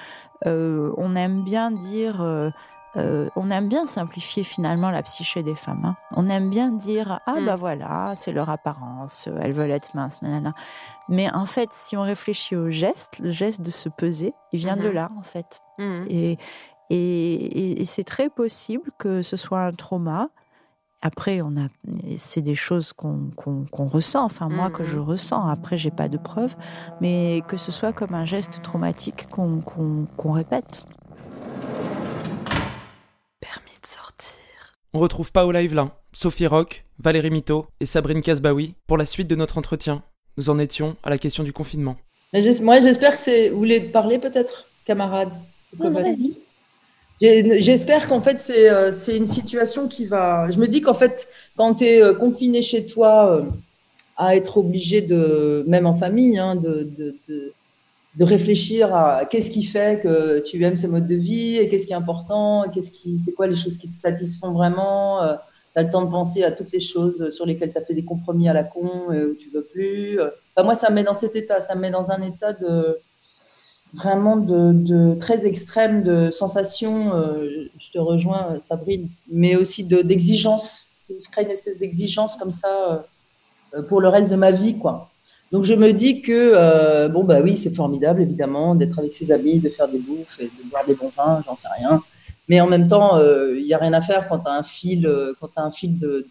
on 0.45 1.15
aime 1.17 1.43
bien 1.43 1.71
dire, 1.71 2.53
euh, 2.97 3.29
on 3.35 3.49
aime 3.51 3.67
bien 3.69 3.87
simplifier 3.87 4.43
finalement 4.43 4.91
la 4.91 5.01
psyché 5.03 5.43
des 5.43 5.55
femmes. 5.55 5.85
hein. 5.85 5.95
On 6.15 6.29
aime 6.29 6.49
bien 6.49 6.71
dire, 6.71 7.19
ah 7.25 7.39
Mm. 7.39 7.45
bah 7.45 7.55
voilà, 7.55 8.13
c'est 8.17 8.31
leur 8.33 8.49
apparence, 8.49 9.29
elles 9.41 9.53
veulent 9.53 9.71
être 9.71 9.93
minces, 9.95 10.21
nanana. 10.21 10.53
Mais 11.09 11.33
en 11.33 11.45
fait, 11.45 11.69
si 11.71 11.95
on 11.97 12.01
réfléchit 12.03 12.55
au 12.55 12.69
geste, 12.69 13.19
le 13.19 13.31
geste 13.31 13.61
de 13.61 13.71
se 13.71 13.89
peser, 13.89 14.33
il 14.51 14.59
vient 14.59 14.75
de 14.77 14.87
Mhm. 14.89 14.93
là, 14.93 15.09
en 15.17 15.23
fait. 15.23 15.61
Mhm. 15.77 16.05
Et, 16.09 16.37
et, 16.89 16.95
et- 16.95 17.81
et 17.81 17.85
c'est 17.85 18.03
très 18.03 18.29
possible 18.29 18.91
que 18.97 19.21
ce 19.21 19.37
soit 19.37 19.61
un 19.63 19.71
trauma. 19.73 20.27
Après, 21.01 21.41
on 21.41 21.55
a, 21.57 21.67
c'est 22.17 22.41
des 22.43 22.53
choses 22.53 22.93
qu'on 22.93 23.31
ressent, 23.73 24.23
enfin 24.23 24.49
moi 24.49 24.69
que 24.69 24.83
je 24.85 24.99
Mhm. 24.99 25.05
ressens. 25.05 25.47
Après, 25.47 25.77
j'ai 25.79 25.89
pas 25.89 26.09
de 26.09 26.17
preuves, 26.17 26.55
mais 26.99 27.41
que 27.47 27.57
ce 27.57 27.71
soit 27.71 27.91
comme 27.93 28.13
un 28.13 28.25
geste 28.25 28.61
traumatique 28.61 29.25
qu'on 29.31 30.31
répète. 30.33 30.83
Permis 33.39 33.73
de 33.81 33.87
sortir. 33.87 34.77
On 34.93 34.99
retrouve 34.99 35.31
Paola 35.31 35.61
Yvelin, 35.61 35.91
Sophie 36.11 36.47
Roch, 36.47 36.83
Valérie 36.99 37.31
Mito 37.31 37.65
et 37.79 37.85
Sabrine 37.85 38.21
Kasbaoui 38.21 38.75
pour 38.87 38.97
la 38.97 39.05
suite 39.05 39.27
de 39.29 39.35
notre 39.35 39.57
entretien. 39.57 40.03
Nous 40.37 40.49
en 40.49 40.59
étions 40.59 40.97
à 41.03 41.09
la 41.09 41.17
question 41.17 41.43
du 41.43 41.53
confinement. 41.53 41.95
Mais 42.33 42.41
Moi, 42.61 42.79
j'espère 42.79 43.13
que 43.15 43.19
c'est. 43.21 43.49
Vous 43.49 43.57
voulez 43.57 43.79
parler 43.79 44.19
peut-être, 44.19 44.67
Non, 45.79 45.89
non. 45.91 45.99
J'ai- 47.21 47.61
J'espère 47.61 48.07
qu'en 48.07 48.21
fait, 48.21 48.39
c'est 48.39 48.69
euh, 48.69 48.91
c'est 48.91 49.15
une 49.15 49.27
situation 49.27 49.87
qui 49.87 50.05
va. 50.05 50.49
Je 50.51 50.57
me 50.57 50.67
dis 50.67 50.81
qu'en 50.81 50.93
fait, 50.93 51.27
quand 51.55 51.75
tu 51.75 51.85
es 51.85 52.01
confiné 52.15 52.61
chez 52.61 52.85
toi, 52.85 53.31
euh, 53.37 53.43
à 54.17 54.35
être 54.35 54.57
obligé 54.57 55.01
de, 55.01 55.63
même 55.67 55.85
en 55.85 55.95
famille, 55.95 56.37
hein, 56.37 56.55
de, 56.55 56.83
de, 56.97 57.15
de, 57.27 57.53
de 58.15 58.23
réfléchir 58.25 58.93
à 58.93 59.25
qu'est-ce 59.25 59.49
qui 59.51 59.63
fait 59.63 60.01
que 60.01 60.39
tu 60.39 60.61
aimes 60.63 60.75
ce 60.75 60.87
mode 60.87 61.07
de 61.07 61.15
vie 61.15 61.57
et 61.57 61.69
qu'est-ce 61.69 61.85
qui 61.87 61.93
est 61.93 61.95
important, 61.95 62.65
qu'est-ce 62.69 62.91
qui, 62.91 63.19
c'est 63.19 63.31
quoi 63.31 63.47
les 63.47 63.55
choses 63.55 63.77
qui 63.77 63.87
te 63.87 63.93
satisfont 63.93 64.51
vraiment. 64.51 65.21
tu 65.73 65.79
as 65.79 65.83
le 65.83 65.89
temps 65.89 66.03
de 66.03 66.11
penser 66.11 66.43
à 66.43 66.51
toutes 66.51 66.73
les 66.73 66.81
choses 66.81 67.29
sur 67.29 67.45
lesquelles 67.45 67.71
tu 67.71 67.77
as 67.77 67.85
fait 67.85 67.93
des 67.93 68.03
compromis 68.03 68.49
à 68.49 68.53
la 68.53 68.65
con 68.65 69.11
et 69.13 69.23
où 69.23 69.33
tu 69.35 69.49
veux 69.49 69.63
plus. 69.63 70.19
Enfin, 70.19 70.65
moi, 70.65 70.75
ça 70.75 70.89
me 70.89 70.95
met 70.95 71.03
dans 71.03 71.13
cet 71.13 71.37
état, 71.37 71.61
ça 71.61 71.73
me 71.75 71.81
met 71.81 71.91
dans 71.91 72.11
un 72.11 72.21
état 72.21 72.51
de 72.51 72.99
vraiment 73.93 74.37
de, 74.37 74.71
de 74.73 75.15
très 75.19 75.45
extrême 75.45 76.03
de 76.03 76.31
sensations. 76.31 77.13
euh, 77.15 77.69
je 77.79 77.91
te 77.91 77.97
rejoins, 77.99 78.57
Sabrine, 78.61 79.07
mais 79.29 79.55
aussi 79.55 79.83
de- 79.85 80.01
d'exigence. 80.01 80.87
je 81.09 81.29
crée 81.29 81.43
une 81.43 81.49
espèce 81.51 81.77
d'exigence 81.77 82.35
comme 82.37 82.51
ça 82.51 83.05
euh, 83.73 83.81
pour 83.83 84.01
le 84.01 84.07
reste 84.09 84.29
de 84.31 84.35
ma 84.35 84.51
vie, 84.51 84.77
quoi. 84.77 85.10
Donc 85.51 85.65
je 85.65 85.73
me 85.73 85.91
dis 85.91 86.21
que 86.21 86.53
euh, 86.55 87.09
bon 87.09 87.23
bah 87.23 87.41
oui, 87.41 87.57
c'est 87.57 87.73
formidable 87.75 88.21
évidemment 88.21 88.75
d'être 88.75 88.99
avec 88.99 89.13
ses 89.13 89.31
amis, 89.31 89.59
de 89.59 89.69
faire 89.69 89.87
des 89.87 89.99
bouffes 89.99 90.39
de 90.39 90.69
boire 90.69 90.85
des 90.85 90.95
bons 90.95 91.11
vins, 91.15 91.43
j'en 91.45 91.55
sais 91.55 91.67
rien. 91.77 92.01
Mais 92.47 92.59
en 92.61 92.67
même 92.67 92.87
temps, 92.87 93.19
il 93.19 93.63
n'y 93.63 93.73
a 93.73 93.77
rien 93.77 93.93
à 93.93 94.01
faire 94.01 94.27
quand 94.27 94.39
tu 94.39 94.49
as 94.49 94.53
un 94.53 94.63
fil, 94.63 95.05
euh, 95.05 95.33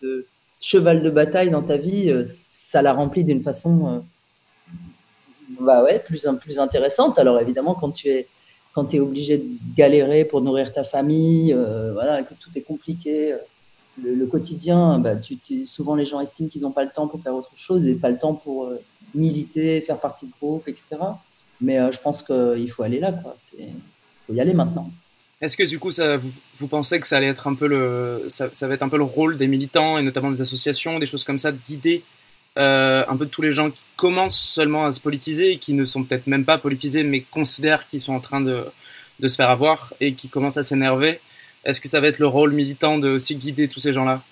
de, 0.00 0.26
cheval 0.60 1.02
de 1.02 1.10
bataille 1.10 1.50
dans 1.50 1.62
ta 1.62 1.76
vie, 1.76 2.10
euh, 2.10 2.22
ça 2.24 2.82
la 2.82 2.92
remplit 2.92 3.24
d'une 3.24 3.40
façon 3.40 3.88
euh, 3.88 4.00
bah 5.60 5.82
ouais, 5.82 5.98
plus, 5.98 6.26
plus 6.40 6.58
intéressante. 6.58 7.18
Alors 7.18 7.40
évidemment, 7.40 7.74
quand 7.74 7.90
tu 7.90 8.08
es, 8.08 8.28
quand 8.74 8.94
obligé 8.94 9.38
de 9.38 9.46
galérer 9.76 10.24
pour 10.24 10.40
nourrir 10.42 10.72
ta 10.72 10.84
famille, 10.84 11.52
euh, 11.52 11.92
voilà, 11.92 12.22
que 12.22 12.34
tout 12.34 12.50
est 12.54 12.62
compliqué, 12.62 13.32
euh, 13.32 13.38
le, 14.02 14.26
quotidien, 14.26 14.98
bah, 14.98 15.14
souvent 15.66 15.94
les 15.94 16.06
gens 16.06 16.20
estiment 16.20 16.48
qu'ils 16.48 16.62
n'ont 16.62 16.70
pas 16.70 16.84
le 16.84 16.90
temps 16.90 17.08
pour 17.08 17.20
faire 17.20 17.34
autre 17.34 17.52
chose 17.56 17.88
et 17.88 17.96
pas 17.96 18.10
le 18.10 18.18
temps 18.18 18.34
pour 18.34 18.66
euh, 18.66 18.80
militer, 19.14 19.80
faire 19.80 19.98
partie 19.98 20.26
de 20.26 20.32
groupe, 20.40 20.68
etc. 20.68 20.96
Mais 21.60 21.78
euh, 21.78 21.92
je 21.92 22.00
pense 22.00 22.22
qu'il 22.22 22.70
faut 22.70 22.82
aller 22.82 23.00
là, 23.00 23.12
quoi. 23.12 23.36
Il 23.58 23.68
faut 24.26 24.34
y 24.34 24.40
aller 24.40 24.54
maintenant. 24.54 24.90
Est-ce 25.40 25.56
que 25.56 25.62
du 25.62 25.78
coup, 25.78 25.90
ça, 25.90 26.16
vous, 26.16 26.30
vous 26.58 26.68
pensez 26.68 27.00
que 27.00 27.06
ça 27.06 27.16
allait 27.16 27.28
être 27.28 27.46
un 27.46 27.54
peu 27.54 27.66
le, 27.66 28.26
ça, 28.28 28.48
va 28.66 28.74
être 28.74 28.82
un 28.82 28.88
peu 28.88 28.98
le 28.98 29.04
rôle 29.04 29.38
des 29.38 29.46
militants 29.46 29.96
et 29.96 30.02
notamment 30.02 30.30
des 30.30 30.40
associations, 30.40 30.98
des 30.98 31.06
choses 31.06 31.24
comme 31.24 31.38
ça, 31.38 31.50
de 31.50 31.58
guider 31.66 32.02
euh, 32.58 33.04
un 33.08 33.16
peu 33.16 33.26
tous 33.26 33.40
les 33.40 33.52
gens 33.52 33.70
qui 33.70 33.80
commencent 33.96 34.40
seulement 34.40 34.84
à 34.84 34.92
se 34.92 35.00
politiser 35.00 35.52
et 35.52 35.58
qui 35.58 35.72
ne 35.72 35.84
sont 35.84 36.04
peut-être 36.04 36.26
même 36.26 36.44
pas 36.44 36.58
politisés, 36.58 37.04
mais 37.04 37.20
considèrent 37.20 37.88
qu'ils 37.88 38.02
sont 38.02 38.12
en 38.12 38.20
train 38.20 38.40
de, 38.40 38.64
de 39.20 39.28
se 39.28 39.36
faire 39.36 39.48
avoir 39.48 39.94
et 40.00 40.12
qui 40.12 40.28
commencent 40.28 40.58
à 40.58 40.62
s'énerver? 40.62 41.20
Est-ce 41.64 41.80
que 41.80 41.88
ça 41.88 42.00
va 42.00 42.08
être 42.08 42.18
le 42.18 42.26
rôle 42.26 42.52
militant 42.52 42.98
de 42.98 43.10
aussi 43.10 43.36
guider 43.36 43.68
tous 43.68 43.80
ces 43.80 43.92
gens-là? 43.92 44.22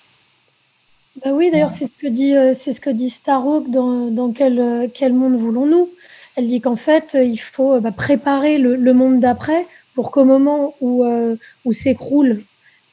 Bah 1.23 1.31
oui, 1.33 1.49
d'ailleurs, 1.51 1.69
c'est 1.69 1.87
ce 1.87 1.91
que 1.91 2.07
dit, 2.07 2.35
euh, 2.35 2.53
c'est 2.53 2.71
ce 2.71 2.79
que 2.79 2.89
dit 2.89 3.09
Starhawk 3.09 3.69
dans, 3.69 4.07
dans 4.07 4.31
quel, 4.31 4.59
euh, 4.59 4.87
quel 4.93 5.11
monde 5.13 5.35
voulons-nous? 5.35 5.89
Elle 6.37 6.47
dit 6.47 6.61
qu'en 6.61 6.77
fait, 6.77 7.15
euh, 7.15 7.23
il 7.23 7.37
faut 7.37 7.79
bah, 7.81 7.91
préparer 7.91 8.57
le, 8.57 8.75
le 8.75 8.93
monde 8.93 9.19
d'après 9.19 9.65
pour 9.95 10.11
qu'au 10.11 10.23
moment 10.23 10.75
où, 10.79 11.03
euh, 11.03 11.35
où 11.65 11.73
s'écroule 11.73 12.43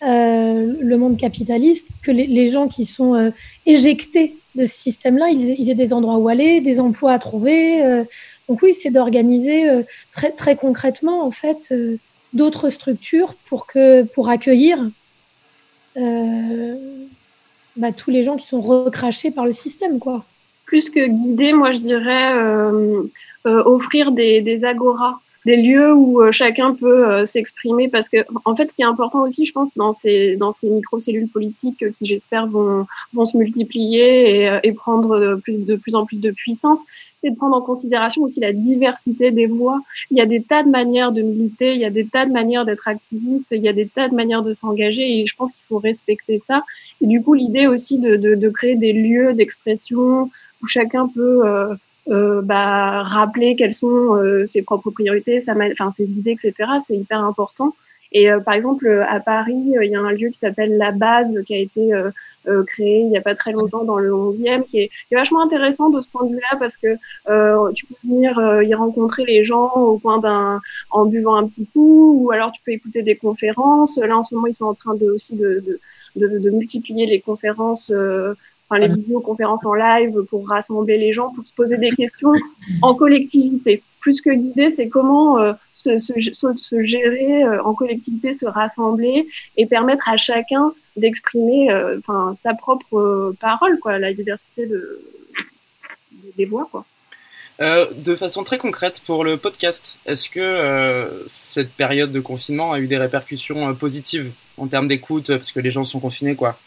euh, 0.02 0.74
le 0.80 0.96
monde 0.96 1.16
capitaliste, 1.16 1.88
que 2.02 2.10
les, 2.10 2.26
les 2.26 2.48
gens 2.48 2.66
qui 2.66 2.84
sont 2.84 3.14
euh, 3.14 3.30
éjectés 3.64 4.36
de 4.56 4.66
ce 4.66 4.74
système-là, 4.74 5.28
ils, 5.30 5.60
ils 5.60 5.70
aient 5.70 5.76
des 5.76 5.92
endroits 5.92 6.18
où 6.18 6.28
aller, 6.28 6.60
des 6.60 6.80
emplois 6.80 7.12
à 7.12 7.18
trouver. 7.20 7.82
donc 8.48 8.62
oui, 8.62 8.74
c'est 8.74 8.90
d'organiser 8.90 9.68
très, 10.12 10.32
très 10.32 10.56
concrètement, 10.56 11.26
en 11.26 11.30
fait, 11.30 11.72
d'autres 12.32 12.70
structures 12.70 13.34
pour, 13.48 13.66
que, 13.66 14.02
pour 14.02 14.30
accueillir 14.30 14.78
bah, 17.76 17.92
tous 17.92 18.10
les 18.10 18.22
gens 18.22 18.36
qui 18.36 18.46
sont 18.46 18.60
recrachés 18.60 19.30
par 19.30 19.44
le 19.44 19.52
système, 19.52 19.98
quoi. 19.98 20.24
Plus 20.64 20.90
que 20.90 21.06
guider, 21.06 21.52
moi 21.52 21.72
je 21.72 21.78
dirais 21.78 22.34
euh, 22.34 23.02
euh, 23.46 23.62
offrir 23.64 24.10
des, 24.10 24.64
agoras, 24.64 25.20
des 25.44 25.56
lieux 25.56 25.94
où 25.94 26.22
euh, 26.22 26.32
chacun 26.32 26.74
peut 26.74 27.24
s'exprimer. 27.24 27.88
Parce 27.88 28.08
que, 28.08 28.18
en 28.44 28.56
fait, 28.56 28.70
ce 28.70 28.74
qui 28.74 28.82
est 28.82 28.86
important 28.86 29.22
aussi, 29.22 29.44
je 29.44 29.52
pense, 29.52 29.76
dans 29.76 29.92
ces, 29.92 30.36
dans 30.36 30.50
ces 30.50 30.68
micro-cellules 30.70 31.28
politiques 31.28 31.84
qui, 31.98 32.06
j'espère, 32.06 32.46
vont, 32.46 32.86
vont 33.12 33.26
se 33.26 33.36
multiplier 33.36 34.58
et, 34.62 34.72
prendre 34.72 35.40
de 35.46 35.76
plus 35.76 35.94
en 35.94 36.04
plus 36.04 36.16
de 36.18 36.30
puissance, 36.30 36.84
c'est 37.18 37.30
de 37.30 37.36
prendre 37.36 37.56
en 37.56 37.62
considération 37.62 38.22
aussi 38.22 38.40
la 38.40 38.52
diversité 38.52 39.30
des 39.30 39.46
voix. 39.46 39.80
Il 40.10 40.18
y 40.18 40.20
a 40.20 40.26
des 40.26 40.42
tas 40.42 40.62
de 40.62 40.68
manières 40.68 41.12
de 41.12 41.22
militer, 41.22 41.74
il 41.74 41.80
y 41.80 41.84
a 41.84 41.90
des 41.90 42.06
tas 42.06 42.26
de 42.26 42.32
manières 42.32 42.64
d'être 42.64 42.88
activiste, 42.88 43.46
il 43.50 43.62
y 43.62 43.68
a 43.68 43.72
des 43.72 43.88
tas 43.88 44.08
de 44.08 44.14
manières 44.14 44.42
de 44.42 44.52
s'engager 44.52 45.20
et 45.20 45.26
je 45.26 45.34
pense 45.34 45.52
qu'il 45.52 45.64
faut 45.68 45.78
respecter 45.78 46.40
ça. 46.46 46.62
Et 47.00 47.06
du 47.06 47.22
coup, 47.22 47.34
l'idée 47.34 47.66
aussi 47.66 47.98
de, 47.98 48.16
de, 48.16 48.34
de 48.34 48.48
créer 48.48 48.76
des 48.76 48.92
lieux 48.92 49.32
d'expression 49.34 50.30
où 50.62 50.66
chacun 50.66 51.08
peut 51.08 51.46
euh, 51.46 51.74
euh, 52.08 52.40
bah, 52.42 53.02
rappeler 53.02 53.56
quelles 53.56 53.74
sont 53.74 54.14
euh, 54.14 54.44
ses 54.44 54.62
propres 54.62 54.90
priorités, 54.90 55.40
sa 55.40 55.54
enfin, 55.72 55.90
ses 55.90 56.04
idées, 56.04 56.32
etc. 56.32 56.54
C'est 56.80 56.96
hyper 56.96 57.22
important. 57.24 57.74
Et 58.12 58.30
euh, 58.30 58.40
par 58.40 58.54
exemple, 58.54 59.04
à 59.08 59.20
Paris, 59.20 59.76
euh, 59.76 59.84
il 59.84 59.90
y 59.90 59.96
a 59.96 60.00
un 60.00 60.12
lieu 60.12 60.28
qui 60.28 60.38
s'appelle 60.38 60.76
La 60.76 60.92
Base, 60.92 61.42
qui 61.46 61.54
a 61.54 61.58
été 61.58 61.92
euh, 61.92 62.10
euh, 62.48 62.62
créé 62.64 63.00
il 63.00 63.08
n'y 63.08 63.18
a 63.18 63.20
pas 63.20 63.34
très 63.34 63.52
longtemps 63.52 63.84
dans 63.84 63.98
le 63.98 64.10
11e, 64.10 64.64
qui 64.64 64.78
est, 64.78 64.88
qui 64.88 65.14
est 65.14 65.16
vachement 65.16 65.42
intéressant 65.42 65.90
de 65.90 66.00
ce 66.00 66.08
point 66.08 66.24
de 66.24 66.32
vue-là 66.32 66.56
parce 66.58 66.76
que 66.76 66.96
euh, 67.28 67.72
tu 67.72 67.86
peux 67.86 67.94
venir 68.04 68.38
euh, 68.38 68.62
y 68.62 68.74
rencontrer 68.74 69.24
les 69.24 69.42
gens 69.44 69.70
au 69.74 69.98
coin 69.98 70.18
d'un, 70.18 70.60
en 70.90 71.06
buvant 71.06 71.36
un 71.36 71.46
petit 71.48 71.66
coup, 71.66 72.16
ou 72.20 72.30
alors 72.30 72.52
tu 72.52 72.60
peux 72.64 72.72
écouter 72.72 73.02
des 73.02 73.16
conférences. 73.16 73.98
Là, 73.98 74.16
en 74.16 74.22
ce 74.22 74.34
moment, 74.34 74.46
ils 74.46 74.54
sont 74.54 74.66
en 74.66 74.74
train 74.74 74.94
de, 74.94 75.06
aussi 75.06 75.34
de, 75.36 75.62
de, 75.66 76.28
de, 76.28 76.38
de 76.38 76.50
multiplier 76.50 77.06
les 77.06 77.20
conférences. 77.20 77.92
Euh, 77.94 78.34
Enfin, 78.68 78.80
les 78.80 78.92
vidéoconférences 78.92 79.64
en 79.64 79.74
live 79.74 80.24
pour 80.28 80.48
rassembler 80.48 80.98
les 80.98 81.12
gens, 81.12 81.32
pour 81.32 81.46
se 81.46 81.54
poser 81.54 81.78
des 81.78 81.90
questions 81.92 82.32
en 82.82 82.96
collectivité. 82.96 83.80
Plus 84.06 84.20
que 84.20 84.30
guider, 84.30 84.70
c'est 84.70 84.88
comment 84.88 85.40
euh, 85.40 85.52
se, 85.72 85.98
se, 85.98 86.12
se, 86.20 86.46
se, 86.62 86.82
gérer 86.84 87.42
euh, 87.42 87.60
en 87.64 87.74
collectivité, 87.74 88.32
se 88.32 88.46
rassembler 88.46 89.26
et 89.56 89.66
permettre 89.66 90.08
à 90.08 90.16
chacun 90.16 90.72
d'exprimer 90.96 91.72
euh, 91.72 91.98
enfin, 91.98 92.32
sa 92.32 92.54
propre 92.54 92.96
euh, 92.96 93.36
parole, 93.40 93.80
quoi, 93.80 93.98
la 93.98 94.14
diversité 94.14 94.66
de, 94.66 95.02
des 96.36 96.44
voix. 96.44 96.68
Quoi. 96.70 96.84
Euh, 97.60 97.86
de 97.96 98.14
façon 98.14 98.44
très 98.44 98.58
concrète, 98.58 99.02
pour 99.04 99.24
le 99.24 99.38
podcast, 99.38 99.98
est-ce 100.06 100.30
que 100.30 100.38
euh, 100.38 101.26
cette 101.26 101.72
période 101.72 102.12
de 102.12 102.20
confinement 102.20 102.72
a 102.72 102.78
eu 102.78 102.86
des 102.86 102.98
répercussions 102.98 103.70
euh, 103.70 103.72
positives 103.72 104.30
en 104.56 104.68
termes 104.68 104.86
d'écoute, 104.86 105.26
parce 105.26 105.50
que 105.50 105.58
les 105.58 105.72
gens 105.72 105.84
sont 105.84 105.98
confinés, 105.98 106.36
quoi? 106.36 106.60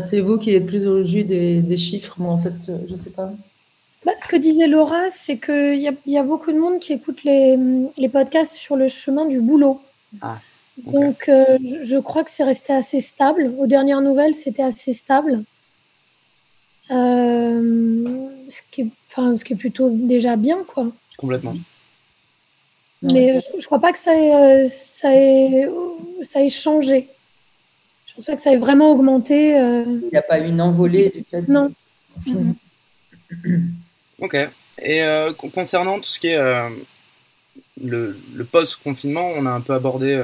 C'est 0.00 0.20
vous 0.20 0.36
qui 0.36 0.54
êtes 0.54 0.66
plus 0.66 0.86
au 0.86 1.02
jus 1.02 1.24
des, 1.24 1.62
des 1.62 1.78
chiffres, 1.78 2.16
moi 2.18 2.34
en 2.34 2.38
fait, 2.38 2.70
je 2.86 2.92
ne 2.92 2.98
sais 2.98 3.08
pas. 3.08 3.32
Bah, 4.10 4.16
ce 4.18 4.26
que 4.26 4.36
disait 4.36 4.66
Laura, 4.66 5.08
c'est 5.08 5.36
qu'il 5.36 5.80
y 5.80 5.86
a, 5.86 5.92
y 6.04 6.18
a 6.18 6.24
beaucoup 6.24 6.50
de 6.50 6.58
monde 6.58 6.80
qui 6.80 6.92
écoute 6.92 7.22
les, 7.22 7.56
les 7.96 8.08
podcasts 8.08 8.54
sur 8.54 8.74
le 8.74 8.88
chemin 8.88 9.24
du 9.24 9.40
boulot. 9.40 9.80
Ah, 10.20 10.38
okay. 10.84 10.90
Donc, 10.90 11.28
euh, 11.28 11.58
je 11.82 11.96
crois 11.98 12.24
que 12.24 12.30
c'est 12.30 12.42
resté 12.42 12.72
assez 12.72 13.00
stable. 13.00 13.52
Aux 13.58 13.68
dernières 13.68 14.00
nouvelles, 14.00 14.34
c'était 14.34 14.64
assez 14.64 14.94
stable. 14.94 15.44
Euh, 16.90 18.28
ce, 18.48 18.62
qui 18.72 18.80
est, 18.80 18.88
enfin, 19.08 19.36
ce 19.36 19.44
qui 19.44 19.52
est 19.52 19.56
plutôt 19.56 19.90
déjà 19.90 20.34
bien, 20.34 20.64
quoi. 20.66 20.88
Complètement. 21.16 21.54
Mais 23.02 23.40
je 23.40 23.56
ne 23.56 23.62
crois 23.62 23.78
pas 23.78 23.92
que 23.92 23.98
ça 23.98 24.16
ait, 24.16 24.66
ça 24.68 25.14
ait, 25.14 25.70
ça 26.22 26.42
ait 26.42 26.48
changé. 26.48 27.08
Je 28.06 28.14
pense 28.14 28.24
pas 28.24 28.34
que 28.34 28.42
ça 28.42 28.52
ait 28.52 28.58
vraiment 28.58 28.90
augmenté. 28.90 29.50
Il 29.50 30.08
n'y 30.12 30.18
a 30.18 30.22
pas 30.22 30.40
eu 30.40 30.48
une 30.48 30.60
envolée 30.60 31.10
du 31.10 31.24
fait 31.30 31.46
Non. 31.46 31.72
Ok. 34.20 34.36
Et 34.82 35.02
concernant 35.36 35.98
tout 35.98 36.08
ce 36.08 36.20
qui 36.20 36.28
est 36.28 36.38
le, 37.82 38.18
le 38.34 38.44
post-confinement, 38.44 39.32
on 39.36 39.46
a 39.46 39.50
un 39.50 39.60
peu 39.60 39.74
abordé 39.74 40.18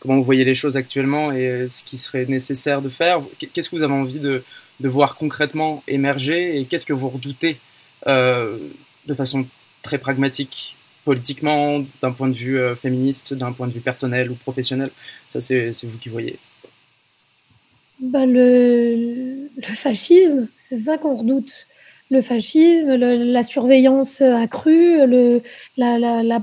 comment 0.00 0.16
vous 0.16 0.24
voyez 0.24 0.44
les 0.44 0.54
choses 0.54 0.76
actuellement 0.76 1.32
et 1.32 1.68
ce 1.70 1.84
qui 1.84 1.98
serait 1.98 2.26
nécessaire 2.26 2.82
de 2.82 2.88
faire. 2.88 3.22
Qu'est-ce 3.38 3.70
que 3.70 3.76
vous 3.76 3.82
avez 3.82 3.92
envie 3.92 4.20
de, 4.20 4.42
voir 4.80 5.16
concrètement 5.16 5.82
émerger 5.88 6.58
et 6.58 6.64
qu'est-ce 6.64 6.86
que 6.86 6.92
vous 6.92 7.08
redoutez 7.08 7.58
euh, 8.06 8.58
de 9.06 9.14
façon 9.14 9.46
très 9.82 9.98
pragmatique, 9.98 10.76
politiquement, 11.04 11.84
d'un 12.02 12.12
point 12.12 12.28
de 12.28 12.34
vue 12.34 12.58
euh, 12.58 12.76
féministe, 12.76 13.34
d'un 13.34 13.52
point 13.52 13.66
de 13.66 13.72
vue 13.72 13.80
personnel 13.80 14.30
ou 14.30 14.34
professionnel? 14.34 14.90
Ça, 15.28 15.40
c'est 15.40 15.72
vous 15.82 15.98
qui 15.98 16.08
voyez. 16.08 16.38
Bah, 17.98 18.26
le, 18.26 19.48
fascisme, 19.62 20.48
c'est 20.56 20.76
ça 20.76 20.98
qu'on 20.98 21.16
redoute. 21.16 21.66
Le 22.10 22.20
fascisme, 22.20 22.94
la 22.94 23.42
surveillance 23.42 24.20
accrue, 24.20 25.06
le, 25.06 25.42
la, 25.76 25.98
la, 25.98 26.22
la, 26.22 26.40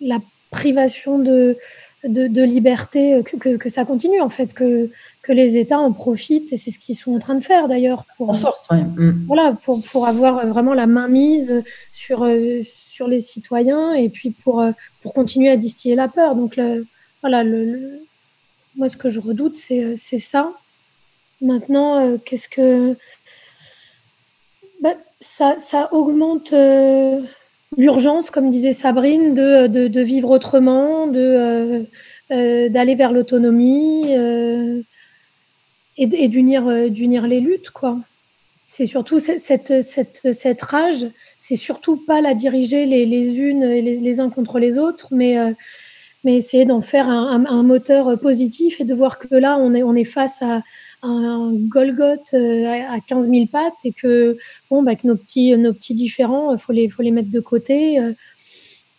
la 0.00 0.18
privation 0.50 1.18
de, 1.18 1.56
de, 2.04 2.42
liberté, 2.42 3.22
que, 3.24 3.56
que, 3.56 3.68
ça 3.68 3.84
continue 3.84 4.20
en 4.20 4.28
fait, 4.28 4.54
que, 4.54 4.90
que 5.22 5.32
les 5.32 5.56
États 5.56 5.78
en 5.78 5.92
profitent 5.92 6.52
et 6.52 6.56
c'est 6.56 6.70
ce 6.70 6.78
qu'ils 6.78 6.96
sont 6.96 7.14
en 7.14 7.18
train 7.18 7.34
de 7.34 7.42
faire 7.42 7.68
d'ailleurs 7.68 8.04
pour, 8.16 8.36
force, 8.36 8.68
mm. 8.70 9.26
voilà, 9.26 9.52
pour, 9.64 9.82
pour 9.82 10.06
avoir 10.06 10.46
vraiment 10.46 10.74
la 10.74 10.86
main 10.86 11.08
mise 11.08 11.64
sur, 11.90 12.24
euh, 12.24 12.60
sur 12.64 13.08
les 13.08 13.20
citoyens 13.20 13.94
et 13.94 14.08
puis 14.08 14.30
pour, 14.30 14.60
euh, 14.60 14.72
pour 15.02 15.12
continuer 15.12 15.50
à 15.50 15.56
distiller 15.56 15.96
la 15.96 16.08
peur. 16.08 16.36
Donc 16.36 16.56
le, 16.56 16.86
voilà, 17.20 17.42
le, 17.42 18.00
moi 18.76 18.88
ce 18.88 18.96
que 18.96 19.10
je 19.10 19.18
redoute 19.18 19.56
c'est 19.56 19.96
ça. 19.96 20.52
Maintenant, 21.40 21.98
euh, 21.98 22.16
qu'est-ce 22.24 22.48
que 22.48 22.96
ça, 25.20 25.88
augmente 25.92 26.52
l'urgence, 27.76 28.30
comme 28.30 28.50
disait 28.50 28.72
Sabrine, 28.72 29.34
de, 29.34 30.00
vivre 30.00 30.30
autrement, 30.30 31.08
euh, 31.14 31.84
euh, 32.30 32.68
d'aller 32.68 32.94
vers 32.94 33.12
l'autonomie 33.12 34.16
euh, 34.16 34.80
et, 35.96 36.28
d'unir, 36.28 37.26
les 37.26 37.40
luttes. 37.40 37.70
C'est 38.66 38.86
surtout 38.86 39.18
cette, 39.18 40.62
rage, 40.62 41.06
c'est 41.36 41.56
surtout 41.56 41.96
pas 41.96 42.20
la 42.20 42.34
diriger 42.34 42.84
les, 42.84 43.38
unes 43.38 43.62
et 43.62 43.82
les, 43.82 44.20
uns 44.20 44.30
contre 44.30 44.58
les 44.58 44.78
autres, 44.78 45.08
mais, 45.10 45.36
essayer 46.24 46.66
d'en 46.66 46.82
faire 46.82 47.08
un, 47.08 47.62
moteur 47.62 48.18
positif 48.18 48.80
et 48.80 48.84
de 48.84 48.94
voir 48.94 49.18
que 49.18 49.34
là, 49.34 49.56
on 49.58 49.94
est 49.94 50.04
face 50.04 50.42
à, 50.42 50.62
un 51.02 51.52
Golgoth 51.52 52.34
euh, 52.34 52.66
à 52.90 53.00
15 53.00 53.28
000 53.30 53.46
pattes 53.46 53.84
et 53.84 53.92
que, 53.92 54.36
bon, 54.70 54.82
bah, 54.82 54.96
que 54.96 55.06
nos, 55.06 55.16
petits, 55.16 55.56
nos 55.56 55.72
petits 55.72 55.94
différents, 55.94 56.50
il 56.50 56.54
euh, 56.54 56.58
faut 56.58 56.72
les, 56.72 56.88
faut 56.88 57.02
les 57.02 57.10
mettre 57.10 57.30
de 57.30 57.40
côté 57.40 58.00
euh, 58.00 58.12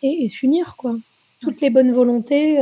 et, 0.01 0.27
s'unir. 0.27 0.75
quoi. 0.77 0.95
Toutes 1.41 1.61
les 1.61 1.69
bonnes 1.69 1.91
volontés. 1.91 2.59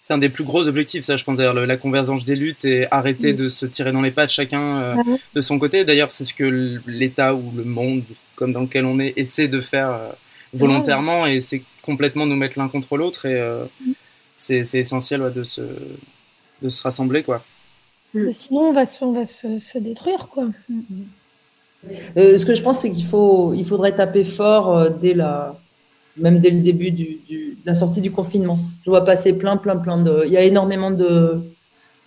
C'est 0.00 0.12
un 0.12 0.18
des 0.18 0.28
plus 0.28 0.42
gros 0.42 0.66
objectifs, 0.66 1.04
ça, 1.04 1.16
je 1.16 1.22
pense, 1.22 1.36
d'ailleurs, 1.36 1.54
la 1.54 1.76
convergence 1.76 2.24
des 2.24 2.34
luttes 2.34 2.64
et 2.64 2.86
arrêter 2.90 3.32
de 3.32 3.48
se 3.48 3.64
tirer 3.66 3.92
dans 3.92 4.02
les 4.02 4.10
pattes 4.10 4.30
chacun 4.30 4.96
de 5.34 5.40
son 5.40 5.60
côté. 5.60 5.84
D'ailleurs, 5.84 6.10
c'est 6.10 6.24
ce 6.24 6.34
que 6.34 6.80
l'État 6.88 7.36
ou 7.36 7.52
le 7.56 7.62
monde, 7.62 8.02
comme 8.34 8.52
dans 8.52 8.62
lequel 8.62 8.86
on 8.86 8.98
est, 8.98 9.12
essaie 9.16 9.46
de 9.46 9.60
faire 9.60 9.96
volontairement 10.52 11.26
et 11.26 11.40
c'est 11.40 11.62
complètement 11.82 12.26
nous 12.26 12.34
mettre 12.34 12.58
l'un 12.58 12.68
contre 12.68 12.96
l'autre 12.96 13.26
et 13.26 13.40
mm. 13.40 13.92
c'est 14.34 14.74
essentiel 14.74 15.32
de 15.32 15.44
se 15.44 15.62
de 16.62 16.68
se 16.68 16.82
rassembler, 16.82 17.22
quoi. 17.22 17.42
Mm. 18.14 18.32
Sinon, 18.32 18.60
on 18.68 18.72
va 18.72 18.84
se, 18.84 19.04
on 19.04 19.12
va 19.12 19.24
se, 19.24 19.78
détruire, 19.78 20.28
quoi. 20.28 20.46
Mm. 20.68 20.80
Euh, 22.16 22.38
ce 22.38 22.46
que 22.46 22.54
je 22.54 22.62
pense, 22.62 22.80
c'est 22.80 22.90
qu'il 22.90 23.04
faut, 23.04 23.52
il 23.54 23.66
faudrait 23.66 23.96
taper 23.96 24.24
fort 24.24 24.76
euh, 24.76 24.88
dès 24.88 25.14
la, 25.14 25.58
même 26.16 26.38
dès 26.38 26.50
le 26.50 26.60
début 26.60 26.92
du, 26.92 27.20
de 27.28 27.66
la 27.66 27.74
sortie 27.74 28.00
du 28.00 28.10
confinement. 28.10 28.58
Je 28.84 28.90
vois 28.90 29.04
passer 29.04 29.32
plein, 29.32 29.56
plein, 29.56 29.76
plein 29.76 29.98
de. 29.98 30.22
Il 30.26 30.32
y 30.32 30.36
a 30.36 30.42
énormément 30.42 30.90
de 30.90 31.40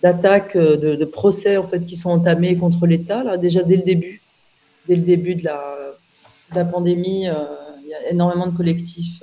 d'attaques, 0.02 0.56
euh, 0.56 0.76
de, 0.96 1.04
procès 1.04 1.56
en 1.56 1.66
fait 1.66 1.84
qui 1.84 1.96
sont 1.96 2.10
entamés 2.10 2.56
contre 2.56 2.86
l'État 2.86 3.24
là 3.24 3.38
déjà 3.38 3.62
dès 3.62 3.76
le 3.76 3.82
début, 3.82 4.22
dès 4.86 4.94
le 4.94 5.02
début 5.02 5.34
de 5.34 5.44
la, 5.44 5.60
la 6.54 6.64
pandémie. 6.64 7.22
il 7.22 7.88
y 7.88 7.94
a 7.94 8.10
énormément 8.10 8.46
de 8.46 8.56
collectifs, 8.56 9.22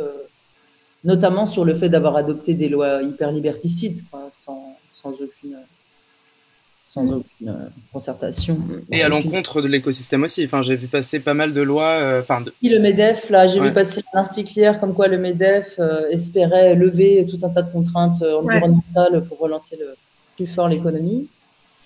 notamment 1.03 1.45
sur 1.45 1.63
le 1.63 1.75
fait 1.75 1.89
d'avoir 1.89 2.15
adopté 2.15 2.53
des 2.55 2.69
lois 2.69 3.01
hyper 3.03 3.31
liberticides, 3.31 4.01
sans 4.31 4.62
sans 4.93 5.11
aucune, 5.11 5.57
sans 6.87 7.03
mm. 7.03 7.13
aucune 7.13 7.49
euh, 7.49 7.69
concertation. 7.91 8.57
Et 8.91 9.03
à 9.03 9.09
l'encontre 9.09 9.61
de 9.61 9.67
l'écosystème 9.67 10.23
aussi. 10.23 10.45
Enfin, 10.45 10.61
j'ai 10.61 10.75
vu 10.75 10.87
passer 10.87 11.19
pas 11.19 11.33
mal 11.33 11.53
de 11.53 11.61
lois. 11.61 11.97
Euh, 11.97 12.21
enfin, 12.21 12.41
de... 12.41 12.53
le 12.61 12.79
Medef, 12.79 13.29
là, 13.29 13.47
j'ai 13.47 13.59
vu 13.59 13.73
passer 13.73 14.01
un 14.13 14.19
article 14.19 14.57
hier 14.57 14.79
comme 14.79 14.93
quoi 14.93 15.07
le 15.07 15.17
Medef 15.17 15.75
euh, 15.79 16.09
espérait 16.09 16.75
lever 16.75 17.27
tout 17.29 17.39
un 17.45 17.49
tas 17.49 17.63
de 17.63 17.71
contraintes 17.71 18.21
environnementales 18.21 19.25
pour 19.27 19.39
relancer 19.39 19.77
le 19.77 19.95
plus 20.35 20.47
fort 20.47 20.67
l'économie. 20.67 21.27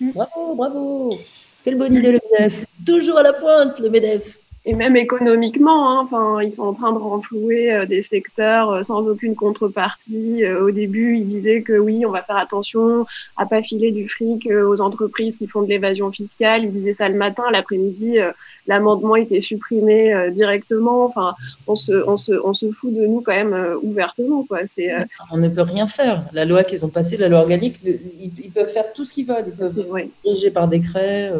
Mm. 0.00 0.12
Bravo, 0.12 0.54
bravo. 0.54 1.18
Quelle 1.64 1.76
bonne 1.76 1.96
idée 1.96 2.12
le 2.12 2.20
Medef. 2.30 2.64
Toujours 2.86 3.18
à 3.18 3.22
la 3.22 3.32
pointe 3.32 3.80
le 3.80 3.90
Medef 3.90 4.38
et 4.68 4.74
même 4.74 4.96
économiquement, 4.96 5.98
hein, 5.98 6.42
ils 6.42 6.50
sont 6.50 6.64
en 6.64 6.74
train 6.74 6.92
de 6.92 6.98
renflouer 6.98 7.72
euh, 7.72 7.86
des 7.86 8.02
secteurs 8.02 8.70
euh, 8.70 8.82
sans 8.82 9.08
aucune 9.08 9.34
contrepartie. 9.34 10.44
Euh, 10.44 10.66
au 10.66 10.70
début, 10.70 11.16
ils 11.16 11.24
disaient 11.24 11.62
que 11.62 11.72
oui, 11.72 12.04
on 12.04 12.10
va 12.10 12.20
faire 12.20 12.36
attention 12.36 13.06
à 13.38 13.46
pas 13.46 13.62
filer 13.62 13.92
du 13.92 14.10
fric 14.10 14.46
aux 14.46 14.82
entreprises 14.82 15.38
qui 15.38 15.46
font 15.46 15.62
de 15.62 15.68
l'évasion 15.68 16.12
fiscale. 16.12 16.64
Ils 16.64 16.70
disaient 16.70 16.92
ça 16.92 17.08
le 17.08 17.14
matin, 17.14 17.44
l'après-midi, 17.50 18.18
l'amendement 18.66 19.16
était 19.16 19.40
supprimé 19.40 20.30
directement. 20.32 21.06
Enfin, 21.06 21.34
on 21.66 21.74
se, 21.74 22.06
on 22.06 22.18
se, 22.18 22.32
on 22.44 22.52
se 22.52 22.70
fout 22.70 22.92
de 22.92 23.06
nous 23.06 23.22
quand 23.22 23.32
même 23.32 23.78
ouvertement, 23.82 24.44
quoi. 24.44 24.66
C'est. 24.66 24.90
On 25.32 25.38
ne 25.38 25.48
peut 25.48 25.62
rien 25.62 25.86
faire. 25.86 26.24
La 26.34 26.44
loi 26.44 26.62
qu'ils 26.62 26.84
ont 26.84 26.90
passée, 26.90 27.16
la 27.16 27.28
loi 27.28 27.38
organique, 27.38 27.80
ils, 27.84 28.50
peuvent 28.52 28.70
faire 28.70 28.92
tout 28.92 29.06
ce 29.06 29.14
qu'ils 29.14 29.26
veulent. 29.26 29.46
Ils 29.46 29.52
peuvent 29.52 29.82
diriger 30.24 30.50
par 30.50 30.68
décret. 30.68 31.32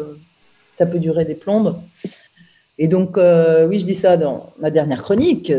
ça 0.73 0.87
peut 0.87 0.99
durer 0.99 1.25
des 1.25 1.35
plombes. 1.35 1.79
Et 2.81 2.87
donc, 2.87 3.17
euh, 3.17 3.67
oui, 3.67 3.79
je 3.79 3.85
dis 3.85 3.93
ça 3.93 4.15
dans 4.15 4.53
ma 4.57 4.71
dernière 4.71 5.03
chronique, 5.03 5.51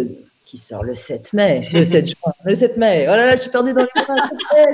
qui 0.47 0.57
sort 0.57 0.83
le 0.83 0.97
7 0.97 1.35
mai, 1.35 1.69
le 1.71 1.85
7 1.85 2.07
juin, 2.09 2.33
le 2.45 2.55
7 2.55 2.79
mai. 2.79 3.07
Oh 3.09 3.11
là 3.11 3.27
là, 3.27 3.37
je 3.37 3.43
suis 3.43 3.51
perdue 3.51 3.75
dans 3.75 3.83
les 3.83 4.03
mois. 4.09 4.29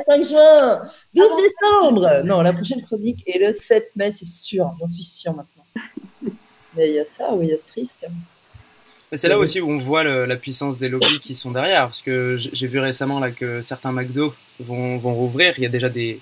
5 0.06 0.24
juin, 0.24 0.80
12 1.12 1.26
décembre. 1.42 2.22
Non, 2.24 2.40
la 2.42 2.52
prochaine 2.52 2.82
chronique 2.82 3.22
est 3.26 3.40
le 3.40 3.52
7 3.52 3.96
mai, 3.96 4.12
c'est 4.12 4.24
sûr, 4.24 4.72
j'en 4.78 4.86
suis 4.86 5.02
sûre 5.02 5.34
maintenant. 5.34 6.32
Mais 6.76 6.90
il 6.90 6.94
y 6.94 7.00
a 7.00 7.04
ça, 7.04 7.32
oui, 7.32 7.46
il 7.48 7.50
y 7.50 7.54
a 7.54 7.58
ce 7.58 7.72
risque. 7.72 8.06
C'est 9.12 9.28
là 9.28 9.38
aussi 9.38 9.60
où 9.60 9.68
on 9.68 9.78
voit 9.78 10.04
la 10.04 10.36
puissance 10.36 10.78
des 10.78 10.88
lobbies 10.88 11.20
qui 11.20 11.34
sont 11.34 11.50
derrière, 11.50 11.86
parce 11.86 12.02
que 12.02 12.38
j'ai 12.38 12.66
vu 12.68 12.78
récemment 12.78 13.18
là 13.18 13.32
que 13.32 13.60
certains 13.60 13.90
McDo 13.90 14.34
vont, 14.60 14.98
vont 14.98 15.14
rouvrir. 15.14 15.54
Il 15.58 15.62
y 15.62 15.66
a 15.66 15.68
déjà 15.68 15.88
des, 15.88 16.20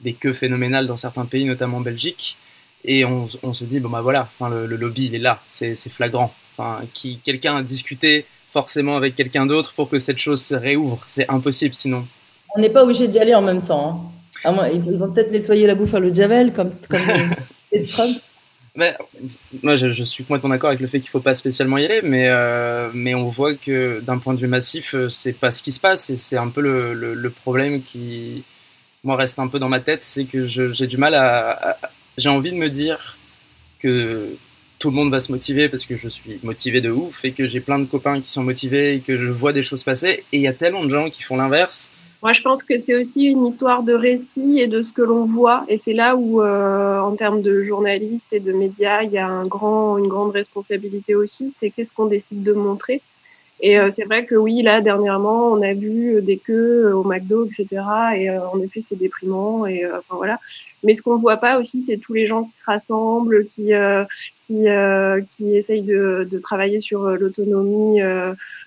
des 0.00 0.14
queues 0.14 0.32
phénoménales 0.32 0.86
dans 0.86 0.96
certains 0.96 1.26
pays, 1.26 1.44
notamment 1.44 1.78
en 1.78 1.82
Belgique. 1.82 2.36
Et 2.84 3.04
on, 3.04 3.28
se 3.54 3.64
dit, 3.64 3.78
bon 3.78 3.90
bah 3.90 4.00
voilà, 4.00 4.28
enfin, 4.38 4.48
le, 4.48 4.76
lobby, 4.76 5.06
il 5.06 5.14
est 5.14 5.18
là, 5.18 5.40
c'est 5.50 5.74
flagrant. 5.90 6.32
Enfin, 6.56 6.80
qui, 6.94 7.18
quelqu'un 7.18 7.56
a 7.56 7.62
discuté 7.62 8.24
forcément 8.48 8.96
avec 8.96 9.16
quelqu'un 9.16 9.46
d'autre 9.46 9.72
pour 9.74 9.88
que 9.88 10.00
cette 10.00 10.18
chose 10.18 10.42
se 10.42 10.54
réouvre. 10.54 10.98
C'est 11.08 11.28
impossible 11.30 11.74
sinon. 11.74 12.06
On 12.56 12.60
n'est 12.60 12.70
pas 12.70 12.82
obligé 12.82 13.06
d'y 13.06 13.18
aller 13.18 13.34
en 13.34 13.42
même 13.42 13.62
temps. 13.62 14.12
Hein. 14.44 14.70
ils 14.72 14.98
vont 14.98 15.10
peut-être 15.10 15.30
nettoyer 15.30 15.66
la 15.66 15.74
bouffe 15.74 15.94
à 15.94 16.00
l'eau 16.00 16.10
de 16.10 16.14
Javel, 16.14 16.52
comme, 16.52 16.70
comme 16.88 17.00
Trump. 17.86 18.18
Mais, 18.76 18.96
moi, 19.62 19.76
je, 19.76 20.04
suis 20.04 20.24
complètement 20.24 20.50
d'accord 20.50 20.68
avec 20.68 20.80
le 20.80 20.86
fait 20.86 21.00
qu'il 21.00 21.08
ne 21.08 21.12
faut 21.12 21.20
pas 21.20 21.34
spécialement 21.34 21.76
y 21.78 21.84
aller, 21.84 22.00
mais, 22.02 22.28
euh, 22.28 22.88
mais 22.94 23.14
on 23.14 23.28
voit 23.28 23.54
que 23.54 24.00
d'un 24.00 24.18
point 24.18 24.32
de 24.32 24.38
vue 24.40 24.46
massif, 24.46 24.94
euh, 24.94 25.08
c'est 25.08 25.32
pas 25.32 25.50
ce 25.50 25.62
qui 25.62 25.72
se 25.72 25.80
passe 25.80 26.08
et 26.10 26.16
c'est 26.16 26.36
un 26.36 26.48
peu 26.48 26.60
le, 26.60 26.94
le, 26.94 27.30
problème 27.30 27.82
qui, 27.82 28.44
moi, 29.02 29.16
reste 29.16 29.38
un 29.40 29.48
peu 29.48 29.58
dans 29.58 29.68
ma 29.68 29.80
tête, 29.80 30.04
c'est 30.04 30.24
que 30.24 30.46
j'ai 30.46 30.86
du 30.86 30.96
mal 30.96 31.14
à, 31.14 31.78
j'ai 32.20 32.28
envie 32.28 32.52
de 32.52 32.56
me 32.56 32.68
dire 32.68 33.16
que 33.80 34.36
tout 34.78 34.90
le 34.90 34.96
monde 34.96 35.10
va 35.10 35.20
se 35.20 35.30
motiver 35.32 35.68
parce 35.68 35.84
que 35.84 35.96
je 35.96 36.08
suis 36.08 36.38
motivé 36.42 36.80
de 36.80 36.90
ouf 36.90 37.24
et 37.24 37.32
que 37.32 37.46
j'ai 37.46 37.60
plein 37.60 37.78
de 37.78 37.84
copains 37.84 38.20
qui 38.20 38.30
sont 38.30 38.42
motivés 38.42 38.94
et 38.94 39.00
que 39.00 39.18
je 39.18 39.30
vois 39.30 39.52
des 39.52 39.62
choses 39.62 39.84
passer. 39.84 40.24
Et 40.32 40.36
il 40.38 40.40
y 40.40 40.48
a 40.48 40.52
tellement 40.52 40.84
de 40.84 40.90
gens 40.90 41.10
qui 41.10 41.22
font 41.22 41.36
l'inverse. 41.36 41.90
Moi, 42.22 42.34
je 42.34 42.42
pense 42.42 42.62
que 42.62 42.78
c'est 42.78 42.96
aussi 42.96 43.24
une 43.24 43.46
histoire 43.46 43.82
de 43.82 43.94
récit 43.94 44.60
et 44.60 44.66
de 44.66 44.82
ce 44.82 44.92
que 44.92 45.00
l'on 45.00 45.24
voit. 45.24 45.64
Et 45.68 45.78
c'est 45.78 45.94
là 45.94 46.16
où, 46.16 46.42
euh, 46.42 46.98
en 47.00 47.16
termes 47.16 47.40
de 47.40 47.62
journalistes 47.62 48.32
et 48.32 48.40
de 48.40 48.52
médias, 48.52 49.02
il 49.02 49.12
y 49.12 49.18
a 49.18 49.26
une 49.26 49.48
grande 49.48 50.32
responsabilité 50.32 51.14
aussi. 51.14 51.50
C'est 51.50 51.70
qu'est-ce 51.70 51.94
qu'on 51.94 52.06
décide 52.06 52.42
de 52.42 52.52
montrer. 52.52 53.00
Et 53.62 53.78
euh, 53.78 53.90
c'est 53.90 54.04
vrai 54.04 54.24
que 54.24 54.34
oui, 54.34 54.62
là, 54.62 54.80
dernièrement, 54.80 55.48
on 55.48 55.62
a 55.62 55.74
vu 55.74 56.22
des 56.22 56.38
queues 56.38 56.92
au 56.92 57.04
McDo, 57.04 57.44
etc. 57.46 57.66
Et 58.16 58.30
euh, 58.30 58.48
en 58.48 58.60
effet, 58.60 58.80
c'est 58.80 58.96
déprimant. 58.96 59.66
Et 59.66 59.86
enfin 59.86 60.16
voilà. 60.16 60.38
Mais 60.82 60.94
ce 60.94 61.02
qu'on 61.02 61.18
voit 61.18 61.36
pas 61.36 61.58
aussi, 61.58 61.82
c'est 61.82 61.98
tous 61.98 62.14
les 62.14 62.26
gens 62.26 62.44
qui 62.44 62.56
se 62.56 62.64
rassemblent, 62.64 63.44
qui 63.46 63.72
qui 64.46 64.64
qui 65.28 65.56
essayent 65.56 65.82
de, 65.82 66.26
de 66.30 66.38
travailler 66.38 66.80
sur 66.80 67.02
l'autonomie. 67.10 68.00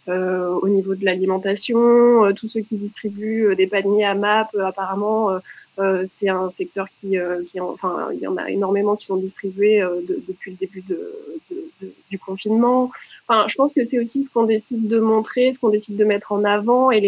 Euh, 0.09 0.49
au 0.61 0.67
niveau 0.67 0.95
de 0.95 1.05
l'alimentation, 1.05 2.33
tous 2.33 2.49
ceux 2.49 2.59
qui 2.59 2.75
distribuent 2.75 3.55
des 3.55 3.67
paniers 3.67 4.03
à 4.03 4.13
MAP, 4.13 4.53
apparemment, 4.61 5.39
c'est 6.05 6.29
un 6.29 6.49
secteur 6.49 6.87
qui, 6.89 7.17
qui, 7.49 7.59
enfin, 7.59 8.09
il 8.13 8.19
y 8.19 8.27
en 8.27 8.37
a 8.37 8.49
énormément 8.49 8.95
qui 8.95 9.05
sont 9.05 9.17
distribués 9.17 9.83
depuis 10.27 10.51
le 10.51 10.57
début 10.57 10.81
de, 10.81 11.13
du 12.09 12.19
confinement. 12.19 12.91
Enfin, 13.27 13.47
je 13.47 13.55
pense 13.55 13.73
que 13.73 13.83
c'est 13.83 13.99
aussi 13.99 14.23
ce 14.23 14.29
qu'on 14.29 14.43
décide 14.43 14.87
de 14.87 14.99
montrer, 14.99 15.51
ce 15.51 15.59
qu'on 15.59 15.69
décide 15.69 15.97
de 15.97 16.05
mettre 16.05 16.31
en 16.31 16.43
avant 16.43 16.91
et 16.91 17.01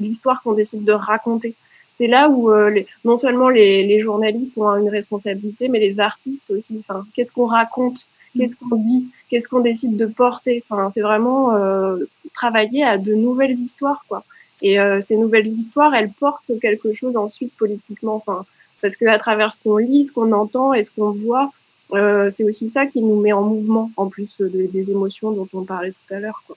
l'histoire 0.00 0.42
qu'on 0.42 0.54
décide 0.54 0.84
de 0.84 0.92
raconter 0.92 1.54
c'est 1.98 2.06
là 2.06 2.28
où 2.28 2.52
euh, 2.52 2.70
les, 2.70 2.86
non 3.04 3.16
seulement 3.16 3.48
les, 3.48 3.84
les, 3.84 4.00
journalistes 4.00 4.56
ont 4.56 4.70
une 4.76 4.88
responsabilité, 4.88 5.68
mais 5.68 5.80
les 5.80 5.98
artistes 5.98 6.48
aussi. 6.52 6.76
Enfin, 6.78 7.04
qu'est-ce 7.12 7.32
qu'on 7.32 7.46
raconte, 7.46 8.06
qu'est-ce 8.36 8.54
qu'on 8.54 8.76
dit, 8.76 9.08
qu'est-ce 9.28 9.48
qu'on 9.48 9.58
décide 9.58 9.96
de 9.96 10.06
porter? 10.06 10.62
Enfin, 10.70 10.92
c'est 10.92 11.00
vraiment 11.00 11.56
euh, 11.56 11.96
travailler 12.32 12.84
à 12.84 12.98
de 12.98 13.14
nouvelles 13.14 13.58
histoires, 13.66 14.04
quoi. 14.08 14.22
Et 14.62 14.80
euh, 14.80 15.00
ces 15.00 15.16
nouvelles 15.16 15.46
histoires, 15.46 15.94
elles 15.94 16.10
portent 16.10 16.52
quelque 16.60 16.92
chose 16.92 17.16
ensuite 17.16 17.52
politiquement. 17.56 18.16
Enfin, 18.16 18.44
parce 18.82 18.96
que 18.96 19.06
à 19.06 19.18
travers 19.18 19.52
ce 19.52 19.60
qu'on 19.60 19.76
lit, 19.76 20.06
ce 20.06 20.12
qu'on 20.12 20.32
entend 20.32 20.72
et 20.74 20.84
ce 20.84 20.90
qu'on 20.90 21.10
voit, 21.10 21.50
euh, 21.92 22.28
c'est 22.30 22.44
aussi 22.44 22.68
ça 22.68 22.86
qui 22.86 23.00
nous 23.00 23.20
met 23.20 23.32
en 23.32 23.42
mouvement, 23.42 23.90
en 23.96 24.08
plus 24.08 24.30
des 24.40 24.90
émotions 24.90 25.32
dont 25.32 25.48
on 25.52 25.62
parlait 25.62 25.92
tout 25.92 26.14
à 26.14 26.20
l'heure, 26.20 26.42
quoi 26.46 26.56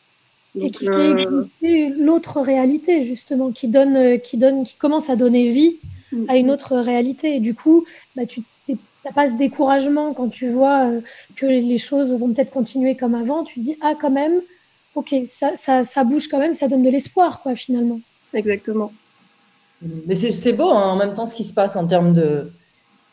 et 0.59 0.69
qui 0.69 0.85
fait 0.85 0.91
euh, 0.91 1.45
l'autre 1.97 2.41
réalité, 2.41 3.03
justement, 3.03 3.51
qui, 3.51 3.67
donne, 3.67 3.95
euh, 3.95 4.17
qui, 4.17 4.37
donne, 4.37 4.63
qui 4.63 4.75
commence 4.75 5.09
à 5.09 5.15
donner 5.15 5.51
vie 5.51 5.77
mm. 6.11 6.25
à 6.27 6.37
une 6.37 6.51
autre 6.51 6.77
réalité. 6.77 7.35
Et 7.35 7.39
du 7.39 7.53
coup, 7.53 7.85
bah, 8.15 8.25
tu 8.25 8.41
n'as 8.67 9.11
pas 9.13 9.27
ce 9.27 9.35
découragement 9.35 10.13
quand 10.13 10.29
tu 10.29 10.49
vois 10.49 10.89
euh, 10.89 11.01
que 11.35 11.45
les 11.45 11.77
choses 11.77 12.11
vont 12.11 12.33
peut-être 12.33 12.51
continuer 12.51 12.95
comme 12.95 13.15
avant. 13.15 13.43
Tu 13.43 13.59
dis, 13.59 13.77
ah, 13.81 13.93
quand 13.99 14.11
même, 14.11 14.41
ok, 14.95 15.15
ça, 15.27 15.55
ça, 15.55 15.83
ça 15.83 16.03
bouge 16.03 16.27
quand 16.27 16.39
même, 16.39 16.53
ça 16.53 16.67
donne 16.67 16.83
de 16.83 16.89
l'espoir, 16.89 17.41
quoi, 17.41 17.55
finalement. 17.55 17.99
Exactement. 18.33 18.91
Mais 19.81 20.15
c'est 20.15 20.53
beau, 20.53 20.69
hein, 20.69 20.89
en 20.89 20.95
même 20.95 21.13
temps, 21.13 21.25
ce 21.25 21.35
qui 21.35 21.43
se 21.43 21.53
passe 21.53 21.75
en 21.75 21.87
termes 21.87 22.13
de 22.13 22.51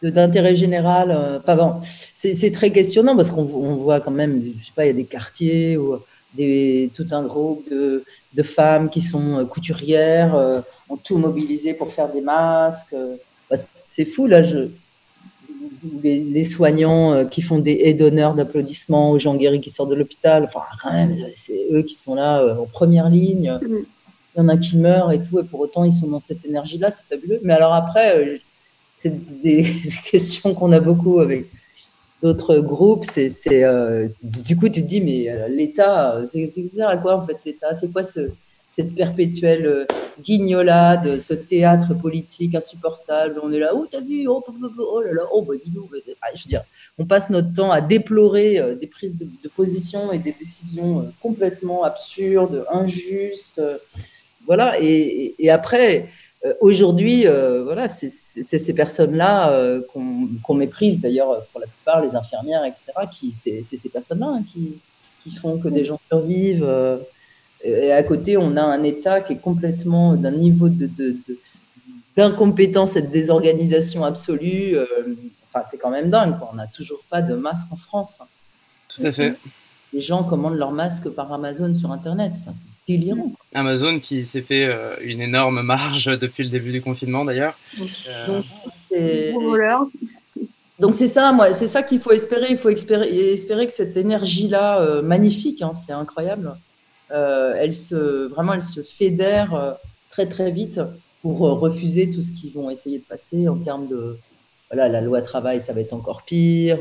d'intérêt 0.01 0.55
général. 0.55 1.11
Enfin 1.43 1.57
bon, 1.57 1.81
c'est 2.14 2.53
très 2.53 2.70
questionnant 2.70 3.16
parce 3.16 3.33
qu'on 3.33 3.43
voit 3.43 3.99
quand 3.99 4.12
même, 4.12 4.53
je 4.61 4.66
sais 4.66 4.72
pas, 4.72 4.85
il 4.85 4.89
y 4.89 4.91
a 4.91 4.93
des 4.93 5.05
quartiers 5.05 5.76
où 5.76 5.99
des, 6.35 6.91
tout 6.95 7.07
un 7.11 7.24
groupe 7.24 7.68
de, 7.70 8.05
de, 8.35 8.43
femmes 8.43 8.91
qui 8.91 9.01
sont 9.01 9.39
euh, 9.39 9.45
couturières, 9.45 10.35
euh, 10.35 10.61
ont 10.89 10.97
tout 10.97 11.16
mobilisé 11.16 11.74
pour 11.74 11.93
faire 11.93 12.12
des 12.12 12.20
masques. 12.20 12.95
Bah, 13.51 13.57
c'est 13.57 14.05
fou, 14.05 14.26
là, 14.26 14.43
je, 14.43 14.68
les, 16.03 16.24
les, 16.24 16.45
soignants 16.45 17.12
euh, 17.12 17.24
qui 17.24 17.43
font 17.43 17.59
des 17.59 17.81
haies 17.85 17.95
d'honneur 17.95 18.35
d'applaudissements 18.35 19.11
aux 19.11 19.18
gens 19.18 19.35
guéris 19.35 19.61
qui 19.61 19.70
sortent 19.70 19.91
de 19.91 19.95
l'hôpital. 19.95 20.45
Enfin, 20.45 20.64
quand 20.83 20.93
même, 20.93 21.16
c'est 21.35 21.66
eux 21.72 21.83
qui 21.83 21.95
sont 21.95 22.14
là 22.14 22.57
en 22.59 22.66
première 22.66 23.09
ligne. 23.09 23.59
Mm. 23.62 23.85
Il 24.37 24.39
y 24.39 24.41
en 24.43 24.49
a 24.49 24.57
qui 24.57 24.79
meurent 24.79 25.11
et 25.11 25.22
tout, 25.22 25.41
et 25.41 25.45
pour 25.45 25.61
autant, 25.61 25.85
ils 25.85 25.93
sont 25.93 26.07
dans 26.07 26.20
cette 26.20 26.45
énergie-là, 26.45 26.91
c'est 26.91 27.05
fabuleux. 27.09 27.41
Mais 27.43 27.55
alors 27.55 27.72
après, 27.72 28.41
c'est 28.97 29.14
des 29.43 29.64
questions 30.11 30.55
qu'on 30.55 30.72
a 30.72 30.81
beaucoup 30.81 31.20
avec 31.20 31.47
d'autres 32.22 32.59
groupes. 32.59 33.05
C'est, 33.05 33.31
euh, 33.64 34.07
du 34.22 34.57
coup, 34.57 34.68
tu 34.68 34.83
te 34.83 34.87
dis, 34.87 35.01
mais 35.01 35.31
euh, 35.31 35.49
l'État, 35.49 36.16
euh, 36.16 36.26
c'est, 36.26 36.51
ça 36.68 36.89
à 36.89 36.97
quoi 36.97 37.16
en 37.16 37.26
fait 37.26 37.39
l'État 37.45 37.74
C'est 37.74 37.91
quoi 37.93 38.03
ce, 38.03 38.31
cette 38.79 38.95
perpétuelle 38.95 39.87
guignolade, 40.22 41.18
ce 41.18 41.35
théâtre 41.35 41.95
politique 41.95 42.55
insupportable 42.55 43.41
On 43.43 43.53
est 43.53 43.59
là, 43.59 43.72
oh, 43.74 43.87
t'as 43.91 44.01
vu 44.01 44.26
Oh, 44.29 44.43
oh, 44.47 44.53
oh, 44.62 44.83
oh 44.93 45.03
là 45.03 45.12
là, 45.12 45.22
oh, 45.33 45.43
bah 45.43 45.55
dis 45.62 45.70
donc. 45.70 45.91
Ah, 46.22 46.29
je 46.35 46.45
veux 46.45 46.49
dire, 46.49 46.62
on 46.99 47.05
passe 47.05 47.29
notre 47.29 47.53
temps 47.53 47.70
à 47.70 47.81
déplorer 47.81 48.76
des 48.81 48.87
prises 48.87 49.16
de, 49.16 49.26
de 49.43 49.49
position 49.49 50.12
et 50.12 50.18
des 50.18 50.33
décisions 50.33 51.12
complètement 51.20 51.85
absurdes, 51.85 52.64
injustes. 52.70 53.61
Voilà, 54.47 54.81
et, 54.81 55.35
et 55.39 55.51
après, 55.51 56.09
euh, 56.45 56.55
aujourd'hui, 56.61 57.26
euh, 57.26 57.64
voilà, 57.64 57.89
c'est 57.89 58.09
ces 58.09 58.74
personnes-là 58.74 59.51
euh, 59.51 59.83
qu'on 59.93 60.55
méprise 60.55 61.01
d'ailleurs 61.01 61.45
pour 61.47 61.61
la 61.61 61.66
plupart, 61.66 62.01
les 62.01 62.14
infirmières, 62.14 62.64
etc. 62.64 62.85
Qui, 63.11 63.33
c'est 63.33 63.62
ces 63.64 63.89
personnes-là 63.89 64.26
hein, 64.26 64.43
qui, 64.47 64.79
qui, 65.22 65.35
font 65.35 65.59
que 65.59 65.68
des 65.68 65.85
gens 65.85 66.01
survivent. 66.09 66.68
Et 67.63 67.93
à 67.93 68.03
côté, 68.03 68.37
on 68.37 68.57
a 68.57 68.63
un 68.63 68.83
État 68.83 69.21
qui 69.21 69.35
est 69.35 69.41
complètement 69.41 70.15
d'un 70.15 70.31
niveau 70.31 70.69
de, 70.69 70.89
d'incompétence 72.17 72.97
et 72.97 73.03
de 73.03 73.09
désorganisation 73.09 74.05
absolue. 74.05 74.77
enfin, 75.47 75.65
c'est 75.69 75.79
quand 75.79 75.91
même 75.91 76.11
dingue. 76.11 76.39
Quoi. 76.39 76.51
On 76.53 76.57
n'a 76.57 76.69
toujours 76.69 77.01
pas 77.11 77.21
de 77.21 77.35
masque 77.35 77.67
en 77.73 77.77
France. 77.77 78.21
Tout 78.89 79.03
à 79.05 79.13
fait. 79.13 79.35
Les 79.93 80.03
gens 80.03 80.23
commandent 80.23 80.57
leurs 80.57 80.73
masques 80.73 81.09
par 81.09 81.33
Amazon 81.33 81.75
sur 81.75 81.91
Internet. 81.93 82.33
Enfin, 82.43 82.55
délirant. 82.89 83.33
Amazon 83.55 84.01
qui 84.01 84.27
s'est 84.27 84.43
fait 84.43 84.67
euh, 84.67 84.95
une 85.03 85.21
énorme 85.21 85.63
marge 85.63 86.07
depuis 86.21 86.45
le 86.45 86.51
début 86.51 86.73
du 86.73 86.83
confinement 86.83 87.25
d'ailleurs. 87.25 87.59
Euh, 88.97 89.23
donc 90.79 90.95
c'est 90.95 91.09
ça, 91.09 91.33
moi, 91.33 91.53
c'est 91.53 91.67
ça 91.67 91.83
qu'il 91.83 92.01
faut 92.01 92.13
espérer. 92.13 92.47
Il 92.51 92.59
faut 92.59 92.71
espérer, 92.71 93.09
espérer 93.33 93.67
que 93.67 93.73
cette 93.73 93.97
énergie-là, 93.97 94.81
euh, 94.81 95.03
magnifique, 95.03 95.63
hein, 95.63 95.73
c'est 95.75 95.93
incroyable, 95.93 96.57
elle 97.11 97.75
se, 97.75 98.27
vraiment, 98.29 98.61
se 98.61 98.83
fédère 98.83 99.77
très 100.11 100.27
très 100.27 100.51
vite 100.51 100.81
pour 101.23 101.39
refuser 101.39 102.11
tout 102.11 102.23
ce 102.23 102.33
qu'ils 102.33 102.53
vont 102.53 102.71
essayer 102.71 102.99
de 102.99 103.05
passer 103.05 103.49
en 103.49 103.57
termes 103.57 103.89
de, 103.89 104.19
voilà, 104.71 104.89
la 104.89 105.01
loi 105.01 105.23
travail, 105.23 105.61
ça 105.61 105.73
va 105.73 105.81
être 105.81 105.93
encore 105.93 106.23
pire 106.23 106.79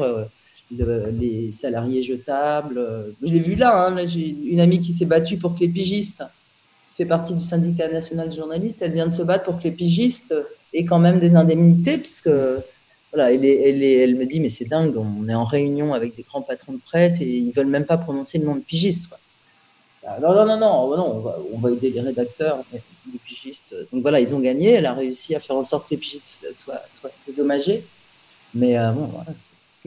les 0.69 1.51
salariés 1.51 2.01
jetables. 2.01 3.15
Je 3.21 3.31
l'ai 3.31 3.39
vu 3.39 3.55
là, 3.55 3.87
hein, 3.87 4.05
j'ai 4.05 4.29
une 4.29 4.59
amie 4.59 4.81
qui 4.81 4.93
s'est 4.93 5.05
battue 5.05 5.37
pour 5.37 5.55
que 5.55 5.61
les 5.61 5.69
pigistes, 5.69 6.23
fait 6.97 7.05
partie 7.05 7.35
du 7.35 7.43
syndicat 7.43 7.87
national 7.89 8.29
de 8.29 8.35
journalistes, 8.35 8.81
elle 8.81 8.93
vient 8.93 9.05
de 9.05 9.11
se 9.11 9.21
battre 9.21 9.45
pour 9.45 9.59
que 9.59 9.65
les 9.65 9.71
pigistes 9.71 10.33
aient 10.73 10.83
quand 10.83 10.97
même 10.97 11.19
des 11.19 11.35
indemnités, 11.35 11.99
puisque 11.99 12.31
voilà, 13.13 13.31
elle, 13.31 13.45
elle, 13.45 13.83
elle 13.83 14.15
me 14.15 14.25
dit, 14.25 14.39
mais 14.39 14.49
c'est 14.49 14.65
dingue, 14.65 14.95
on 14.97 15.29
est 15.29 15.35
en 15.35 15.45
réunion 15.45 15.93
avec 15.93 16.15
des 16.15 16.23
grands 16.23 16.41
patrons 16.41 16.73
de 16.73 16.79
presse 16.79 17.21
et 17.21 17.25
ils 17.25 17.51
veulent 17.51 17.67
même 17.67 17.85
pas 17.85 17.97
prononcer 17.97 18.39
le 18.39 18.45
nom 18.45 18.55
de 18.55 18.61
pigiste. 18.61 19.09
Ah, 20.05 20.19
non, 20.21 20.33
non, 20.33 20.45
non, 20.45 20.57
non, 20.57 20.97
non 20.97 21.15
on, 21.15 21.19
va, 21.19 21.39
on 21.53 21.57
va 21.57 21.71
aider 21.71 21.89
les 21.89 22.01
rédacteurs, 22.01 22.59
les 22.73 23.19
pigistes. 23.25 23.75
Donc 23.91 24.01
voilà, 24.01 24.19
ils 24.19 24.33
ont 24.33 24.39
gagné, 24.39 24.71
elle 24.71 24.85
a 24.85 24.93
réussi 24.93 25.35
à 25.35 25.39
faire 25.39 25.55
en 25.55 25.63
sorte 25.63 25.87
que 25.89 25.95
les 25.95 25.97
pigistes 25.97 26.45
soient, 26.53 26.81
soient 26.89 27.11
dédommagés. 27.27 27.83
Mais 28.53 28.77
euh, 28.77 28.91
bon, 28.91 29.05
voilà, 29.05 29.31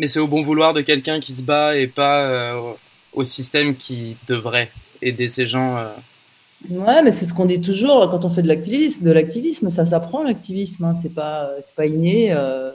mais 0.00 0.08
c'est 0.08 0.18
au 0.18 0.26
bon 0.26 0.40
vouloir 0.40 0.72
de 0.72 0.80
quelqu'un 0.80 1.20
qui 1.20 1.34
se 1.34 1.42
bat 1.42 1.76
et 1.76 1.86
pas 1.86 2.22
euh, 2.22 2.72
au 3.12 3.22
système 3.22 3.76
qui 3.76 4.16
devrait 4.26 4.70
aider 5.02 5.28
ces 5.28 5.46
gens. 5.46 5.76
Euh. 5.76 5.90
Ouais, 6.70 7.02
mais 7.02 7.10
c'est 7.10 7.26
ce 7.26 7.34
qu'on 7.34 7.44
dit 7.44 7.60
toujours 7.60 8.08
quand 8.10 8.24
on 8.24 8.30
fait 8.30 8.40
de 8.40 8.48
l'activisme. 8.48 9.04
De 9.04 9.10
l'activisme, 9.10 9.68
ça 9.68 9.84
s'apprend 9.84 10.22
l'activisme. 10.22 10.84
Hein. 10.84 10.94
C'est 10.94 11.14
pas, 11.14 11.50
c'est 11.66 11.74
pas 11.74 11.84
inné. 11.84 12.32
Euh. 12.32 12.70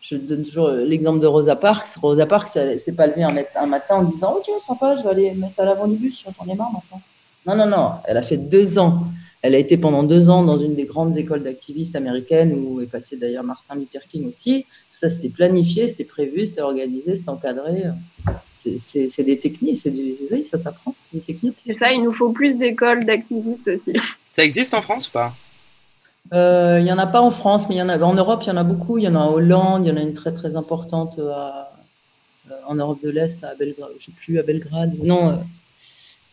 Je 0.00 0.16
donne 0.16 0.42
toujours 0.42 0.70
l'exemple 0.70 1.20
de 1.20 1.26
Rosa 1.26 1.56
Parks. 1.56 1.96
Rosa 2.00 2.26
Parks, 2.26 2.48
c'est 2.78 2.96
pas 2.96 3.06
levé 3.06 3.22
un, 3.22 3.66
matin 3.66 3.96
en 3.96 4.02
disant 4.02 4.34
Oh, 4.36 4.40
tiens, 4.42 4.54
sympa, 4.64 4.96
je 4.96 5.02
vais 5.02 5.10
aller 5.10 5.34
mettre 5.34 5.60
à 5.60 5.64
l'avant 5.64 5.86
du 5.86 5.96
bus, 5.96 6.24
j'en 6.24 6.50
ai 6.50 6.54
marre 6.54 6.72
maintenant. 6.72 7.02
Non, 7.46 7.56
non, 7.56 7.66
non. 7.66 7.92
Elle 8.06 8.16
a 8.16 8.22
fait 8.22 8.36
deux 8.36 8.78
ans 8.78 9.04
elle 9.42 9.54
a 9.54 9.58
été 9.58 9.78
pendant 9.78 10.02
deux 10.02 10.28
ans 10.28 10.42
dans 10.42 10.58
une 10.58 10.74
des 10.74 10.84
grandes 10.84 11.16
écoles 11.16 11.42
d'activistes 11.42 11.96
américaines 11.96 12.52
où 12.52 12.80
est 12.80 12.86
passé 12.86 13.16
d'ailleurs 13.16 13.44
Martin 13.44 13.74
Luther 13.74 14.06
King 14.06 14.28
aussi. 14.28 14.64
Tout 14.64 14.98
ça, 14.98 15.08
c'était 15.08 15.30
planifié, 15.30 15.88
c'était 15.88 16.04
prévu, 16.04 16.44
c'était 16.44 16.60
organisé, 16.60 17.16
c'était 17.16 17.30
encadré. 17.30 17.84
C'est 18.50 19.24
des 19.24 19.38
techniques, 19.38 19.78
c'est 19.78 19.92
oui, 20.30 20.44
ça 20.44 20.58
s'apprend, 20.58 20.94
c'est 21.02 21.16
des 21.16 21.24
techniques. 21.24 21.56
C'est 21.66 21.74
ça, 21.74 21.92
il 21.92 22.02
nous 22.02 22.12
faut 22.12 22.30
plus 22.30 22.56
d'écoles 22.56 23.04
d'activistes 23.04 23.68
aussi. 23.68 23.94
Ça 24.36 24.44
existe 24.44 24.74
en 24.74 24.82
France 24.82 25.08
ou 25.08 25.12
pas? 25.12 25.34
Euh, 26.32 26.76
Il 26.78 26.84
n'y 26.84 26.92
en 26.92 26.98
a 26.98 27.06
pas 27.06 27.20
en 27.20 27.30
France, 27.30 27.66
mais 27.68 27.76
y 27.76 27.82
en 27.82 27.88
a, 27.88 27.98
en 27.98 28.14
Europe, 28.14 28.42
il 28.44 28.48
y 28.48 28.52
en 28.52 28.56
a 28.56 28.64
beaucoup. 28.64 28.98
Il 28.98 29.04
y 29.04 29.08
en 29.08 29.14
a 29.14 29.18
en 29.18 29.32
Hollande, 29.32 29.86
il 29.86 29.88
y 29.88 29.92
en 29.92 29.96
a 29.96 30.02
une 30.02 30.14
très 30.14 30.32
très 30.32 30.56
importante 30.56 31.18
à, 31.18 31.72
euh, 32.50 32.54
en 32.66 32.74
Europe 32.74 32.98
de 33.02 33.10
l'Est, 33.10 33.44
à 33.44 33.54
Belgrade, 33.54 33.90
je 33.90 33.94
ne 33.94 34.00
sais 34.00 34.12
plus, 34.12 34.38
à 34.38 34.42
Belgrade. 34.42 34.94
Non, 35.02 35.38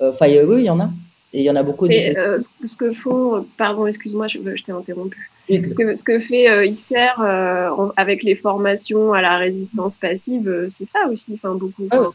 euh, 0.02 0.10
enfin, 0.12 0.28
oui, 0.28 0.62
il 0.62 0.66
y 0.66 0.70
en 0.70 0.80
a. 0.80 0.90
Et 1.34 1.42
il 1.42 1.44
y 1.44 1.50
en 1.50 1.56
a 1.58 1.64
beaucoup 1.64 1.86
euh, 1.86 2.40
ce, 2.40 2.78
que 2.78 2.94
font, 2.94 3.46
pardon, 3.58 3.86
excuse-moi, 3.86 4.28
je, 4.28 4.40
je 4.56 4.64
t'ai 4.64 4.72
interrompu. 4.72 5.30
Ce 5.50 5.74
que, 5.74 5.96
ce 5.96 6.04
que, 6.04 6.20
fait 6.20 6.50
euh, 6.50 6.68
XR 6.70 7.22
euh, 7.22 7.90
avec 7.96 8.24
les 8.24 8.36
formations 8.36 9.14
à 9.14 9.22
la 9.22 9.38
résistance 9.38 9.96
passive, 9.98 10.48
euh, 10.48 10.68
c'est 10.70 10.86
ça 10.86 11.00
aussi, 11.12 11.34
enfin 11.36 11.56
beaucoup. 11.56 11.88
Ah, 11.92 12.08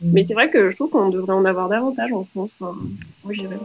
Mais 0.00 0.22
c'est 0.24 0.34
vrai 0.34 0.50
que 0.50 0.70
je 0.70 0.76
trouve 0.76 0.90
qu'on 0.90 1.08
devrait 1.08 1.34
en 1.34 1.44
avoir 1.44 1.68
davantage 1.68 2.12
en 2.12 2.24
France. 2.24 2.56
Moi, 2.60 2.74
j'irais. 3.30 3.58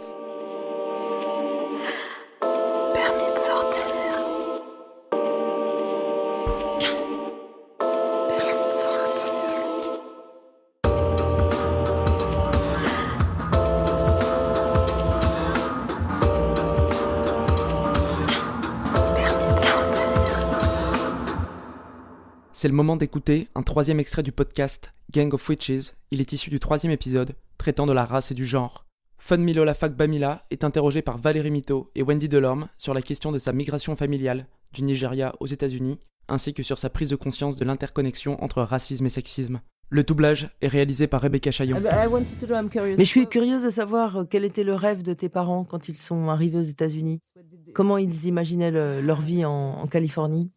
C'est 22.64 22.70
le 22.70 22.76
moment 22.76 22.96
d'écouter 22.96 23.50
un 23.56 23.62
troisième 23.62 24.00
extrait 24.00 24.24
du 24.24 24.32
podcast 24.32 24.94
Gang 25.12 25.34
of 25.34 25.50
Witches. 25.50 25.92
Il 26.12 26.22
est 26.22 26.32
issu 26.32 26.50
du 26.50 26.62
troisième 26.62 26.94
épisode 26.94 27.36
traitant 27.58 27.86
de 27.86 27.92
la 27.92 28.06
race 28.06 28.32
et 28.32 28.36
du 28.36 28.46
genre. 28.46 28.86
Funmilola 29.18 29.74
Fakbamila 29.74 30.46
est 30.50 30.64
interrogée 30.64 31.02
par 31.02 31.18
Valérie 31.18 31.52
Mito 31.52 31.90
et 31.94 32.04
Wendy 32.04 32.30
Delorme 32.30 32.70
sur 32.78 32.94
la 32.94 33.02
question 33.02 33.34
de 33.34 33.38
sa 33.38 33.52
migration 33.52 33.98
familiale 33.98 34.48
du 34.72 34.84
Nigeria 34.84 35.36
aux 35.42 35.46
États-Unis, 35.46 36.00
ainsi 36.30 36.54
que 36.54 36.64
sur 36.64 36.78
sa 36.78 36.90
prise 36.90 37.10
de 37.10 37.18
conscience 37.18 37.58
de 37.58 37.66
l'interconnexion 37.66 38.42
entre 38.42 38.62
racisme 38.62 39.08
et 39.08 39.10
sexisme. 39.10 39.60
Le 39.90 40.04
doublage 40.06 40.50
est 40.62 40.70
réalisé 40.70 41.08
par 41.08 41.20
Rebecca 41.20 41.52
Chaillon. 41.52 41.82
Mais 41.82 42.96
je 42.98 43.04
suis 43.04 43.28
curieuse 43.28 43.64
de 43.64 43.72
savoir 43.72 44.16
euh, 44.20 44.24
quel 44.24 44.46
était 44.46 44.64
le 44.64 44.74
rêve 44.74 45.04
de 45.04 45.12
tes 45.12 45.28
parents 45.28 45.66
quand 45.66 45.90
ils 45.90 45.98
sont 45.98 46.30
arrivés 46.30 46.60
aux 46.60 46.62
États-Unis? 46.62 47.20
Comment 47.74 47.98
ils 47.98 48.26
imaginaient 48.28 48.72
le- 48.72 49.02
leur 49.02 49.20
vie 49.20 49.44
en, 49.44 49.52
en 49.52 49.88
Californie? 49.88 50.50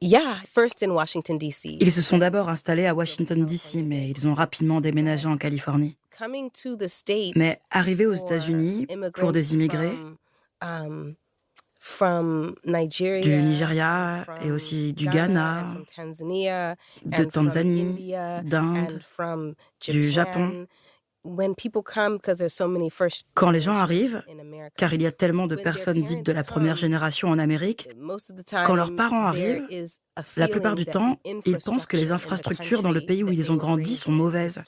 Yeah, 0.00 0.36
first 0.46 0.82
in 0.82 0.90
Washington, 0.90 1.38
D.C. 1.38 1.78
Ils 1.80 1.92
se 1.92 2.02
sont 2.02 2.18
d'abord 2.18 2.48
installés 2.48 2.86
à 2.86 2.94
Washington, 2.94 3.44
D.C., 3.44 3.82
mais 3.82 4.10
ils 4.10 4.28
ont 4.28 4.34
rapidement 4.34 4.80
déménagé 4.80 5.26
en 5.26 5.36
Californie. 5.36 5.96
Coming 6.16 6.50
to 6.50 6.76
the 6.76 6.88
States 6.88 7.34
Mais 7.36 7.58
arrivés 7.70 8.06
aux 8.06 8.14
for 8.14 8.26
États-Unis, 8.26 8.86
pour 9.14 9.32
des 9.32 9.54
immigrés 9.54 9.92
from, 9.92 10.16
um, 10.60 11.14
from 11.78 12.54
Nigeria, 12.64 13.22
du 13.22 13.42
Nigeria 13.42 14.26
et 14.40 14.44
from 14.44 14.52
aussi 14.52 14.92
du 14.92 15.08
Ghana, 15.08 15.74
de 17.04 17.24
Tanzanie, 17.24 18.12
d'Inde, 18.44 19.00
du 19.88 20.10
Japan. 20.10 20.32
Japon. 20.32 20.66
When 21.22 21.54
people 21.54 21.82
come, 21.82 22.18
'cause 22.18 22.38
there's 22.38 22.54
so 22.54 22.66
many 22.66 22.88
first 22.88 23.26
Quand 23.34 23.50
les 23.50 23.60
gens 23.60 23.76
arrivent, 23.76 24.22
car 24.78 24.94
il 24.94 25.02
y 25.02 25.06
a 25.06 25.12
tellement 25.12 25.46
de 25.46 25.54
personnes 25.56 26.02
dites 26.02 26.24
de 26.24 26.32
la 26.32 26.44
première 26.44 26.76
génération 26.76 27.28
en 27.28 27.38
Amérique, 27.38 27.88
quand 28.64 28.74
leurs 28.74 28.96
parents 28.96 29.26
arrivent, 29.26 29.66
la 30.36 30.48
plupart 30.48 30.76
du 30.76 30.86
temps, 30.86 31.18
ils 31.44 31.58
pensent 31.58 31.86
que 31.86 31.98
les 31.98 32.10
infrastructures 32.10 32.82
dans 32.82 32.90
le 32.90 33.02
pays 33.02 33.22
où 33.22 33.30
ils 33.30 33.52
ont 33.52 33.56
grandi 33.56 33.96
sont 33.96 34.12
mauvaises. 34.12 34.62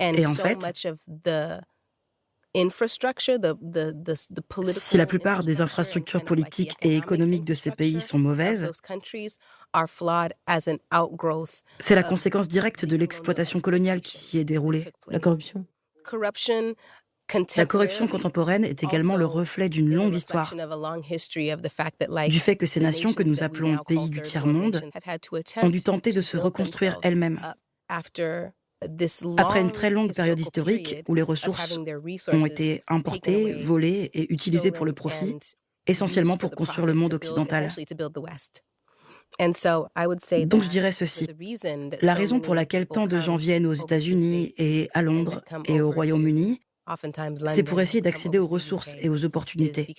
Et 0.00 0.26
en 0.26 0.34
fait, 0.34 0.58
si 4.66 4.96
la 4.96 5.06
plupart 5.06 5.42
des 5.42 5.60
infrastructure 5.60 6.20
infrastructures 6.20 6.24
politiques 6.24 6.76
et 6.82 6.96
économiques 6.96 7.44
de 7.44 7.54
ces 7.54 7.72
pays 7.72 8.00
sont 8.00 8.18
mauvaises, 8.18 8.70
of 9.74 9.86
those 9.86 9.88
countries 9.88 9.88
are 9.88 9.88
flawed 9.88 10.32
as 10.46 10.68
an 10.68 10.78
outgrowth 10.92 11.62
c'est 11.80 11.94
la 11.94 12.02
conséquence 12.02 12.48
directe 12.48 12.84
de 12.84 12.96
l'exploitation 12.96 13.60
coloniale 13.60 14.00
qui 14.00 14.18
s'y 14.18 14.38
est 14.38 14.44
déroulée. 14.44 14.84
La 15.08 15.20
corruption 15.20 15.66
La 17.56 17.66
corruption 17.66 18.08
contemporaine 18.08 18.64
est 18.64 18.82
également 18.82 19.16
le 19.16 19.26
reflet 19.26 19.68
d'une 19.68 19.94
longue 19.94 20.14
histoire, 20.14 20.54
du 22.28 22.40
fait 22.40 22.56
que 22.56 22.66
ces 22.66 22.80
nations 22.80 23.12
que 23.12 23.22
nous 23.22 23.42
appelons 23.42 23.76
pays 23.86 24.08
du 24.08 24.22
tiers-monde 24.22 24.82
ont 25.62 25.68
dû 25.68 25.82
tenter 25.82 26.12
de 26.12 26.22
se 26.22 26.36
reconstruire 26.36 26.98
elles-mêmes. 27.02 27.40
Après 29.36 29.60
une 29.60 29.72
très 29.72 29.90
longue 29.90 30.14
période 30.14 30.40
historique 30.40 31.04
où 31.08 31.14
les 31.14 31.22
ressources 31.22 31.78
ont 32.28 32.46
été 32.46 32.82
importées, 32.88 33.52
volées 33.52 34.10
et 34.14 34.32
utilisées 34.32 34.70
pour 34.70 34.86
le 34.86 34.94
profit, 34.94 35.36
essentiellement 35.86 36.38
pour 36.38 36.52
construire 36.52 36.86
le 36.86 36.94
monde 36.94 37.14
occidental. 37.14 37.68
Donc 40.46 40.62
je 40.64 40.68
dirais 40.68 40.92
ceci. 40.92 41.26
La 42.02 42.14
so 42.14 42.18
raison 42.18 42.40
pour 42.40 42.54
laquelle 42.54 42.86
tant 42.86 43.06
de 43.06 43.20
gens 43.20 43.36
viennent 43.36 43.66
aux 43.66 43.74
États-Unis 43.74 44.54
et 44.56 44.88
à 44.94 45.02
Londres 45.02 45.42
et 45.66 45.80
au 45.80 45.90
Royaume-Uni, 45.90 46.60
c'est 47.54 47.62
pour 47.62 47.80
essayer 47.80 48.00
d'accéder 48.00 48.38
aux 48.38 48.46
ressources 48.46 48.96
et 49.00 49.08
aux 49.08 49.24
opportunités. 49.24 49.94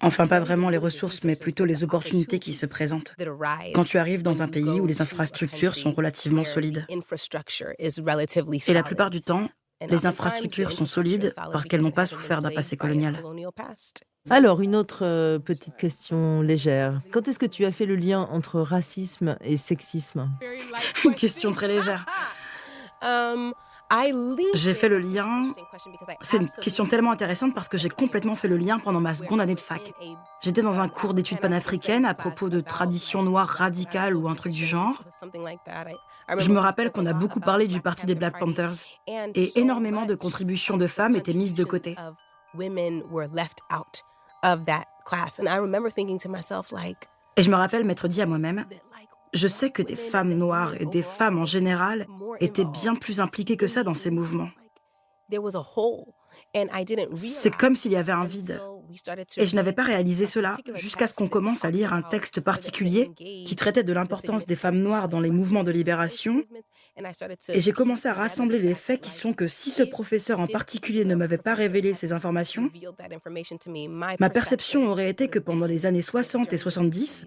Enfin, 0.00 0.26
pas 0.26 0.40
vraiment 0.40 0.70
les 0.70 0.78
ressources, 0.78 1.24
mais 1.24 1.36
plutôt 1.36 1.64
les 1.64 1.84
opportunités 1.84 2.38
qui 2.38 2.54
se 2.54 2.66
présentent. 2.66 3.14
Quand 3.74 3.84
tu 3.84 3.98
arrives 3.98 4.22
dans 4.22 4.42
un 4.42 4.48
pays 4.48 4.80
où 4.80 4.86
les 4.86 5.00
infrastructures 5.02 5.76
sont 5.76 5.92
relativement 5.92 6.44
solides. 6.44 6.86
Et 6.88 8.72
la 8.72 8.82
plupart 8.82 9.10
du 9.10 9.22
temps, 9.22 9.48
les 9.80 10.06
infrastructures 10.06 10.70
the 10.70 10.72
sont 10.72 10.84
solides 10.84 11.32
solid 11.34 11.52
parce 11.52 11.64
qu'elles 11.66 11.82
n'ont 11.82 11.90
pas 11.90 12.06
souffert 12.06 12.42
d'un 12.42 12.50
passé 12.50 12.76
colonial. 12.76 13.22
Alors, 14.28 14.60
une 14.60 14.74
autre 14.74 15.04
euh, 15.04 15.38
petite 15.38 15.76
question 15.76 16.40
légère. 16.40 17.00
Quand 17.12 17.28
est-ce 17.28 17.38
que 17.38 17.46
tu 17.46 17.64
as 17.64 17.70
fait 17.72 17.86
le 17.86 17.94
lien 17.94 18.22
entre 18.32 18.60
racisme 18.60 19.36
et 19.40 19.56
sexisme 19.56 20.30
Une 21.04 21.14
question 21.14 21.52
très 21.52 21.68
légère. 21.68 22.06
Um, 23.02 23.52
J'ai 24.54 24.70
it- 24.70 24.76
fait 24.76 24.88
le 24.88 24.98
lien. 24.98 25.52
C'est 26.22 26.38
une 26.38 26.48
question 26.48 26.86
tellement 26.86 27.12
intéressante 27.12 27.54
parce 27.54 27.68
que 27.68 27.76
j'ai 27.76 27.90
complètement 27.90 28.34
fait 28.34 28.48
le 28.48 28.56
lien 28.56 28.78
pendant 28.78 29.00
ma 29.00 29.14
seconde 29.14 29.40
année 29.40 29.54
de 29.54 29.60
fac. 29.60 29.92
J'étais 30.42 30.62
dans 30.62 30.80
un 30.80 30.88
cours 30.88 31.12
d'études 31.12 31.38
panafricaines 31.38 32.06
à 32.06 32.14
propos 32.14 32.48
de 32.48 32.60
traditions 32.60 33.22
noires 33.22 33.48
radicales 33.48 34.16
ou 34.16 34.28
un 34.28 34.34
truc 34.34 34.54
du 34.54 34.64
genre. 34.64 35.02
Je 36.38 36.50
me 36.50 36.58
rappelle 36.58 36.90
qu'on 36.90 37.06
a 37.06 37.12
beaucoup 37.12 37.40
parlé 37.40 37.68
du 37.68 37.80
parti 37.80 38.06
des 38.06 38.14
Black 38.14 38.38
Panthers 38.38 38.74
et 39.06 39.58
énormément 39.60 40.06
de 40.06 40.14
contributions 40.14 40.76
de 40.76 40.86
femmes 40.86 41.16
étaient 41.16 41.32
mises 41.32 41.54
de 41.54 41.64
côté. 41.64 41.96
Et 47.36 47.42
je 47.42 47.50
me 47.50 47.56
rappelle 47.56 47.84
m'être 47.84 48.08
dit 48.08 48.22
à 48.22 48.26
moi-même, 48.26 48.64
je 49.32 49.48
sais 49.48 49.70
que 49.70 49.82
des 49.82 49.96
femmes 49.96 50.32
noires 50.32 50.74
et 50.80 50.86
des 50.86 51.02
femmes 51.02 51.38
en 51.38 51.44
général 51.44 52.06
étaient 52.40 52.64
bien 52.64 52.94
plus 52.94 53.20
impliquées 53.20 53.56
que 53.56 53.68
ça 53.68 53.82
dans 53.82 53.94
ces 53.94 54.10
mouvements. 54.10 54.48
C'est 57.14 57.56
comme 57.56 57.74
s'il 57.74 57.92
y 57.92 57.96
avait 57.96 58.12
un 58.12 58.24
vide. 58.24 58.60
Et 59.36 59.46
je 59.46 59.56
n'avais 59.56 59.72
pas 59.72 59.82
réalisé 59.82 60.26
cela 60.26 60.54
jusqu'à 60.74 61.06
ce 61.06 61.14
qu'on 61.14 61.28
commence 61.28 61.64
à 61.64 61.70
lire 61.70 61.92
un 61.92 62.02
texte 62.02 62.40
particulier 62.40 63.10
qui 63.16 63.56
traitait 63.56 63.82
de 63.82 63.92
l'importance 63.92 64.46
des 64.46 64.56
femmes 64.56 64.78
noires 64.78 65.08
dans 65.08 65.20
les 65.20 65.30
mouvements 65.30 65.64
de 65.64 65.70
libération. 65.70 66.42
Et 67.48 67.60
j'ai 67.60 67.72
commencé 67.72 68.08
à 68.08 68.14
rassembler 68.14 68.58
les 68.58 68.74
faits 68.74 69.02
qui 69.02 69.10
sont 69.10 69.34
que 69.34 69.48
si 69.48 69.70
ce 69.70 69.82
professeur 69.82 70.40
en 70.40 70.46
particulier 70.46 71.04
ne 71.04 71.14
m'avait 71.14 71.36
pas 71.38 71.54
révélé 71.54 71.92
ces 71.92 72.12
informations, 72.12 72.70
ma 74.18 74.30
perception 74.30 74.88
aurait 74.88 75.10
été 75.10 75.28
que 75.28 75.38
pendant 75.38 75.66
les 75.66 75.84
années 75.84 76.02
60 76.02 76.52
et 76.52 76.58
70, 76.58 77.26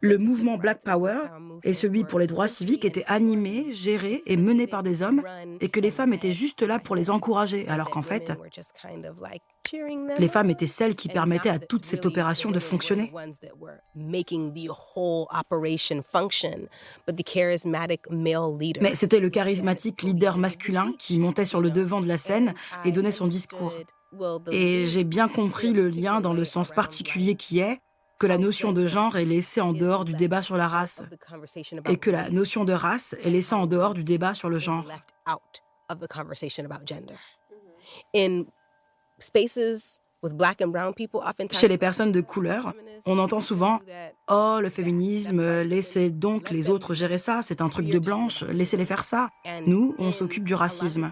le 0.00 0.18
mouvement 0.18 0.58
Black 0.58 0.82
Power 0.82 1.18
et 1.62 1.74
celui 1.74 2.04
pour 2.04 2.18
les 2.18 2.26
droits 2.26 2.48
civiques 2.48 2.84
étaient 2.84 3.04
animés, 3.06 3.72
gérés 3.72 4.22
et 4.26 4.36
menés 4.36 4.66
par 4.66 4.82
des 4.82 5.02
hommes 5.02 5.22
et 5.60 5.68
que 5.68 5.80
les 5.80 5.90
femmes 5.90 6.12
étaient 6.12 6.32
juste 6.32 6.62
là 6.62 6.78
pour 6.78 6.96
les 6.96 7.10
encourager, 7.10 7.68
alors 7.68 7.90
qu'en 7.90 8.02
fait, 8.02 8.32
les 10.18 10.28
femmes 10.28 10.50
étaient 10.50 10.66
celles 10.66 10.94
qui 10.94 11.08
permettaient 11.08 11.50
à 11.50 11.58
toute 11.58 11.84
cette 11.84 12.06
opération 12.06 12.50
de 12.50 12.58
fonctionner. 12.58 13.12
Mais 18.80 18.94
c'était 18.94 19.20
le 19.20 19.30
charismatique 19.30 20.02
leader 20.02 20.38
masculin 20.38 20.92
qui 20.98 21.18
montait 21.18 21.44
sur 21.44 21.60
le 21.60 21.70
devant 21.70 22.00
de 22.00 22.08
la 22.08 22.18
scène 22.18 22.54
et 22.84 22.92
donnait 22.92 23.10
son 23.10 23.26
discours. 23.26 23.72
Et 24.50 24.86
j'ai 24.86 25.04
bien 25.04 25.28
compris 25.28 25.72
le 25.72 25.88
lien 25.88 26.20
dans 26.20 26.32
le 26.32 26.44
sens 26.44 26.70
particulier 26.70 27.34
qui 27.34 27.58
est 27.58 27.80
que 28.18 28.26
la 28.26 28.38
notion 28.38 28.72
de 28.72 28.86
genre 28.86 29.16
est 29.16 29.24
laissée 29.24 29.60
en 29.60 29.72
dehors 29.72 30.04
du 30.04 30.14
débat 30.14 30.40
sur 30.40 30.56
la 30.56 30.68
race 30.68 31.02
et 31.88 31.96
que 31.96 32.10
la 32.10 32.30
notion 32.30 32.64
de 32.64 32.72
race 32.72 33.16
est 33.24 33.30
laissée 33.30 33.54
en 33.54 33.66
dehors 33.66 33.92
du 33.92 34.04
débat 34.04 34.34
sur 34.34 34.48
le 34.48 34.58
genre. 34.58 34.84
Chez 41.52 41.68
les 41.68 41.76
personnes 41.76 42.12
de 42.12 42.22
couleur, 42.22 42.72
on 43.04 43.18
entend 43.18 43.42
souvent 43.42 43.80
Oh, 44.30 44.58
le 44.62 44.70
féminisme, 44.70 45.60
laissez 45.62 46.08
donc 46.08 46.48
les 46.48 46.70
autres 46.70 46.94
gérer 46.94 47.18
ça, 47.18 47.42
c'est 47.42 47.60
un 47.60 47.68
truc 47.68 47.88
de 47.88 47.98
blanche, 47.98 48.42
laissez-les 48.44 48.86
faire 48.86 49.04
ça. 49.04 49.28
Nous, 49.66 49.94
on 49.98 50.12
s'occupe 50.12 50.44
du 50.44 50.54
racisme. 50.54 51.10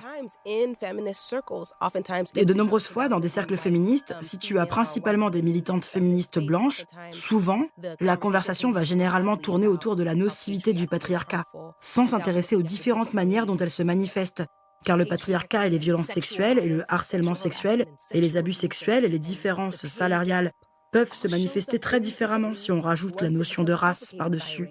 Et 2.34 2.44
de 2.46 2.54
nombreuses 2.54 2.86
fois, 2.86 3.08
dans 3.08 3.20
des 3.20 3.28
cercles 3.28 3.58
féministes, 3.58 4.14
si 4.22 4.38
tu 4.38 4.58
as 4.58 4.64
principalement 4.64 5.28
des 5.28 5.42
militantes 5.42 5.84
féministes 5.84 6.38
blanches, 6.38 6.86
souvent, 7.10 7.66
la 8.00 8.16
conversation 8.16 8.70
va 8.70 8.82
généralement 8.82 9.36
tourner 9.36 9.66
autour 9.66 9.94
de 9.94 10.04
la 10.04 10.14
nocivité 10.14 10.72
du 10.72 10.86
patriarcat, 10.86 11.44
sans 11.80 12.06
s'intéresser 12.06 12.56
aux 12.56 12.62
différentes 12.62 13.12
manières 13.12 13.44
dont 13.44 13.56
elle 13.56 13.68
se 13.68 13.82
manifeste 13.82 14.44
car 14.84 14.96
le 14.96 15.04
patriarcat 15.04 15.66
et 15.66 15.70
les 15.70 15.78
violences 15.78 16.06
sexuelles 16.06 16.58
et 16.58 16.68
le 16.68 16.84
harcèlement 16.88 17.34
sexuel 17.34 17.86
et 18.12 18.20
les 18.20 18.36
abus 18.36 18.52
sexuels 18.52 19.04
et 19.04 19.08
les 19.08 19.18
différences 19.18 19.86
salariales 19.86 20.52
peuvent 20.92 21.12
se 21.12 21.28
manifester 21.28 21.78
très 21.78 22.00
différemment 22.00 22.54
si 22.54 22.70
on 22.70 22.80
rajoute 22.80 23.20
la 23.22 23.30
notion 23.30 23.64
de 23.64 23.72
race 23.72 24.14
par-dessus. 24.16 24.68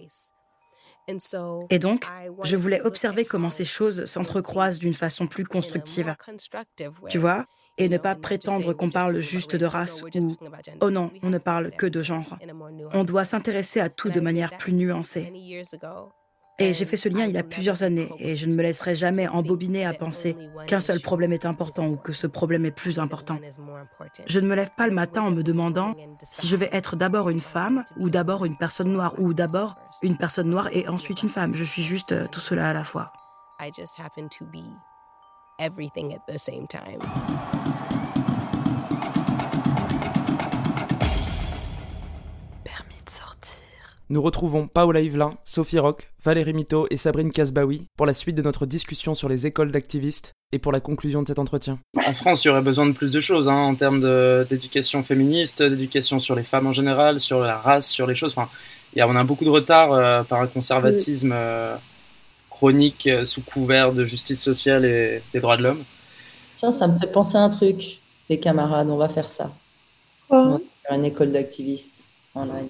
Et 1.70 1.80
donc, 1.80 2.06
je 2.44 2.56
voulais 2.56 2.82
observer 2.82 3.26
comment 3.26 3.50
ces 3.50 3.66
choses 3.66 4.06
s'entrecroisent 4.06 4.80
d'une 4.80 4.94
façon 4.94 5.28
plus 5.28 5.46
constructive. 5.46 6.16
Tu 7.10 7.18
vois 7.18 7.46
et 7.78 7.90
ne 7.90 7.98
pas 7.98 8.16
prétendre 8.16 8.74
qu'on 8.74 8.90
parle 8.90 9.20
juste 9.20 9.56
de 9.56 9.66
race 9.66 10.04
ou 10.04 10.36
oh 10.82 10.92
non, 10.92 11.10
on 11.24 11.30
ne 11.30 11.38
parle 11.38 11.72
que 11.72 11.86
de 11.86 12.02
genre. 12.02 12.38
On 12.94 13.04
doit 13.04 13.26
s'intéresser 13.26 13.80
à 13.80 13.90
tout 13.90 14.10
de 14.10 14.20
manière 14.20 14.58
plus 14.58 14.74
nuancée. 14.74 15.32
Et 16.60 16.74
j'ai 16.74 16.86
fait 16.86 16.98
ce 16.98 17.10
lien 17.10 17.26
il 17.26 17.32
y 17.32 17.38
a 17.38 17.44
plusieurs 17.44 17.82
années 17.84 18.10
et 18.20 18.36
je 18.36 18.46
ne 18.46 18.56
me 18.56 18.62
laisserai 18.62 18.96
jamais 18.96 19.28
embobiner 19.28 19.86
à 19.86 19.94
penser 19.94 20.38
qu'un 20.68 20.80
seul 20.80 21.00
problème 21.00 21.34
est 21.34 21.46
important 21.46 21.88
ou 21.88 21.96
que 21.96 22.14
ce 22.14 22.28
problème 22.28 22.66
est 22.66 22.72
plus 22.72 23.00
important. 23.00 23.40
Je 24.28 24.40
ne 24.40 24.48
me 24.48 24.56
lève 24.56 24.70
pas 24.78 24.88
le 24.88 24.94
matin 24.94 25.24
en 25.24 25.32
me 25.32 25.42
demandant 25.42 25.96
si 26.24 26.48
je 26.48 26.56
vais 26.56 26.70
être 26.72 26.96
d'abord 26.96 27.30
une 27.30 27.40
femme 27.40 27.84
ou 27.98 28.10
d'abord 28.10 28.46
une 28.46 28.58
personne 28.58 28.92
noire 28.92 29.16
ou 29.18 29.34
d'abord 29.34 29.76
une 30.04 30.18
personne 30.18 30.50
noire 30.50 30.70
et 30.72 30.88
ensuite 30.88 31.24
une 31.24 31.30
femme. 31.30 31.54
Je 31.56 31.64
suis 31.64 31.84
juste 31.84 32.12
euh, 32.12 32.28
tout 32.28 32.40
cela 32.40 32.70
à 32.70 32.74
la 32.74 32.84
fois. 32.84 33.12
Nous 44.12 44.22
retrouvons 44.22 44.68
Paola 44.68 45.00
Yvelin, 45.00 45.30
Sophie 45.46 45.80
Rock, 45.80 46.12
Valérie 46.26 46.52
Mito 46.52 46.86
et 46.90 46.98
Sabrine 46.98 47.32
Kasbaoui 47.32 47.86
pour 47.96 48.06
la 48.06 48.14
suite 48.14 48.36
de 48.36 48.42
notre 48.42 48.66
discussion 48.66 49.16
sur 49.16 49.30
les 49.30 49.48
écoles 49.48 49.72
d'activistes 49.72 50.34
et 50.52 50.60
pour 50.60 50.74
la 50.74 50.82
conclusion 50.82 51.22
de 51.22 51.28
cet 51.30 51.40
entretien. 51.40 51.80
En 51.96 52.12
France, 52.12 52.44
il 52.44 52.50
y 52.50 52.52
aurait 52.52 52.62
besoin 52.62 52.86
de 52.88 52.92
plus 52.92 53.10
de 53.10 53.22
choses 53.22 53.48
hein, 53.48 53.56
en 53.56 53.74
termes 53.74 54.02
d'éducation 54.50 55.02
féministe, 55.02 55.64
d'éducation 55.64 56.20
sur 56.20 56.36
les 56.36 56.44
femmes 56.44 56.68
en 56.68 56.74
général, 56.74 57.22
sur 57.22 57.40
la 57.40 57.56
race, 57.56 57.90
sur 57.90 58.06
les 58.06 58.16
choses. 58.16 58.34
Enfin, 58.36 58.50
y 58.98 59.00
a, 59.00 59.08
on 59.08 59.16
a 59.16 59.24
beaucoup 59.24 59.46
de 59.46 59.50
retard 59.50 59.94
euh, 59.94 60.24
par 60.24 60.42
un 60.42 60.48
conservatisme 60.48 61.32
euh, 61.34 61.78
chronique 62.50 63.08
euh, 63.08 63.24
sous 63.24 63.42
couvert 63.42 63.94
de 63.94 64.04
justice 64.04 64.44
sociale 64.44 64.84
et 64.84 65.24
des 65.34 65.40
droits 65.40 65.56
de 65.56 65.64
l'homme. 65.64 65.86
Tiens, 66.58 66.74
ça 66.74 66.90
me 66.90 67.00
fait 67.00 67.08
penser 67.08 67.38
à 67.38 67.44
un 67.44 67.50
truc, 67.50 68.02
les 68.30 68.42
camarades, 68.42 68.90
on 68.90 68.98
va 68.98 69.08
faire 69.08 69.30
ça. 69.30 69.54
On 70.30 70.50
va 70.50 70.58
faire 70.86 70.98
une 70.98 71.06
école 71.06 71.32
d'activistes 71.32 72.04
en 72.36 72.44
ligne. 72.44 72.68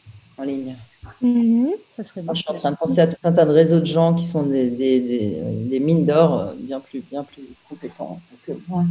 Mhm. 1.22 1.72
Ça 1.90 2.04
serait 2.04 2.22
je 2.34 2.40
suis 2.40 2.50
en 2.50 2.56
train 2.56 2.72
de 2.72 2.78
penser 2.78 3.02
à 3.02 3.08
tout 3.08 3.18
un 3.24 3.32
tas 3.32 3.46
de 3.46 3.52
réseaux 3.52 3.80
de 3.80 3.86
gens 3.86 4.14
qui 4.14 4.26
sont 4.26 4.44
des, 4.44 4.68
des, 4.70 5.00
des, 5.00 5.80
mines 5.80 6.06
d'or 6.06 6.40
euh, 6.40 6.54
bien 6.58 6.80
plus, 6.80 7.02
bien 7.02 7.24
plus 7.24 7.44
compétents 7.70 8.20
que 8.46 8.54
moi. 8.68 8.84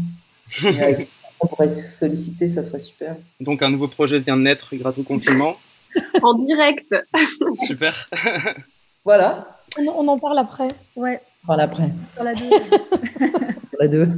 on 1.40 1.46
pourrait 1.46 1.68
solliciter, 1.68 2.48
ça 2.48 2.62
serait 2.62 2.78
super. 2.78 3.16
Donc 3.40 3.62
un 3.62 3.70
nouveau 3.70 3.88
projet 3.88 4.18
vient 4.18 4.36
de 4.36 4.42
naître 4.42 4.74
grâce 4.76 4.98
au 4.98 5.02
confinement. 5.02 5.56
en 6.22 6.34
direct. 6.34 6.94
Super. 7.66 8.08
voilà. 9.04 9.58
On, 9.78 10.08
en 10.08 10.18
parle 10.18 10.38
après. 10.38 10.68
Ouais. 10.96 11.20
On 11.44 11.46
parle 11.48 11.60
après. 11.60 11.90
Sur 12.14 12.24
la 12.24 12.34
deux. 12.34 12.50
sur 12.50 13.78
la 13.78 13.88
deux. 13.88 14.08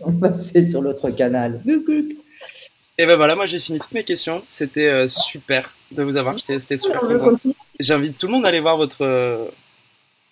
on 0.00 0.10
va 0.12 0.30
passer 0.30 0.62
sur 0.62 0.80
l'autre 0.82 1.10
canal. 1.10 1.60
Et 3.00 3.06
ben 3.06 3.14
voilà, 3.14 3.36
moi 3.36 3.46
j'ai 3.46 3.60
fini 3.60 3.78
toutes 3.78 3.92
mes 3.92 4.02
questions. 4.02 4.44
C'était 4.48 4.88
euh, 4.88 5.06
super 5.06 5.72
de 5.92 6.02
vous 6.02 6.16
avoir. 6.16 6.34
C'était 6.40 6.78
super 6.78 7.00
J'invite 7.78 8.18
tout 8.18 8.26
le 8.26 8.32
monde 8.32 8.44
à 8.44 8.48
aller 8.48 8.58
voir 8.58 8.76
votre, 8.76 9.02
euh, 9.02 9.46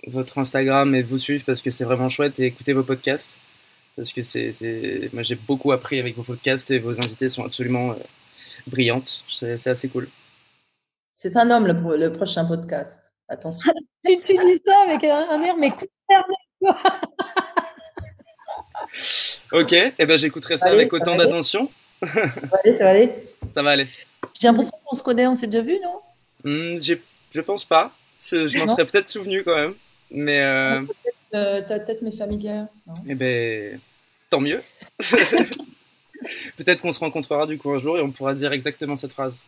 votre 0.08 0.38
Instagram 0.38 0.92
et 0.96 1.02
vous 1.02 1.16
suivre 1.16 1.44
parce 1.46 1.62
que 1.62 1.70
c'est 1.70 1.84
vraiment 1.84 2.08
chouette 2.08 2.40
et 2.40 2.46
écouter 2.46 2.72
vos 2.72 2.82
podcasts. 2.82 3.38
Parce 3.94 4.12
que 4.12 4.24
c'est, 4.24 4.52
moi 5.12 5.22
j'ai 5.22 5.36
beaucoup 5.36 5.70
appris 5.70 6.00
avec 6.00 6.16
vos 6.16 6.24
podcasts 6.24 6.68
et 6.72 6.78
vos 6.78 6.90
invités 6.90 7.28
sont 7.28 7.44
absolument 7.44 7.92
euh, 7.92 7.94
brillantes. 8.66 9.22
C'est 9.28 9.64
assez 9.68 9.88
cool. 9.88 10.08
C'est 11.14 11.36
un 11.36 11.48
homme 11.52 11.68
le, 11.68 11.96
le, 11.96 12.12
prochain 12.12 12.44
podcast. 12.44 13.14
Attention. 13.28 13.72
tu, 14.04 14.20
tu, 14.22 14.36
dis 14.36 14.60
ça 14.66 14.74
avec 14.84 15.04
un, 15.04 15.40
air, 15.40 15.56
mais 15.56 15.70
Ok, 19.52 19.72
et 19.72 19.92
eh 19.98 20.04
ben 20.04 20.18
j'écouterai 20.18 20.58
ça 20.58 20.70
avec 20.70 20.92
autant 20.92 21.14
d'attention. 21.14 21.70
Ça 22.03 22.07
va 22.14 22.59
aller, 22.64 22.76
ça 22.76 22.84
va 22.84 22.90
aller. 22.90 23.11
Ça 23.55 23.62
va 23.62 23.70
aller. 23.70 23.86
J'ai 24.40 24.49
l'impression 24.49 24.76
qu'on 24.84 24.97
se 24.97 25.03
connaît, 25.03 25.26
on 25.26 25.36
s'est 25.36 25.47
déjà 25.47 25.62
vu, 25.62 25.78
non? 25.82 26.01
Hmm, 26.44 26.78
Je 26.80 27.40
pense 27.40 27.64
pas. 27.64 27.92
Je 28.20 28.59
m'en 28.59 28.66
serais 28.66 28.86
peut-être 28.86 29.09
souvenu 29.09 29.42
quand 29.42 29.55
même. 29.55 29.74
Mais. 30.11 30.40
Euh... 30.40 30.82
euh 31.34 31.61
ta 31.62 31.80
tête 31.80 32.03
m'est 32.03 32.16
familière. 32.16 32.66
Eh 33.07 33.14
ben, 33.14 33.80
tant 34.30 34.40
mieux. 34.40 34.62
peut-être 36.57 36.80
qu'on 36.80 36.92
se 36.92 37.01
rencontrera 37.01 37.47
du 37.47 37.59
coup 37.59 37.70
un 37.70 37.78
jour 37.78 37.99
et 37.99 38.03
on 38.03 38.11
pourra 38.11 38.34
dire 38.34 38.53
exactement 38.53 38.97
cette 38.97 39.12
phrase. 39.12 39.38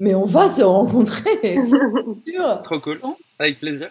Mais 0.00 0.14
on 0.14 0.24
va 0.24 0.48
se 0.48 0.62
rencontrer, 0.62 1.58
sûr. 1.66 2.60
Trop 2.62 2.80
cool. 2.80 3.00
Avec 3.38 3.58
plaisir. 3.58 3.90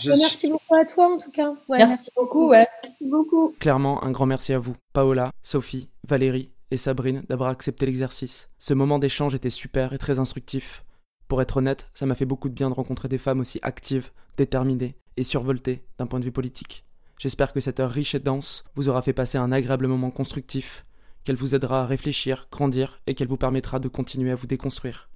Je 0.00 0.10
merci 0.10 0.48
beaucoup 0.48 0.74
à 0.74 0.84
toi 0.84 1.12
en 1.12 1.18
tout 1.18 1.30
cas. 1.30 1.52
merci, 1.68 2.10
beaucoup, 2.16 2.48
ouais. 2.48 2.66
Merci 2.82 3.06
beaucoup. 3.06 3.54
Clairement, 3.60 4.02
un 4.02 4.10
grand 4.10 4.26
merci 4.26 4.52
à 4.52 4.58
vous, 4.58 4.74
Paola, 4.92 5.30
Sophie, 5.42 5.88
Valérie 6.08 6.53
et 6.70 6.76
Sabrine 6.76 7.24
d'avoir 7.28 7.50
accepté 7.50 7.86
l'exercice. 7.86 8.48
Ce 8.58 8.74
moment 8.74 8.98
d'échange 8.98 9.34
était 9.34 9.50
super 9.50 9.92
et 9.92 9.98
très 9.98 10.18
instructif. 10.18 10.84
Pour 11.28 11.40
être 11.40 11.58
honnête, 11.58 11.88
ça 11.94 12.06
m'a 12.06 12.14
fait 12.14 12.24
beaucoup 12.24 12.48
de 12.48 12.54
bien 12.54 12.70
de 12.70 12.74
rencontrer 12.74 13.08
des 13.08 13.18
femmes 13.18 13.40
aussi 13.40 13.58
actives, 13.62 14.10
déterminées 14.36 14.96
et 15.16 15.24
survoltées 15.24 15.84
d'un 15.98 16.06
point 16.06 16.20
de 16.20 16.24
vue 16.24 16.32
politique. 16.32 16.84
J'espère 17.18 17.52
que 17.52 17.60
cette 17.60 17.80
heure 17.80 17.90
riche 17.90 18.14
et 18.14 18.18
dense 18.18 18.64
vous 18.74 18.88
aura 18.88 19.02
fait 19.02 19.12
passer 19.12 19.38
un 19.38 19.52
agréable 19.52 19.86
moment 19.86 20.10
constructif, 20.10 20.84
qu'elle 21.22 21.36
vous 21.36 21.54
aidera 21.54 21.82
à 21.82 21.86
réfléchir, 21.86 22.48
grandir 22.50 23.00
et 23.06 23.14
qu'elle 23.14 23.28
vous 23.28 23.36
permettra 23.36 23.78
de 23.78 23.88
continuer 23.88 24.30
à 24.30 24.34
vous 24.34 24.46
déconstruire. 24.46 25.08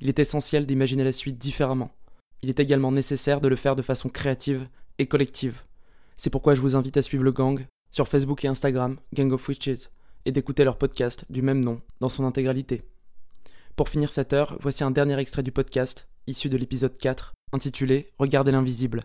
Il 0.00 0.08
est 0.08 0.18
essentiel 0.18 0.66
d'imaginer 0.66 1.04
la 1.04 1.12
suite 1.12 1.38
différemment. 1.38 1.90
Il 2.42 2.50
est 2.50 2.60
également 2.60 2.92
nécessaire 2.92 3.40
de 3.40 3.48
le 3.48 3.56
faire 3.56 3.76
de 3.76 3.82
façon 3.82 4.08
créative 4.08 4.68
et 4.98 5.06
collective. 5.06 5.62
C'est 6.16 6.30
pourquoi 6.30 6.54
je 6.54 6.60
vous 6.60 6.76
invite 6.76 6.96
à 6.96 7.02
suivre 7.02 7.24
le 7.24 7.32
gang 7.32 7.66
sur 7.90 8.08
Facebook 8.08 8.44
et 8.44 8.48
Instagram, 8.48 8.98
Gang 9.14 9.32
of 9.32 9.48
Witches, 9.48 9.88
et 10.26 10.32
d'écouter 10.32 10.64
leur 10.64 10.76
podcast 10.76 11.24
du 11.30 11.40
même 11.40 11.64
nom 11.64 11.80
dans 12.00 12.10
son 12.10 12.24
intégralité. 12.26 12.82
Pour 13.76 13.88
finir 13.88 14.12
cette 14.12 14.34
heure, 14.34 14.58
voici 14.60 14.84
un 14.84 14.90
dernier 14.90 15.18
extrait 15.18 15.42
du 15.42 15.52
podcast, 15.52 16.08
issu 16.26 16.50
de 16.50 16.58
l'épisode 16.58 16.98
4, 16.98 17.32
intitulé 17.52 18.08
Regardez 18.18 18.52
l'invisible. 18.52 19.04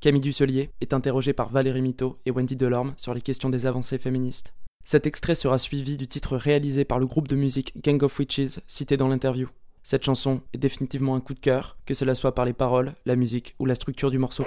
Camille 0.00 0.20
Dusselier 0.20 0.70
est 0.80 0.92
interrogée 0.92 1.32
par 1.32 1.48
Valérie 1.48 1.80
Mito 1.80 2.18
et 2.26 2.30
Wendy 2.30 2.56
Delorme 2.56 2.92
sur 2.98 3.14
les 3.14 3.22
questions 3.22 3.48
des 3.48 3.64
avancées 3.64 3.98
féministes. 3.98 4.52
Cet 4.84 5.06
extrait 5.06 5.34
sera 5.34 5.58
suivi 5.58 5.96
du 5.96 6.06
titre 6.06 6.36
réalisé 6.36 6.84
par 6.84 6.98
le 6.98 7.06
groupe 7.06 7.28
de 7.28 7.36
musique 7.36 7.72
Gang 7.82 8.02
of 8.02 8.18
Witches 8.18 8.60
cité 8.66 8.96
dans 8.96 9.08
l'interview. 9.08 9.48
Cette 9.82 10.04
chanson 10.04 10.42
est 10.52 10.58
définitivement 10.58 11.14
un 11.14 11.20
coup 11.20 11.34
de 11.34 11.40
cœur, 11.40 11.78
que 11.86 11.94
cela 11.94 12.14
soit 12.14 12.34
par 12.34 12.44
les 12.44 12.52
paroles, 12.52 12.94
la 13.04 13.16
musique 13.16 13.54
ou 13.58 13.66
la 13.66 13.74
structure 13.74 14.10
du 14.10 14.18
morceau. 14.18 14.44